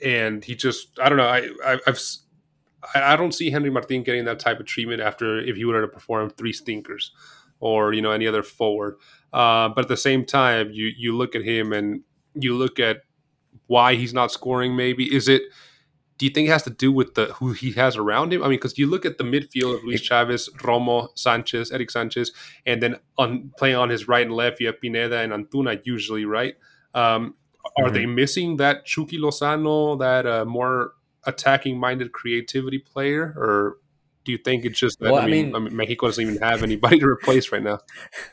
and 0.04 0.44
he 0.44 0.56
just, 0.56 1.00
I 1.00 1.10
don't 1.10 1.18
know. 1.18 1.28
I, 1.28 1.50
I, 1.66 1.80
I've, 1.88 2.00
I 2.96 3.16
don't 3.16 3.34
see 3.34 3.52
Henry 3.52 3.70
Martin 3.70 4.04
getting 4.04 4.26
that 4.26 4.40
type 4.40 4.60
of 4.60 4.66
treatment 4.66 5.02
after 5.02 5.40
if 5.40 5.56
he 5.56 5.66
were 5.66 5.82
to 5.82 5.88
perform 5.88 6.30
three 6.32 6.54
stinkers 6.54 7.12
or, 7.62 7.94
you 7.94 8.02
know, 8.02 8.12
any 8.12 8.28
other 8.28 8.44
forward. 8.44 8.98
Uh, 9.32 9.70
but 9.70 9.86
at 9.86 9.88
the 9.88 9.96
same 9.96 10.26
time, 10.26 10.72
you, 10.72 10.92
you 10.98 11.16
look 11.16 11.36
at 11.36 11.44
him 11.44 11.72
and 11.72 12.02
you 12.34 12.54
look 12.54 12.80
at 12.80 12.98
why 13.68 13.96
he's 13.96 14.14
not 14.14 14.32
scoring. 14.32 14.76
Maybe 14.76 15.14
is 15.14 15.30
it? 15.30 15.44
Do 16.18 16.26
you 16.26 16.32
think 16.32 16.50
it 16.50 16.52
has 16.52 16.64
to 16.64 16.70
do 16.70 16.92
with 16.92 17.16
the 17.16 17.26
who 17.34 17.54
he 17.54 17.72
has 17.72 17.98
around 17.98 18.32
him? 18.32 18.44
I 18.44 18.48
mean, 18.48 18.60
because 18.60 18.78
you 18.78 18.86
look 18.86 19.06
at 19.06 19.18
the 19.18 19.24
midfield 19.24 19.78
of 19.78 19.84
Luis 19.84 20.02
Chavez, 20.02 20.50
Romo, 20.58 21.08
Sanchez, 21.16 21.72
Eric 21.72 21.90
Sanchez, 21.90 22.32
and 22.66 22.84
then 22.84 22.98
on 23.18 23.52
playing 23.58 23.78
on 23.78 23.90
his 23.90 24.08
right 24.08 24.26
and 24.26 24.36
left, 24.36 24.60
you 24.60 24.68
have 24.68 24.80
Pineda 24.80 25.18
and 25.18 25.32
Antuna 25.32 25.82
usually, 25.84 26.26
right? 26.26 26.56
Um, 26.94 27.36
are 27.78 27.86
mm-hmm. 27.86 27.94
they 27.94 28.06
missing 28.06 28.58
that 28.58 28.86
Chucky 28.86 29.18
Lozano, 29.18 29.98
that 30.00 30.28
uh, 30.28 30.46
more 30.46 30.94
attacking 31.26 31.80
minded 31.80 32.12
creativity 32.12 32.78
player, 32.78 33.34
or 33.36 33.78
do 34.26 34.32
you 34.32 34.38
think 34.38 34.66
it's 34.66 34.80
just 34.80 35.00
that 35.00 35.12
well, 35.12 35.22
I, 35.22 35.28
mean, 35.28 35.56
I 35.56 35.60
mean 35.60 35.76
Mexico 35.76 36.08
doesn't 36.08 36.24
even 36.24 36.42
have 36.42 36.64
anybody 36.64 37.00
to 37.00 37.08
replace 37.08 37.52
right 37.52 37.64
now? 37.64 37.80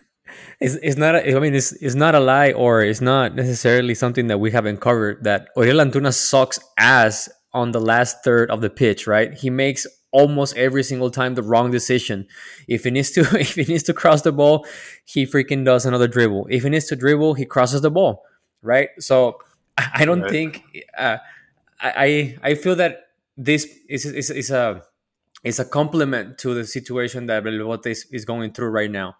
it's, 0.60 0.74
it's 0.76 0.96
not 0.96 1.14
a, 1.14 1.36
I 1.36 1.40
mean 1.40 1.54
it's, 1.54 1.72
it's 1.72 1.94
not 1.94 2.14
a 2.14 2.20
lie 2.20 2.52
or 2.52 2.82
it's 2.82 3.00
not 3.00 3.34
necessarily 3.34 3.94
something 3.94 4.26
that 4.28 4.38
we 4.38 4.50
haven't 4.50 4.80
covered 4.80 5.24
that 5.24 5.48
Uriel 5.56 5.78
Antuna 5.78 6.12
sucks 6.12 6.58
ass 6.78 7.28
on 7.52 7.72
the 7.72 7.80
last 7.80 8.22
third 8.24 8.50
of 8.50 8.60
the 8.60 8.70
pitch 8.70 9.06
right 9.06 9.32
he 9.34 9.50
makes 9.50 9.86
almost 10.10 10.56
every 10.56 10.82
single 10.82 11.10
time 11.10 11.34
the 11.34 11.42
wrong 11.42 11.70
decision 11.70 12.26
if 12.66 12.84
he 12.84 12.90
needs 12.90 13.10
to 13.12 13.20
if 13.40 13.54
he 13.54 13.64
needs 13.64 13.82
to 13.84 13.94
cross 13.94 14.22
the 14.22 14.32
ball 14.32 14.66
he 15.04 15.24
freaking 15.26 15.64
does 15.64 15.86
another 15.86 16.06
dribble 16.06 16.46
if 16.50 16.62
he 16.62 16.68
needs 16.68 16.86
to 16.86 16.96
dribble 16.96 17.34
he 17.34 17.46
crosses 17.46 17.80
the 17.80 17.90
ball 17.90 18.22
right 18.62 18.90
so 18.98 19.38
I 19.78 20.04
don't 20.04 20.22
right. 20.22 20.30
think 20.30 20.64
uh, 20.96 21.18
I 21.80 22.36
I 22.42 22.54
feel 22.54 22.74
that 22.76 23.08
this 23.36 23.68
is, 23.88 24.04
is, 24.04 24.30
is 24.30 24.50
a 24.50 24.82
is 25.44 25.58
a 25.58 25.64
compliment 25.64 26.38
to 26.38 26.54
the 26.54 26.64
situation 26.64 27.26
that 27.26 27.44
Belbote 27.44 27.86
is, 27.86 28.06
is 28.10 28.24
going 28.24 28.52
through 28.52 28.70
right 28.70 28.90
now 28.90 29.16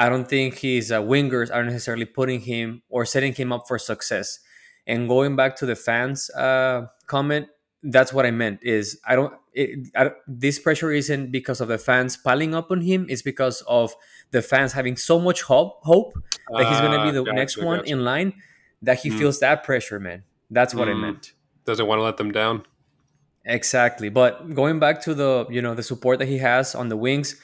I 0.00 0.08
don't 0.08 0.26
think 0.26 0.54
his 0.54 0.90
uh, 0.90 1.02
wingers 1.02 1.54
are 1.54 1.62
necessarily 1.62 2.06
putting 2.06 2.40
him 2.40 2.80
or 2.88 3.04
setting 3.04 3.34
him 3.34 3.52
up 3.52 3.68
for 3.68 3.78
success. 3.78 4.38
And 4.86 5.06
going 5.06 5.36
back 5.36 5.56
to 5.56 5.66
the 5.66 5.76
fans' 5.76 6.30
uh, 6.30 6.86
comment, 7.06 7.48
that's 7.82 8.10
what 8.10 8.24
I 8.24 8.30
meant. 8.30 8.60
Is 8.62 8.98
I 9.06 9.14
don't, 9.14 9.34
it, 9.52 9.88
I 9.94 10.12
This 10.26 10.58
pressure 10.58 10.90
isn't 10.90 11.30
because 11.30 11.60
of 11.60 11.68
the 11.68 11.76
fans 11.76 12.16
piling 12.16 12.54
up 12.54 12.70
on 12.70 12.80
him. 12.80 13.04
It's 13.10 13.20
because 13.20 13.60
of 13.68 13.94
the 14.30 14.40
fans 14.40 14.72
having 14.72 14.96
so 14.96 15.20
much 15.20 15.42
hope, 15.42 15.80
hope 15.82 16.14
that 16.48 16.66
he's 16.66 16.80
going 16.80 16.92
to 16.92 17.02
be 17.04 17.10
ah, 17.10 17.12
the 17.12 17.24
gotcha, 17.24 17.36
next 17.36 17.58
one 17.58 17.84
in 17.84 18.02
line 18.02 18.32
that 18.80 19.00
he 19.00 19.10
mm. 19.10 19.18
feels 19.18 19.38
that 19.40 19.64
pressure, 19.64 20.00
man. 20.00 20.22
That's 20.48 20.74
what 20.74 20.88
mm. 20.88 20.92
I 20.92 20.94
hmm. 20.94 21.00
meant. 21.02 21.32
Doesn't 21.66 21.86
want 21.86 21.98
to 21.98 22.04
let 22.04 22.16
them 22.16 22.32
down. 22.32 22.64
Exactly. 23.44 24.10
But 24.10 24.54
going 24.54 24.78
back 24.78 25.00
to 25.02 25.14
the 25.14 25.46
you 25.50 25.62
know 25.62 25.74
the 25.74 25.82
support 25.82 26.18
that 26.18 26.28
he 26.28 26.38
has 26.38 26.74
on 26.74 26.88
the 26.88 26.96
wings 26.96 27.40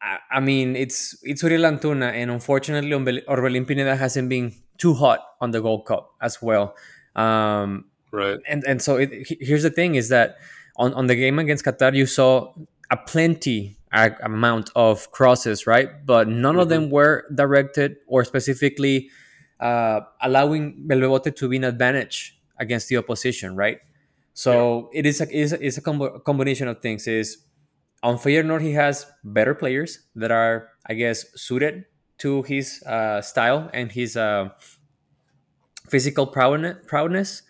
I, 0.00 0.40
mean, 0.40 0.76
it's 0.76 1.18
it's 1.22 1.42
Uriel 1.42 1.62
Antuna, 1.62 2.12
and 2.12 2.30
unfortunately, 2.30 2.90
Orbelin 2.90 3.66
Pineda 3.66 3.96
hasn't 3.96 4.28
been 4.28 4.54
too 4.78 4.94
hot 4.94 5.20
on 5.40 5.50
the 5.50 5.60
Gold 5.60 5.86
Cup 5.86 6.14
as 6.22 6.40
well. 6.40 6.76
Um, 7.16 7.86
right. 8.12 8.38
And 8.46 8.62
and 8.64 8.80
so 8.80 8.96
it, 8.96 9.10
here's 9.40 9.64
the 9.64 9.70
thing: 9.70 9.96
is 9.96 10.08
that 10.10 10.36
on 10.76 10.94
on 10.94 11.06
the 11.08 11.16
game 11.16 11.38
against 11.38 11.64
Qatar, 11.64 11.94
you 11.94 12.06
saw 12.06 12.54
a 12.90 12.96
plenty 12.96 13.76
amount 13.92 14.70
of 14.76 15.10
crosses, 15.10 15.66
right? 15.66 15.90
But 16.06 16.28
none 16.28 16.54
mm-hmm. 16.54 16.60
of 16.60 16.68
them 16.68 16.90
were 16.90 17.24
directed 17.34 17.96
or 18.06 18.24
specifically 18.24 19.10
uh, 19.58 20.00
allowing 20.22 20.86
Belbote 20.86 21.34
to 21.34 21.48
be 21.48 21.56
an 21.56 21.64
advantage 21.64 22.38
against 22.58 22.88
the 22.88 22.98
opposition, 22.98 23.56
right? 23.56 23.80
So 24.38 24.88
yeah. 24.92 25.00
it 25.00 25.06
is 25.06 25.20
a, 25.20 25.28
is 25.36 25.52
a, 25.52 25.66
it's 25.66 25.78
a 25.78 25.80
combo- 25.80 26.20
combination 26.20 26.68
of 26.68 26.78
things. 26.80 27.08
Is 27.08 27.38
on 28.04 28.18
Feyenoord, 28.18 28.62
he 28.62 28.72
has 28.74 29.04
better 29.24 29.52
players 29.52 29.98
that 30.14 30.30
are, 30.30 30.68
I 30.86 30.94
guess, 30.94 31.26
suited 31.34 31.86
to 32.18 32.44
his 32.44 32.80
uh, 32.84 33.20
style 33.20 33.68
and 33.74 33.90
his 33.90 34.16
uh, 34.16 34.50
physical 35.88 36.28
proudness. 36.28 37.42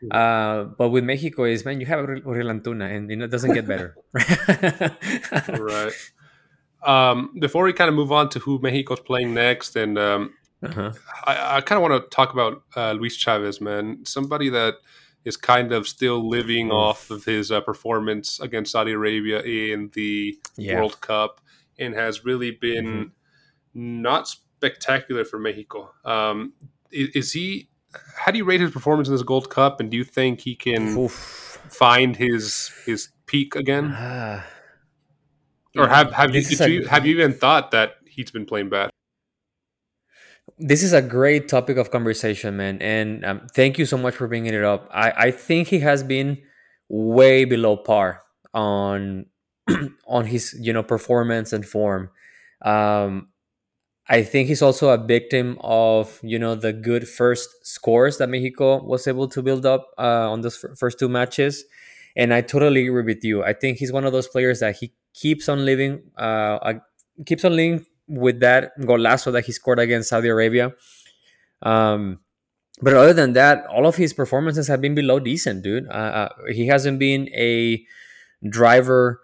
Hmm. 0.00 0.08
Uh, 0.10 0.64
but 0.76 0.88
with 0.88 1.04
Mexico, 1.04 1.44
is 1.44 1.64
man, 1.64 1.78
you 1.78 1.86
have 1.86 2.00
Uriel 2.00 2.48
Antuna, 2.48 2.90
and 2.90 3.12
it 3.12 3.30
doesn't 3.30 3.54
get 3.54 3.68
better. 3.68 3.94
right. 5.48 5.92
Um, 6.82 7.30
before 7.38 7.62
we 7.62 7.72
kind 7.72 7.88
of 7.88 7.94
move 7.94 8.10
on 8.10 8.28
to 8.30 8.40
who 8.40 8.58
Mexico's 8.58 8.98
playing 8.98 9.34
next, 9.34 9.76
and 9.76 9.96
um, 9.96 10.34
uh-huh. 10.64 10.90
I, 11.26 11.58
I 11.58 11.60
kind 11.60 11.78
of 11.78 11.88
want 11.88 12.02
to 12.02 12.10
talk 12.10 12.32
about 12.32 12.64
uh, 12.74 12.90
Luis 12.90 13.14
Chavez, 13.14 13.60
man, 13.60 14.04
somebody 14.04 14.48
that 14.48 14.74
is 15.24 15.36
kind 15.36 15.72
of 15.72 15.88
still 15.88 16.28
living 16.28 16.70
off 16.70 17.10
of 17.10 17.24
his 17.24 17.50
uh, 17.50 17.60
performance 17.60 18.40
against 18.40 18.72
Saudi 18.72 18.92
Arabia 18.92 19.40
in 19.40 19.90
the 19.94 20.38
yeah. 20.56 20.76
World 20.76 21.00
Cup 21.00 21.40
and 21.78 21.94
has 21.94 22.24
really 22.24 22.50
been 22.50 22.86
mm-hmm. 22.86 24.02
not 24.02 24.28
spectacular 24.28 25.24
for 25.24 25.38
Mexico. 25.38 25.92
Um, 26.04 26.52
is, 26.90 27.08
is, 27.14 27.32
he? 27.32 27.68
How 28.16 28.32
do 28.32 28.38
you 28.38 28.44
rate 28.44 28.60
his 28.60 28.70
performance 28.70 29.08
in 29.08 29.14
this 29.14 29.22
Gold 29.22 29.50
Cup? 29.50 29.80
And 29.80 29.90
do 29.90 29.96
you 29.96 30.04
think 30.04 30.40
he 30.40 30.54
can 30.54 30.96
Oof. 30.96 31.58
find 31.70 32.16
his 32.16 32.70
his 32.84 33.08
peak 33.26 33.54
again? 33.54 33.92
Uh, 33.92 34.42
or 35.76 35.88
have 35.88 36.12
have 36.12 36.34
you, 36.34 36.42
you 36.66 36.86
have 36.86 37.06
you 37.06 37.14
even 37.14 37.32
thought 37.32 37.72
that 37.72 37.96
he's 38.06 38.30
been 38.30 38.46
playing 38.46 38.68
bad? 38.68 38.90
This 40.58 40.82
is 40.84 40.92
a 40.92 41.02
great 41.02 41.48
topic 41.48 41.76
of 41.78 41.90
conversation, 41.90 42.56
man, 42.56 42.80
and 42.80 43.24
um, 43.24 43.46
thank 43.54 43.76
you 43.76 43.86
so 43.86 43.98
much 43.98 44.14
for 44.14 44.28
bringing 44.28 44.54
it 44.54 44.62
up. 44.62 44.88
I 44.92 45.10
I 45.26 45.30
think 45.32 45.66
he 45.68 45.80
has 45.80 46.04
been 46.04 46.38
way 46.88 47.44
below 47.44 47.76
par 47.76 48.22
on 48.54 49.26
on 50.06 50.26
his 50.26 50.54
you 50.60 50.72
know 50.72 50.84
performance 50.84 51.52
and 51.52 51.66
form. 51.66 52.10
Um, 52.62 53.28
I 54.08 54.22
think 54.22 54.48
he's 54.48 54.62
also 54.62 54.90
a 54.90 54.98
victim 54.98 55.58
of 55.62 56.20
you 56.22 56.38
know 56.38 56.54
the 56.54 56.72
good 56.72 57.08
first 57.08 57.50
scores 57.66 58.18
that 58.18 58.28
Mexico 58.28 58.82
was 58.84 59.06
able 59.08 59.28
to 59.28 59.42
build 59.42 59.66
up 59.66 59.90
uh, 59.98 60.30
on 60.30 60.42
those 60.42 60.62
f- 60.64 60.78
first 60.78 60.98
two 60.98 61.08
matches, 61.08 61.64
and 62.16 62.34
I 62.34 62.42
totally 62.42 62.86
agree 62.86 63.02
with 63.04 63.24
you. 63.24 63.44
I 63.44 63.54
think 63.54 63.78
he's 63.78 63.92
one 63.92 64.04
of 64.04 64.12
those 64.12 64.28
players 64.28 64.60
that 64.60 64.76
he 64.76 64.92
keeps 65.14 65.48
on 65.48 65.64
living, 65.64 66.02
uh, 66.18 66.74
keeps 67.26 67.44
on 67.44 67.56
living 67.56 67.86
with 68.06 68.40
that 68.40 68.78
golazo 68.80 69.32
that 69.32 69.46
he 69.46 69.52
scored 69.52 69.78
against 69.78 70.08
Saudi 70.08 70.28
Arabia. 70.28 70.72
Um, 71.62 72.20
but 72.82 72.94
other 72.94 73.12
than 73.12 73.32
that, 73.34 73.64
all 73.66 73.86
of 73.86 73.96
his 73.96 74.12
performances 74.12 74.68
have 74.68 74.80
been 74.80 74.94
below 74.94 75.20
decent, 75.20 75.62
dude. 75.62 75.88
Uh, 75.88 75.92
uh 75.92 76.28
he 76.52 76.66
hasn't 76.66 76.98
been 76.98 77.28
a 77.34 77.84
driver 78.48 79.20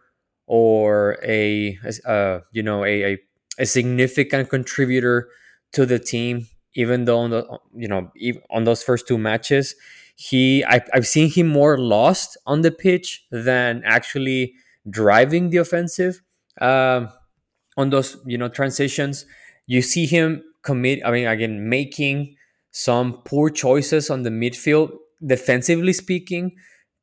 or 0.46 1.18
a 1.22 1.78
uh, 2.06 2.40
you 2.52 2.62
know 2.62 2.84
a, 2.84 3.14
a, 3.14 3.18
a 3.58 3.66
significant 3.66 4.48
contributor 4.50 5.28
to 5.72 5.86
the 5.86 5.98
team 5.98 6.48
even 6.74 7.04
though 7.04 7.18
on 7.18 7.30
the 7.30 7.58
you 7.74 7.88
know 7.88 8.10
on 8.50 8.64
those 8.64 8.82
first 8.82 9.06
two 9.06 9.18
matches 9.18 9.74
he 10.16 10.64
I, 10.64 10.80
have 10.92 11.06
seen 11.06 11.30
him 11.30 11.46
more 11.46 11.78
lost 11.78 12.36
on 12.46 12.62
the 12.62 12.70
pitch 12.70 13.24
than 13.30 13.82
actually 13.84 14.54
driving 14.88 15.50
the 15.50 15.58
offensive 15.58 16.20
um, 16.60 17.10
on 17.76 17.90
those 17.90 18.16
you 18.26 18.38
know 18.38 18.48
transitions 18.48 19.26
you 19.66 19.82
see 19.82 20.06
him 20.06 20.42
commit 20.62 21.00
i 21.04 21.10
mean 21.10 21.26
again 21.26 21.68
making 21.68 22.36
some 22.70 23.22
poor 23.24 23.50
choices 23.50 24.10
on 24.10 24.22
the 24.22 24.30
midfield 24.30 24.90
defensively 25.24 25.92
speaking 25.92 26.52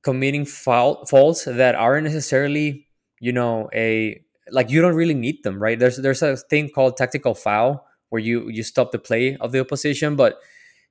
committing 0.04 0.46
foul, 0.46 1.06
faults 1.06 1.46
that 1.46 1.76
aren't 1.76 2.06
necessarily 2.06 2.88
you 3.20 3.32
know 3.32 3.70
a 3.74 4.22
like 4.52 4.70
you 4.70 4.82
don't 4.82 4.96
really 4.96 5.14
need 5.14 5.44
them 5.44 5.62
right 5.62 5.80
there's 5.80 5.98
there's 5.98 6.22
a 6.22 6.38
thing 6.38 6.70
called 6.70 6.96
tactical 6.96 7.34
foul 7.34 7.86
where 8.10 8.22
you 8.22 8.50
you 8.50 8.64
stop 8.64 8.92
the 8.92 9.00
play 9.00 9.36
of 9.38 9.52
the 9.52 9.60
opposition 9.60 10.16
but 10.16 10.40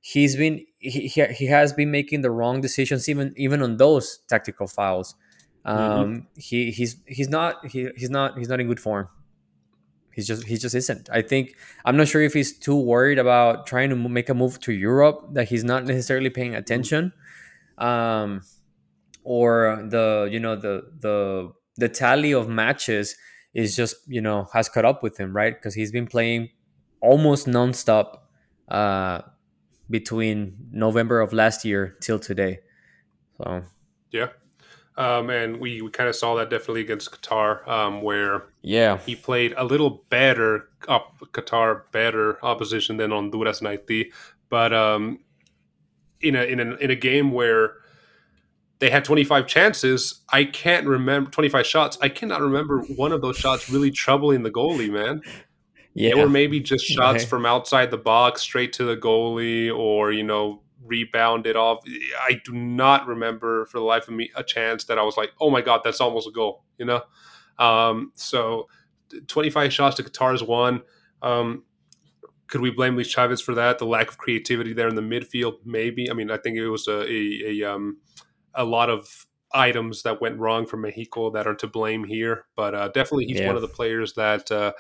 he's 0.01 0.37
been 0.37 0.65
he, 0.79 1.09
he 1.09 1.47
has 1.47 1.73
been 1.73 1.91
making 1.91 2.21
the 2.21 2.31
wrong 2.31 2.61
decisions 2.61 3.09
even 3.09 3.33
even 3.37 3.63
on 3.63 3.77
those 3.77 4.19
tactical 4.29 4.67
fouls 4.67 5.15
mm-hmm. 5.67 5.79
um 5.79 6.15
mm-hmm. 6.15 6.21
he 6.37 6.71
he's 6.71 6.97
he's 7.07 7.29
not 7.29 7.65
he, 7.67 7.89
he's 7.97 8.11
not 8.11 8.37
he's 8.39 8.49
not 8.49 8.61
in 8.61 8.67
good 8.67 8.81
form 8.81 9.09
he's 10.17 10.27
just 10.27 10.45
he 10.45 10.57
just 10.57 10.75
isn't 10.75 11.09
i 11.13 11.23
think 11.23 11.55
i'm 11.85 11.97
not 11.97 12.09
sure 12.09 12.23
if 12.23 12.33
he's 12.33 12.59
too 12.59 12.75
worried 12.75 13.19
about 13.19 13.67
trying 13.67 13.91
to 13.91 13.97
make 13.97 14.29
a 14.29 14.35
move 14.35 14.59
to 14.59 14.73
europe 14.73 15.29
that 15.33 15.49
he's 15.49 15.63
not 15.63 15.85
necessarily 15.85 16.31
paying 16.31 16.57
attention 16.57 17.13
um 17.79 18.41
or 19.23 19.85
the 19.91 20.29
you 20.33 20.41
know 20.41 20.57
the 20.57 20.83
the 21.01 21.53
the 21.77 21.89
tally 21.89 22.33
of 22.33 22.49
matches 22.49 23.17
is 23.55 23.75
just 23.75 23.97
you 24.07 24.21
know 24.21 24.49
has 24.53 24.69
caught 24.69 24.85
up 24.85 25.03
with 25.03 25.19
him, 25.19 25.35
right? 25.35 25.55
Because 25.55 25.75
he's 25.75 25.91
been 25.91 26.07
playing 26.07 26.51
almost 27.01 27.47
nonstop 27.47 28.19
uh, 28.69 29.23
between 29.89 30.57
November 30.71 31.21
of 31.21 31.33
last 31.33 31.65
year 31.65 31.97
till 32.01 32.19
today. 32.19 32.61
So 33.39 33.63
yeah, 34.13 34.29
um, 34.97 35.31
and 35.31 35.61
we, 35.61 35.83
we 35.83 35.91
kind 35.91 36.09
of 36.09 36.17
saw 36.17 36.35
that 36.37 36.51
definitely 36.51 36.81
against 36.81 37.11
Qatar, 37.11 37.67
um, 37.69 38.03
where 38.03 38.45
yeah 38.63 38.99
he 38.99 39.15
played 39.15 39.55
a 39.57 39.65
little 39.65 40.05
better 40.09 40.69
up 40.89 41.19
Qatar 41.33 41.83
better 41.93 42.45
opposition 42.45 42.97
than 42.97 43.11
Honduras 43.11 43.61
and 43.61 43.69
Haiti, 43.69 44.13
but 44.49 44.73
um, 44.73 45.21
in 46.21 46.37
a 46.37 46.43
in 46.43 46.61
a 46.61 46.75
in 46.77 46.91
a 46.91 46.97
game 46.97 47.33
where 47.33 47.75
they 48.79 48.91
had 48.91 49.05
25 49.05 49.47
chances. 49.47 50.21
I 50.31 50.45
can't 50.45 50.87
remember 50.87 51.31
25 51.31 51.67
shots. 51.67 51.99
I 52.03 52.09
cannot 52.09 52.41
remember 52.41 52.81
one 52.83 53.13
of 53.13 53.23
those 53.23 53.37
shots 53.37 53.71
really 53.71 53.91
troubling 53.91 54.43
the 54.43 54.51
goalie, 54.51 54.91
man. 54.91 55.23
Yeah. 55.95 56.11
They 56.15 56.21
were 56.21 56.29
maybe 56.29 56.61
just 56.61 56.85
shots 56.87 57.23
okay. 57.23 57.27
from 57.27 57.47
outside 57.47 57.91
the 57.91 57.97
box 57.97 58.43
straight 58.43 58.75
to 58.75 58.85
the 58.85 58.97
goalie 58.97 59.75
or, 59.75 60.13
you 60.13 60.23
know, 60.23 60.61
rebounded 60.87 61.57
off. 61.57 61.81
I 62.21 62.41
do 62.45 62.53
not 62.53 63.07
remember 63.07 63.67
for 63.67 63.79
the 63.79 63.85
life 63.85 64.09
of 64.09 64.15
me 64.15 64.31
a 64.37 64.43
chance 64.43 64.85
that 64.85 64.99
I 64.99 65.03
was 65.03 65.17
like, 65.17 65.33
oh 65.41 65.51
my 65.51 65.61
God, 65.61 65.81
that's 65.85 66.01
almost 66.01 66.29
a 66.29 66.33
goal, 66.33 66.65
you 66.79 66.87
know? 66.87 67.03
Um, 67.59 68.13
so 68.15 68.69
25 69.27 69.73
shots 69.73 69.97
to 69.97 70.03
Qatar's 70.03 70.43
one. 70.43 70.83
Um, 71.23 71.65
could 72.49 72.61
we 72.61 72.71
blame 72.71 72.95
Luis 72.95 73.09
Chavez 73.09 73.41
for 73.41 73.55
that? 73.55 73.79
The 73.79 73.87
lack 73.87 74.09
of 74.09 74.19
creativity 74.19 74.73
there 74.73 74.89
in 74.89 74.95
the 74.95 75.03
midfield, 75.03 75.55
maybe. 75.65 76.11
I 76.11 76.15
mean, 76.15 76.31
I 76.31 76.37
think 76.37 76.57
it 76.57 76.69
was 76.69 76.87
a, 76.87 77.03
a, 77.03 77.63
a 77.63 77.75
um, 77.75 77.99
a 78.55 78.65
lot 78.65 78.89
of 78.89 79.27
items 79.53 80.03
that 80.03 80.21
went 80.21 80.39
wrong 80.39 80.67
for 80.67 80.77
Mexico 80.77 81.31
that 81.31 81.47
are 81.47 81.55
to 81.57 81.67
blame 81.67 82.05
here. 82.05 82.47
But 82.55 82.75
uh, 82.75 82.89
definitely, 82.89 83.27
he's 83.27 83.41
yeah. 83.41 83.49
one 83.49 83.57
of 83.57 83.63
the 83.63 83.69
players 83.69 84.15
that 84.15 84.51
uh, 84.53 84.73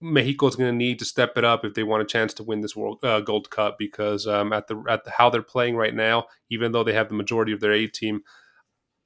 Mexico 0.00 0.46
is 0.46 0.56
going 0.56 0.70
to 0.70 0.76
need 0.76 0.98
to 0.98 1.04
step 1.04 1.36
it 1.36 1.44
up 1.44 1.64
if 1.64 1.74
they 1.74 1.82
want 1.82 2.02
a 2.02 2.06
chance 2.06 2.32
to 2.34 2.42
win 2.42 2.60
this 2.60 2.74
World 2.74 2.98
uh, 3.04 3.20
Gold 3.20 3.50
Cup. 3.50 3.76
Because 3.78 4.26
um, 4.26 4.52
at 4.52 4.66
the 4.66 4.82
at 4.88 5.04
the, 5.04 5.10
how 5.10 5.30
they're 5.30 5.42
playing 5.42 5.76
right 5.76 5.94
now, 5.94 6.26
even 6.50 6.72
though 6.72 6.84
they 6.84 6.94
have 6.94 7.08
the 7.08 7.14
majority 7.14 7.52
of 7.52 7.60
their 7.60 7.72
A 7.72 7.86
team, 7.86 8.22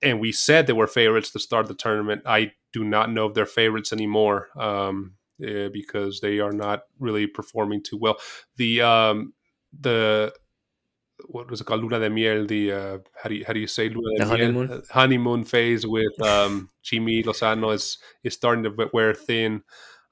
and 0.03 0.21
we 0.21 0.33
said 0.33 0.67
they 0.67 0.73
were 0.73 0.87
favorites 0.87 1.31
to 1.33 1.39
start 1.39 1.67
the 1.67 1.75
tournament, 1.75 2.23
I 2.27 2.53
do 2.73 2.85
not 2.85 3.11
know 3.11 3.27
if 3.27 3.35
they're 3.35 3.47
favorites 3.47 3.93
anymore. 3.93 4.49
Um, 4.57 5.15
yeah, 5.39 5.69
because 5.69 6.21
they 6.21 6.39
are 6.39 6.53
not 6.53 6.83
really 6.99 7.27
performing 7.27 7.83
too 7.83 7.99
well. 7.99 8.17
The 8.57 8.83
um, 8.83 9.35
the 9.79 10.33
what 11.27 11.51
was 11.51 11.61
it 11.61 11.65
called 11.65 11.83
Luna 11.83 12.01
de 12.01 12.11
Miel, 12.11 12.47
the 12.47 12.73
uh, 12.73 12.99
how 13.21 13.29
do 13.29 13.35
you 13.35 13.45
how 13.45 13.53
do 13.53 13.61
you 13.61 13.67
say 13.67 13.89
Luna 13.89 14.11
de 14.17 14.25
the 14.25 14.27
Miel? 14.27 14.29
honeymoon 14.29 14.71
uh, 14.71 14.81
honeymoon 14.91 15.45
phase 15.45 15.87
with 15.87 16.21
um, 16.23 16.69
Jimmy 16.83 17.23
Lozano 17.23 17.75
is 17.75 17.99
is 18.23 18.35
starting 18.35 18.65
to 18.65 18.91
wear 18.93 19.15
thin 19.15 19.63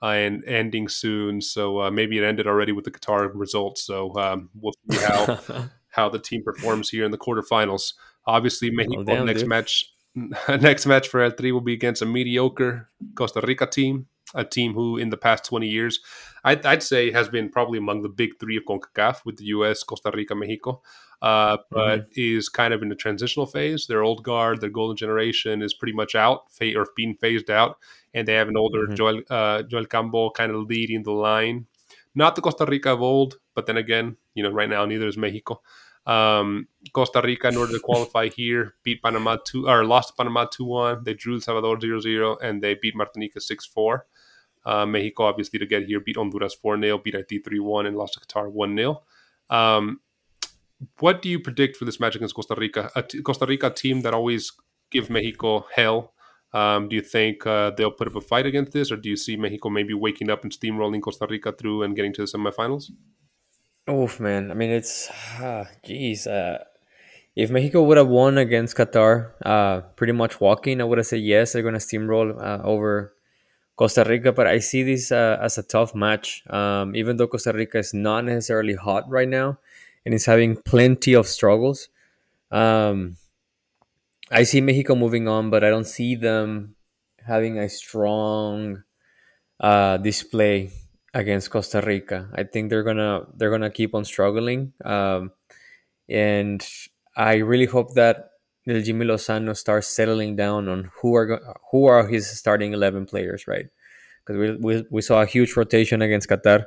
and 0.02 0.44
ending 0.44 0.88
soon. 0.88 1.40
So 1.40 1.82
uh, 1.82 1.90
maybe 1.90 2.18
it 2.18 2.24
ended 2.24 2.46
already 2.46 2.72
with 2.72 2.84
the 2.84 2.90
Qatar 2.90 3.30
results. 3.34 3.82
So 3.82 4.14
um, 4.16 4.50
we'll 4.54 4.74
see 4.90 4.98
how 4.98 5.38
how 5.88 6.08
the 6.08 6.18
team 6.18 6.42
performs 6.42 6.90
here 6.90 7.04
in 7.04 7.10
the 7.10 7.18
quarterfinals. 7.18 7.94
Obviously, 8.26 8.70
Mexico 8.70 9.00
oh, 9.00 9.04
damn, 9.04 9.26
next 9.26 9.40
dude. 9.40 9.48
match 9.48 9.92
next 10.48 10.86
match 10.86 11.08
for 11.08 11.20
El 11.20 11.32
Tri 11.32 11.52
will 11.52 11.60
be 11.60 11.72
against 11.72 12.02
a 12.02 12.06
mediocre 12.06 12.88
Costa 13.14 13.40
Rica 13.40 13.66
team 13.66 14.06
a 14.34 14.44
team 14.44 14.74
who, 14.74 14.96
in 14.96 15.10
the 15.10 15.16
past 15.16 15.44
20 15.44 15.68
years, 15.68 16.00
I'd, 16.44 16.64
I'd, 16.64 16.82
say 16.82 17.10
has 17.10 17.28
been 17.28 17.50
probably 17.50 17.78
among 17.78 18.02
the 18.02 18.08
big 18.08 18.38
three 18.40 18.56
of 18.56 18.64
CONCACAF 18.64 19.24
with 19.24 19.36
the 19.36 19.44
US, 19.46 19.82
Costa 19.82 20.10
Rica, 20.12 20.34
Mexico, 20.34 20.82
uh, 21.22 21.56
but 21.70 22.10
mm-hmm. 22.10 22.10
is 22.16 22.48
kind 22.48 22.74
of 22.74 22.82
in 22.82 22.90
a 22.90 22.96
transitional 22.96 23.46
phase. 23.46 23.86
Their 23.86 24.02
old 24.02 24.24
guard, 24.24 24.60
their 24.60 24.70
golden 24.70 24.96
generation 24.96 25.62
is 25.62 25.72
pretty 25.72 25.92
much 25.92 26.16
out 26.16 26.46
or 26.60 26.86
being 26.96 27.14
phased 27.14 27.48
out, 27.48 27.78
and 28.12 28.26
they 28.26 28.34
have 28.34 28.48
an 28.48 28.56
older 28.56 28.86
mm-hmm. 28.86 28.94
Joel, 28.94 29.22
uh, 29.30 29.62
Joel 29.62 29.86
Campbell 29.86 30.32
kind 30.32 30.50
of 30.50 30.62
leading 30.62 31.04
the 31.04 31.12
line. 31.12 31.66
Not 32.14 32.34
the 32.34 32.42
Costa 32.42 32.66
Rica 32.66 32.92
of 32.92 33.00
old, 33.00 33.36
but 33.54 33.66
then 33.66 33.76
again, 33.76 34.16
you 34.34 34.42
know, 34.42 34.50
right 34.50 34.68
now 34.68 34.84
neither 34.84 35.06
is 35.06 35.16
Mexico. 35.16 35.62
Um, 36.04 36.66
Costa 36.92 37.22
Rica, 37.22 37.48
in 37.48 37.56
order 37.56 37.72
to 37.72 37.80
qualify 37.80 38.28
here, 38.28 38.74
beat 38.82 39.00
Panama 39.00 39.36
two 39.44 39.68
or 39.68 39.84
lost 39.84 40.16
Panama 40.16 40.46
two 40.46 40.64
one. 40.64 41.04
They 41.04 41.14
drew 41.14 41.34
El 41.34 41.40
Salvador 41.40 41.76
0-0, 41.76 42.38
and 42.42 42.60
they 42.60 42.74
beat 42.74 42.96
Martinica 42.96 43.40
six 43.40 43.64
four. 43.64 44.06
Uh, 44.64 44.86
Mexico, 44.86 45.24
obviously, 45.24 45.60
to 45.60 45.66
get 45.66 45.84
here, 45.84 46.00
beat 46.00 46.16
Honduras 46.16 46.54
4 46.54 46.80
0, 46.80 46.98
beat 46.98 47.14
Haiti 47.14 47.40
3 47.40 47.58
1, 47.58 47.86
and 47.86 47.96
lost 47.96 48.14
to 48.14 48.20
Qatar 48.20 48.48
1 48.48 48.76
0. 48.76 49.02
Um, 49.50 50.00
what 50.98 51.22
do 51.22 51.28
you 51.28 51.40
predict 51.40 51.76
for 51.76 51.84
this 51.84 52.00
match 52.00 52.16
against 52.16 52.34
Costa 52.34 52.54
Rica? 52.56 52.90
A 52.96 53.02
t- 53.02 53.22
Costa 53.22 53.46
Rica 53.46 53.70
team 53.70 54.02
that 54.02 54.14
always 54.14 54.52
give 54.90 55.10
Mexico 55.10 55.66
hell. 55.74 56.12
Um, 56.52 56.88
do 56.88 56.96
you 56.96 57.02
think 57.02 57.46
uh, 57.46 57.70
they'll 57.70 57.90
put 57.90 58.08
up 58.08 58.16
a 58.16 58.20
fight 58.20 58.46
against 58.46 58.72
this, 58.72 58.92
or 58.92 58.96
do 58.96 59.08
you 59.08 59.16
see 59.16 59.36
Mexico 59.36 59.70
maybe 59.70 59.94
waking 59.94 60.30
up 60.30 60.42
and 60.42 60.52
steamrolling 60.52 61.00
Costa 61.00 61.26
Rica 61.28 61.52
through 61.52 61.82
and 61.82 61.96
getting 61.96 62.12
to 62.14 62.22
the 62.22 62.26
semifinals? 62.26 62.90
Oof, 63.90 64.20
man. 64.20 64.50
I 64.50 64.54
mean, 64.54 64.70
it's, 64.70 65.08
ah, 65.40 65.64
geez. 65.84 66.26
Uh, 66.26 66.58
if 67.34 67.50
Mexico 67.50 67.82
would 67.84 67.96
have 67.96 68.08
won 68.08 68.36
against 68.36 68.76
Qatar, 68.76 69.32
uh, 69.44 69.80
pretty 69.96 70.12
much 70.12 70.40
walking, 70.40 70.80
I 70.80 70.84
would 70.84 70.98
have 70.98 71.06
said 71.06 71.20
yes, 71.20 71.52
they're 71.52 71.62
going 71.62 71.74
to 71.74 71.80
steamroll 71.80 72.36
uh, 72.38 72.62
over 72.62 73.14
Costa 73.76 74.04
Rica, 74.06 74.32
but 74.32 74.46
I 74.46 74.58
see 74.58 74.82
this 74.82 75.10
uh, 75.10 75.38
as 75.40 75.56
a 75.56 75.62
tough 75.62 75.94
match. 75.94 76.42
Um, 76.50 76.94
even 76.94 77.16
though 77.16 77.26
Costa 77.26 77.52
Rica 77.52 77.78
is 77.78 77.94
not 77.94 78.26
necessarily 78.26 78.74
hot 78.74 79.08
right 79.08 79.28
now 79.28 79.58
and 80.04 80.14
is 80.14 80.26
having 80.26 80.56
plenty 80.56 81.14
of 81.14 81.26
struggles, 81.26 81.88
um, 82.50 83.16
I 84.30 84.44
see 84.44 84.60
Mexico 84.60 84.94
moving 84.94 85.28
on, 85.28 85.50
but 85.50 85.62
I 85.62 85.70
don't 85.70 85.86
see 85.86 86.14
them 86.16 86.74
having 87.26 87.58
a 87.58 87.68
strong 87.68 88.82
uh, 89.60 89.98
display 89.98 90.70
against 91.14 91.50
Costa 91.50 91.80
Rica. 91.80 92.30
I 92.34 92.44
think 92.44 92.70
they're 92.70 92.82
gonna 92.82 93.26
they're 93.36 93.50
gonna 93.50 93.70
keep 93.70 93.94
on 93.94 94.04
struggling, 94.04 94.72
um, 94.84 95.32
and 96.08 96.66
I 97.16 97.36
really 97.36 97.66
hope 97.66 97.94
that 97.94 98.30
El 98.66 98.80
Jimmy 98.80 99.06
Lozano 99.06 99.56
starts 99.56 99.88
settling 99.88 100.36
down 100.36 100.68
on 100.68 100.90
who 101.00 101.14
are 101.14 101.26
go- 101.26 101.54
who 101.70 101.86
are 101.86 102.06
his 102.06 102.30
starting 102.30 102.72
eleven 102.72 103.06
players, 103.06 103.46
right? 103.46 103.66
Because 104.24 104.38
we, 104.38 104.56
we, 104.56 104.84
we 104.90 105.02
saw 105.02 105.20
a 105.22 105.26
huge 105.26 105.56
rotation 105.56 106.00
against 106.00 106.28
Qatar, 106.28 106.66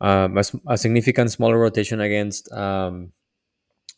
um, 0.00 0.38
a, 0.38 0.44
a, 0.68 0.78
significant 0.78 1.30
smaller 1.30 1.58
rotation 1.58 2.00
against 2.00 2.50
um, 2.52 3.12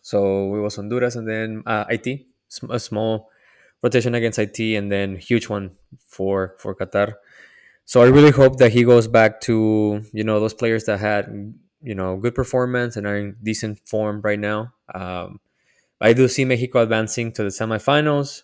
so 0.03 0.55
it 0.57 0.61
was 0.61 0.76
Honduras 0.76 1.16
and 1.16 1.26
then 1.26 1.62
uh, 1.64 1.84
Haiti, 1.88 2.26
a 2.68 2.78
small 2.78 3.30
rotation 3.82 4.14
against 4.14 4.38
Haiti, 4.38 4.76
and 4.76 4.90
then 4.90 5.16
huge 5.16 5.48
one 5.48 5.70
for 6.07 6.57
for 6.59 6.74
Qatar. 6.74 7.14
So 7.84 8.03
I 8.03 8.07
really 8.07 8.32
hope 8.32 8.59
that 8.59 8.72
he 8.72 8.82
goes 8.82 9.07
back 9.07 9.40
to 9.42 10.03
you 10.12 10.24
know 10.24 10.40
those 10.40 10.55
players 10.55 10.84
that 10.84 10.98
had 10.98 11.55
you 11.80 11.94
know 11.94 12.16
good 12.16 12.34
performance 12.34 12.96
and 12.96 13.07
are 13.07 13.16
in 13.16 13.36
decent 13.42 13.78
form 13.86 14.20
right 14.22 14.38
now. 14.38 14.74
Um, 14.92 15.40
I 16.00 16.12
do 16.12 16.26
see 16.26 16.44
Mexico 16.44 16.82
advancing 16.82 17.30
to 17.32 17.44
the 17.44 17.50
semifinals, 17.50 18.42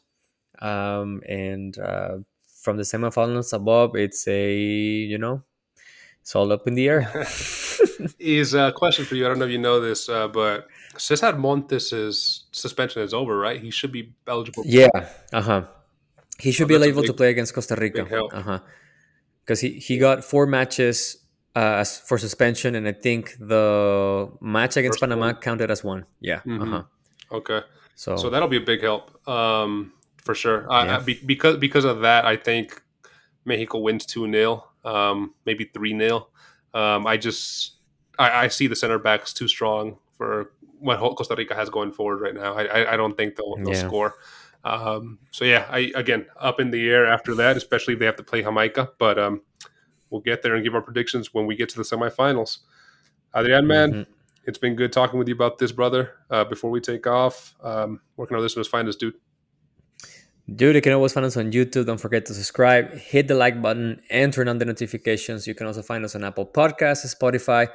um, 0.60 1.22
and 1.28 1.76
uh, 1.76 2.18
from 2.62 2.76
the 2.76 2.84
semifinals 2.84 3.52
above, 3.52 3.96
it's 3.96 4.28
a 4.28 4.54
you 4.54 5.18
know 5.18 5.42
it's 6.28 6.36
all 6.36 6.52
up 6.52 6.68
in 6.68 6.74
the 6.74 6.86
air. 6.86 7.08
is 8.18 8.52
a 8.52 8.70
question 8.72 9.06
for 9.06 9.14
you. 9.14 9.24
I 9.24 9.28
don't 9.30 9.38
know 9.38 9.46
if 9.46 9.50
you 9.50 9.56
know 9.56 9.80
this, 9.80 10.10
uh, 10.10 10.28
but 10.28 10.68
César 10.92 11.38
Montes' 11.38 12.44
suspension 12.52 13.00
is 13.00 13.14
over, 13.14 13.38
right? 13.38 13.58
He 13.58 13.70
should 13.70 13.92
be 13.92 14.12
eligible. 14.26 14.62
Yeah. 14.66 14.90
Uh 15.32 15.40
huh. 15.40 15.62
He 16.38 16.52
should 16.52 16.66
oh, 16.66 16.68
be 16.68 16.74
eligible 16.74 17.00
big, 17.00 17.12
to 17.12 17.14
play 17.14 17.30
against 17.30 17.54
Costa 17.54 17.76
Rica. 17.76 18.04
Uh 18.14 18.42
huh. 18.42 18.60
Because 19.42 19.60
he, 19.62 19.70
he 19.78 19.96
got 19.96 20.22
four 20.22 20.44
matches 20.46 21.16
uh, 21.56 21.82
for 21.82 22.18
suspension, 22.18 22.74
and 22.74 22.86
I 22.86 22.92
think 22.92 23.34
the 23.40 24.30
match 24.42 24.76
against 24.76 25.00
First 25.00 25.08
Panama 25.08 25.32
one. 25.32 25.36
counted 25.36 25.70
as 25.70 25.82
one. 25.82 26.04
Yeah. 26.20 26.40
Mm-hmm. 26.40 26.62
Uh 26.62 26.66
huh. 26.66 26.82
Okay. 27.38 27.60
So 27.94 28.16
so 28.16 28.28
that'll 28.28 28.48
be 28.48 28.58
a 28.58 28.66
big 28.72 28.82
help 28.82 29.26
um, 29.26 29.94
for 30.18 30.34
sure. 30.34 30.66
Yeah. 30.68 30.98
I, 30.98 31.00
be, 31.00 31.18
because 31.24 31.56
because 31.56 31.86
of 31.86 32.02
that, 32.02 32.26
I 32.26 32.36
think 32.36 32.82
Mexico 33.46 33.78
wins 33.78 34.04
two 34.04 34.30
0 34.30 34.67
um, 34.88 35.34
maybe 35.44 35.64
three 35.64 35.96
0 35.96 36.28
um, 36.74 37.06
I 37.06 37.16
just 37.16 37.76
I, 38.18 38.44
I, 38.44 38.48
see 38.48 38.66
the 38.66 38.76
center 38.76 38.98
backs 38.98 39.32
too 39.32 39.48
strong 39.48 39.98
for 40.16 40.52
what 40.80 40.98
Costa 40.98 41.34
Rica 41.36 41.54
has 41.54 41.70
going 41.70 41.92
forward 41.92 42.20
right 42.20 42.34
now. 42.34 42.54
I, 42.54 42.92
I 42.92 42.96
don't 42.96 43.16
think 43.16 43.36
they'll, 43.36 43.56
they'll 43.56 43.74
yeah. 43.74 43.86
score. 43.86 44.14
Um, 44.64 45.18
so 45.30 45.44
yeah, 45.44 45.66
I 45.70 45.92
again 45.94 46.26
up 46.38 46.60
in 46.60 46.70
the 46.70 46.88
air 46.88 47.06
after 47.06 47.34
that, 47.36 47.56
especially 47.56 47.94
if 47.94 48.00
they 48.00 48.06
have 48.06 48.16
to 48.16 48.22
play 48.22 48.42
Jamaica. 48.42 48.90
But 48.98 49.18
um, 49.18 49.42
we'll 50.10 50.20
get 50.20 50.42
there 50.42 50.54
and 50.54 50.64
give 50.64 50.74
our 50.74 50.82
predictions 50.82 51.32
when 51.32 51.46
we 51.46 51.56
get 51.56 51.68
to 51.70 51.76
the 51.76 51.84
semifinals. 51.84 52.58
Adrian, 53.36 53.66
man, 53.66 53.92
mm-hmm. 53.92 54.12
it's 54.46 54.58
been 54.58 54.74
good 54.74 54.92
talking 54.92 55.18
with 55.18 55.28
you 55.28 55.34
about 55.34 55.58
this, 55.58 55.72
brother. 55.72 56.14
Uh, 56.30 56.44
before 56.44 56.70
we 56.70 56.80
take 56.80 57.06
off, 57.06 57.54
um, 57.62 58.00
where 58.16 58.26
can 58.26 58.36
our 58.36 58.42
listeners 58.42 58.68
find 58.68 58.88
us, 58.88 58.96
dude? 58.96 59.14
Dude, 60.54 60.76
you 60.76 60.80
can 60.80 60.94
always 60.94 61.12
find 61.12 61.26
us 61.26 61.36
on 61.36 61.52
YouTube. 61.52 61.84
Don't 61.84 62.00
forget 62.00 62.24
to 62.24 62.32
subscribe, 62.32 62.94
hit 62.94 63.28
the 63.28 63.34
like 63.34 63.60
button, 63.60 64.00
and 64.08 64.32
turn 64.32 64.48
on 64.48 64.56
the 64.56 64.64
notifications. 64.64 65.46
You 65.46 65.54
can 65.54 65.66
also 65.66 65.82
find 65.82 66.06
us 66.06 66.14
on 66.14 66.24
Apple 66.24 66.46
Podcasts, 66.46 67.14
Spotify, 67.14 67.68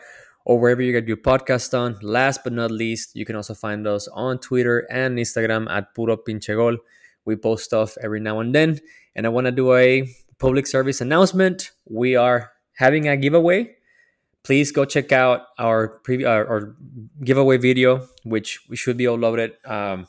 or 0.44 0.60
wherever 0.60 0.82
you 0.82 0.92
get 0.92 1.08
your 1.08 1.18
podcast 1.18 1.78
on. 1.78 2.00
Last 2.02 2.44
but 2.44 2.52
not 2.52 2.72
least, 2.72 3.16
you 3.16 3.26
can 3.26 3.36
also 3.36 3.54
find 3.54 3.86
us 3.86 4.08
on 4.08 4.40
Twitter 4.40 4.88
and 4.90 5.20
Instagram 5.20 5.70
at 5.70 5.94
Puro 5.94 6.18
Pinche 6.18 6.56
Gol. 6.56 6.78
We 7.26 7.36
post 7.36 7.66
stuff 7.66 7.96
every 8.02 8.20
now 8.20 8.40
and 8.40 8.56
then. 8.56 8.80
And 9.16 9.28
I 9.28 9.30
want 9.30 9.46
to 9.46 9.52
do 9.52 9.76
a 9.76 10.10
public 10.40 10.66
service 10.66 11.00
announcement. 11.00 11.70
We 11.86 12.16
are 12.16 12.54
having 12.74 13.08
a 13.08 13.16
giveaway. 13.16 13.76
Please 14.42 14.72
go 14.72 14.84
check 14.84 15.12
out 15.12 15.42
our, 15.60 16.00
pre- 16.00 16.26
our, 16.26 16.48
our 16.48 16.76
giveaway 17.24 17.58
video, 17.58 18.08
which 18.24 18.68
we 18.68 18.76
should 18.76 18.98
be 18.98 19.04
uploaded 19.04 19.52
um, 19.70 20.08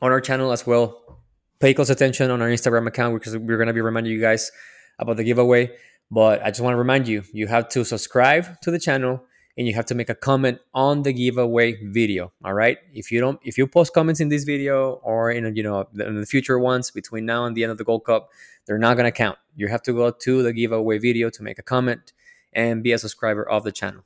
on 0.00 0.10
our 0.10 0.22
channel 0.22 0.52
as 0.52 0.66
well 0.66 1.17
pay 1.60 1.74
close 1.74 1.90
attention 1.90 2.30
on 2.30 2.40
our 2.42 2.48
Instagram 2.48 2.86
account 2.86 3.14
because 3.14 3.36
we're 3.36 3.56
going 3.56 3.68
to 3.68 3.72
be 3.72 3.80
reminding 3.80 4.12
you 4.12 4.20
guys 4.20 4.50
about 4.98 5.16
the 5.16 5.24
giveaway. 5.24 5.70
But 6.10 6.42
I 6.42 6.50
just 6.50 6.60
want 6.60 6.72
to 6.74 6.78
remind 6.78 7.06
you, 7.06 7.22
you 7.32 7.46
have 7.48 7.68
to 7.70 7.84
subscribe 7.84 8.60
to 8.62 8.70
the 8.70 8.78
channel 8.78 9.22
and 9.58 9.66
you 9.66 9.74
have 9.74 9.86
to 9.86 9.94
make 9.94 10.08
a 10.08 10.14
comment 10.14 10.60
on 10.72 11.02
the 11.02 11.12
giveaway 11.12 11.84
video. 11.84 12.32
All 12.44 12.54
right. 12.54 12.78
If 12.94 13.10
you 13.10 13.20
don't, 13.20 13.40
if 13.42 13.58
you 13.58 13.66
post 13.66 13.92
comments 13.92 14.20
in 14.20 14.28
this 14.28 14.44
video 14.44 14.92
or 15.02 15.30
in 15.30 15.54
you 15.56 15.62
know 15.62 15.86
in 15.98 16.20
the 16.20 16.26
future 16.26 16.58
ones 16.58 16.90
between 16.90 17.26
now 17.26 17.44
and 17.44 17.56
the 17.56 17.64
end 17.64 17.72
of 17.72 17.78
the 17.78 17.84
Gold 17.84 18.04
Cup, 18.04 18.30
they're 18.66 18.78
not 18.78 18.96
going 18.96 19.04
to 19.04 19.12
count. 19.12 19.38
You 19.56 19.66
have 19.68 19.82
to 19.82 19.92
go 19.92 20.10
to 20.10 20.42
the 20.42 20.52
giveaway 20.52 20.98
video 20.98 21.28
to 21.30 21.42
make 21.42 21.58
a 21.58 21.62
comment 21.62 22.12
and 22.52 22.82
be 22.82 22.92
a 22.92 22.98
subscriber 22.98 23.46
of 23.46 23.64
the 23.64 23.72
channel 23.72 24.04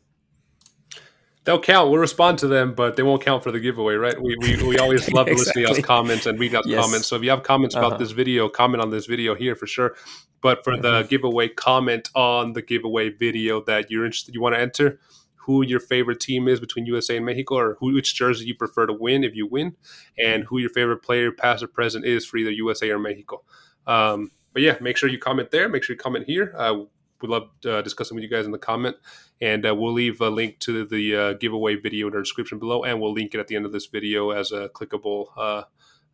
they'll 1.45 1.61
count. 1.61 1.91
We'll 1.91 2.01
respond 2.01 2.39
to 2.39 2.49
them, 2.49 2.75
but 2.75 2.97
they 2.97 3.03
won't 3.03 3.23
count 3.23 3.43
for 3.43 3.51
the 3.51 3.61
giveaway, 3.61 3.95
right? 3.95 4.21
We, 4.21 4.37
we, 4.39 4.63
we 4.63 4.79
always 4.79 5.11
love 5.13 5.27
to 5.27 5.33
exactly. 5.33 5.35
listen 5.35 5.53
to 5.55 5.61
y'all's 5.61 5.87
comments 5.87 6.27
and 6.27 6.39
read 6.39 6.55
out 6.55 6.67
yes. 6.67 6.85
comments. 6.85 7.07
So 7.07 7.17
if 7.17 7.23
you 7.23 7.31
have 7.31 7.43
comments 7.43 7.75
about 7.75 7.93
uh-huh. 7.93 7.99
this 7.99 8.13
video, 8.13 8.49
comment 8.49 8.83
on 8.83 8.91
this 8.91 9.07
video 9.07 9.35
here 9.35 9.55
for 9.55 9.67
sure. 9.67 9.97
But 10.41 10.65
for 10.65 10.73
mm-hmm. 10.73 10.83
the 10.83 11.03
giveaway, 11.05 11.49
comment 11.49 12.11
on 12.15 12.53
the 12.53 12.63
giveaway 12.63 13.11
video 13.11 13.63
that 13.65 13.91
you're 13.91 14.05
interested, 14.05 14.35
you 14.35 14.41
want 14.41 14.55
to 14.55 14.61
enter, 14.61 15.01
who 15.37 15.65
your 15.65 15.81
favorite 15.81 16.21
team 16.21 16.49
is 16.49 16.61
between 16.61 16.87
USA 16.87 17.17
and 17.17 17.27
Mexico, 17.27 17.57
or 17.57 17.77
who, 17.81 17.95
which 17.95 18.15
jersey 18.15 18.47
you 18.47 18.55
prefer 18.55 18.87
to 18.87 18.93
win 18.93 19.25
if 19.25 19.35
you 19.35 19.47
win, 19.47 19.77
and 20.19 20.45
who 20.45 20.59
your 20.59 20.71
favorite 20.71 20.99
player, 20.99 21.33
past 21.33 21.63
or 21.63 21.69
present, 21.69 22.05
is 22.05 22.25
for 22.25 22.37
either 22.37 22.51
USA 22.51 22.91
or 22.91 22.99
Mexico. 22.99 23.43
Um, 23.87 24.31
but 24.53 24.63
yeah, 24.63 24.77
make 24.81 24.97
sure 24.97 25.09
you 25.09 25.19
comment 25.19 25.51
there. 25.51 25.69
Make 25.69 25.83
sure 25.83 25.95
you 25.95 25.99
comment 25.99 26.27
here. 26.27 26.55
Uh, 26.57 26.85
we 27.23 27.29
love 27.29 27.49
uh, 27.65 27.83
discussing 27.83 28.15
with 28.15 28.23
you 28.23 28.31
guys 28.31 28.45
in 28.45 28.53
the 28.53 28.59
comment. 28.59 28.97
And 29.41 29.67
uh, 29.67 29.75
we'll 29.75 29.93
leave 29.93 30.21
a 30.21 30.29
link 30.29 30.59
to 30.61 30.85
the 30.85 31.17
uh, 31.17 31.33
giveaway 31.35 31.77
video 31.77 32.09
in 32.09 32.15
our 32.15 32.21
description 32.21 32.59
below, 32.59 32.85
and 32.85 33.01
we'll 33.01 33.13
link 33.13 33.35
it 33.35 33.41
at 33.41 33.49
the 33.49 33.57
end 33.57 33.67
of 33.67 33.73
this 33.73 33.87
video 33.87 34.31
as 34.31 34.53
a 34.53 34.69
clickable 34.69 35.29
uh, 35.37 35.63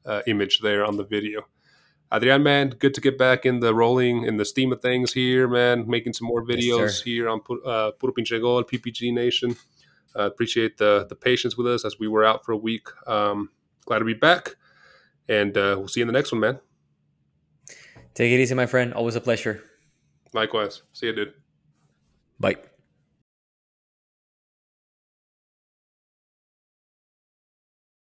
uh, 0.07 0.23
image 0.27 0.61
there 0.61 0.85
on 0.85 0.97
the 0.97 1.05
video. 1.05 1.47
Adrian, 2.13 2.43
man, 2.43 2.71
good 2.71 2.95
to 2.95 3.03
get 3.03 3.19
back 3.19 3.45
in 3.45 3.61
the 3.61 3.75
rolling 3.75 4.25
in 4.25 4.39
the 4.39 4.45
steam 4.45 4.73
of 4.73 4.81
things 4.81 5.13
here, 5.13 5.47
man. 5.47 5.87
Making 5.87 6.15
some 6.15 6.27
more 6.27 6.43
videos 6.43 6.79
yes, 6.79 7.03
here 7.03 7.29
on 7.29 7.41
uh, 7.67 7.91
Puro 7.99 8.15
Pinche 8.15 8.41
Gol, 8.41 8.65
PPG 8.65 9.13
Nation. 9.13 9.57
Uh, 10.19 10.23
appreciate 10.23 10.79
the 10.79 11.07
the 11.09 11.15
patience 11.15 11.59
with 11.59 11.67
us 11.67 11.85
as 11.85 11.99
we 11.99 12.09
were 12.09 12.25
out 12.25 12.45
for 12.47 12.53
a 12.53 12.57
week. 12.57 12.89
Um, 13.07 13.51
glad 13.85 13.99
to 13.99 14.07
be 14.07 14.15
back, 14.15 14.57
and 15.29 15.55
uh, 15.57 15.77
we'll 15.77 15.89
see 15.89 16.01
you 16.01 16.05
in 16.05 16.09
the 16.09 16.19
next 16.19 16.33
one, 16.33 16.41
man. 16.41 16.61
Take 18.15 18.33
it 18.33 18.41
easy, 18.41 18.55
my 18.55 18.67
friend. 18.67 18.95
Always 18.95 19.15
a 19.15 19.21
pleasure. 19.21 19.63
Likewise. 20.33 20.83
See 20.93 21.07
you, 21.07 21.15
dude. 21.15 21.35
Bye. 22.41 22.57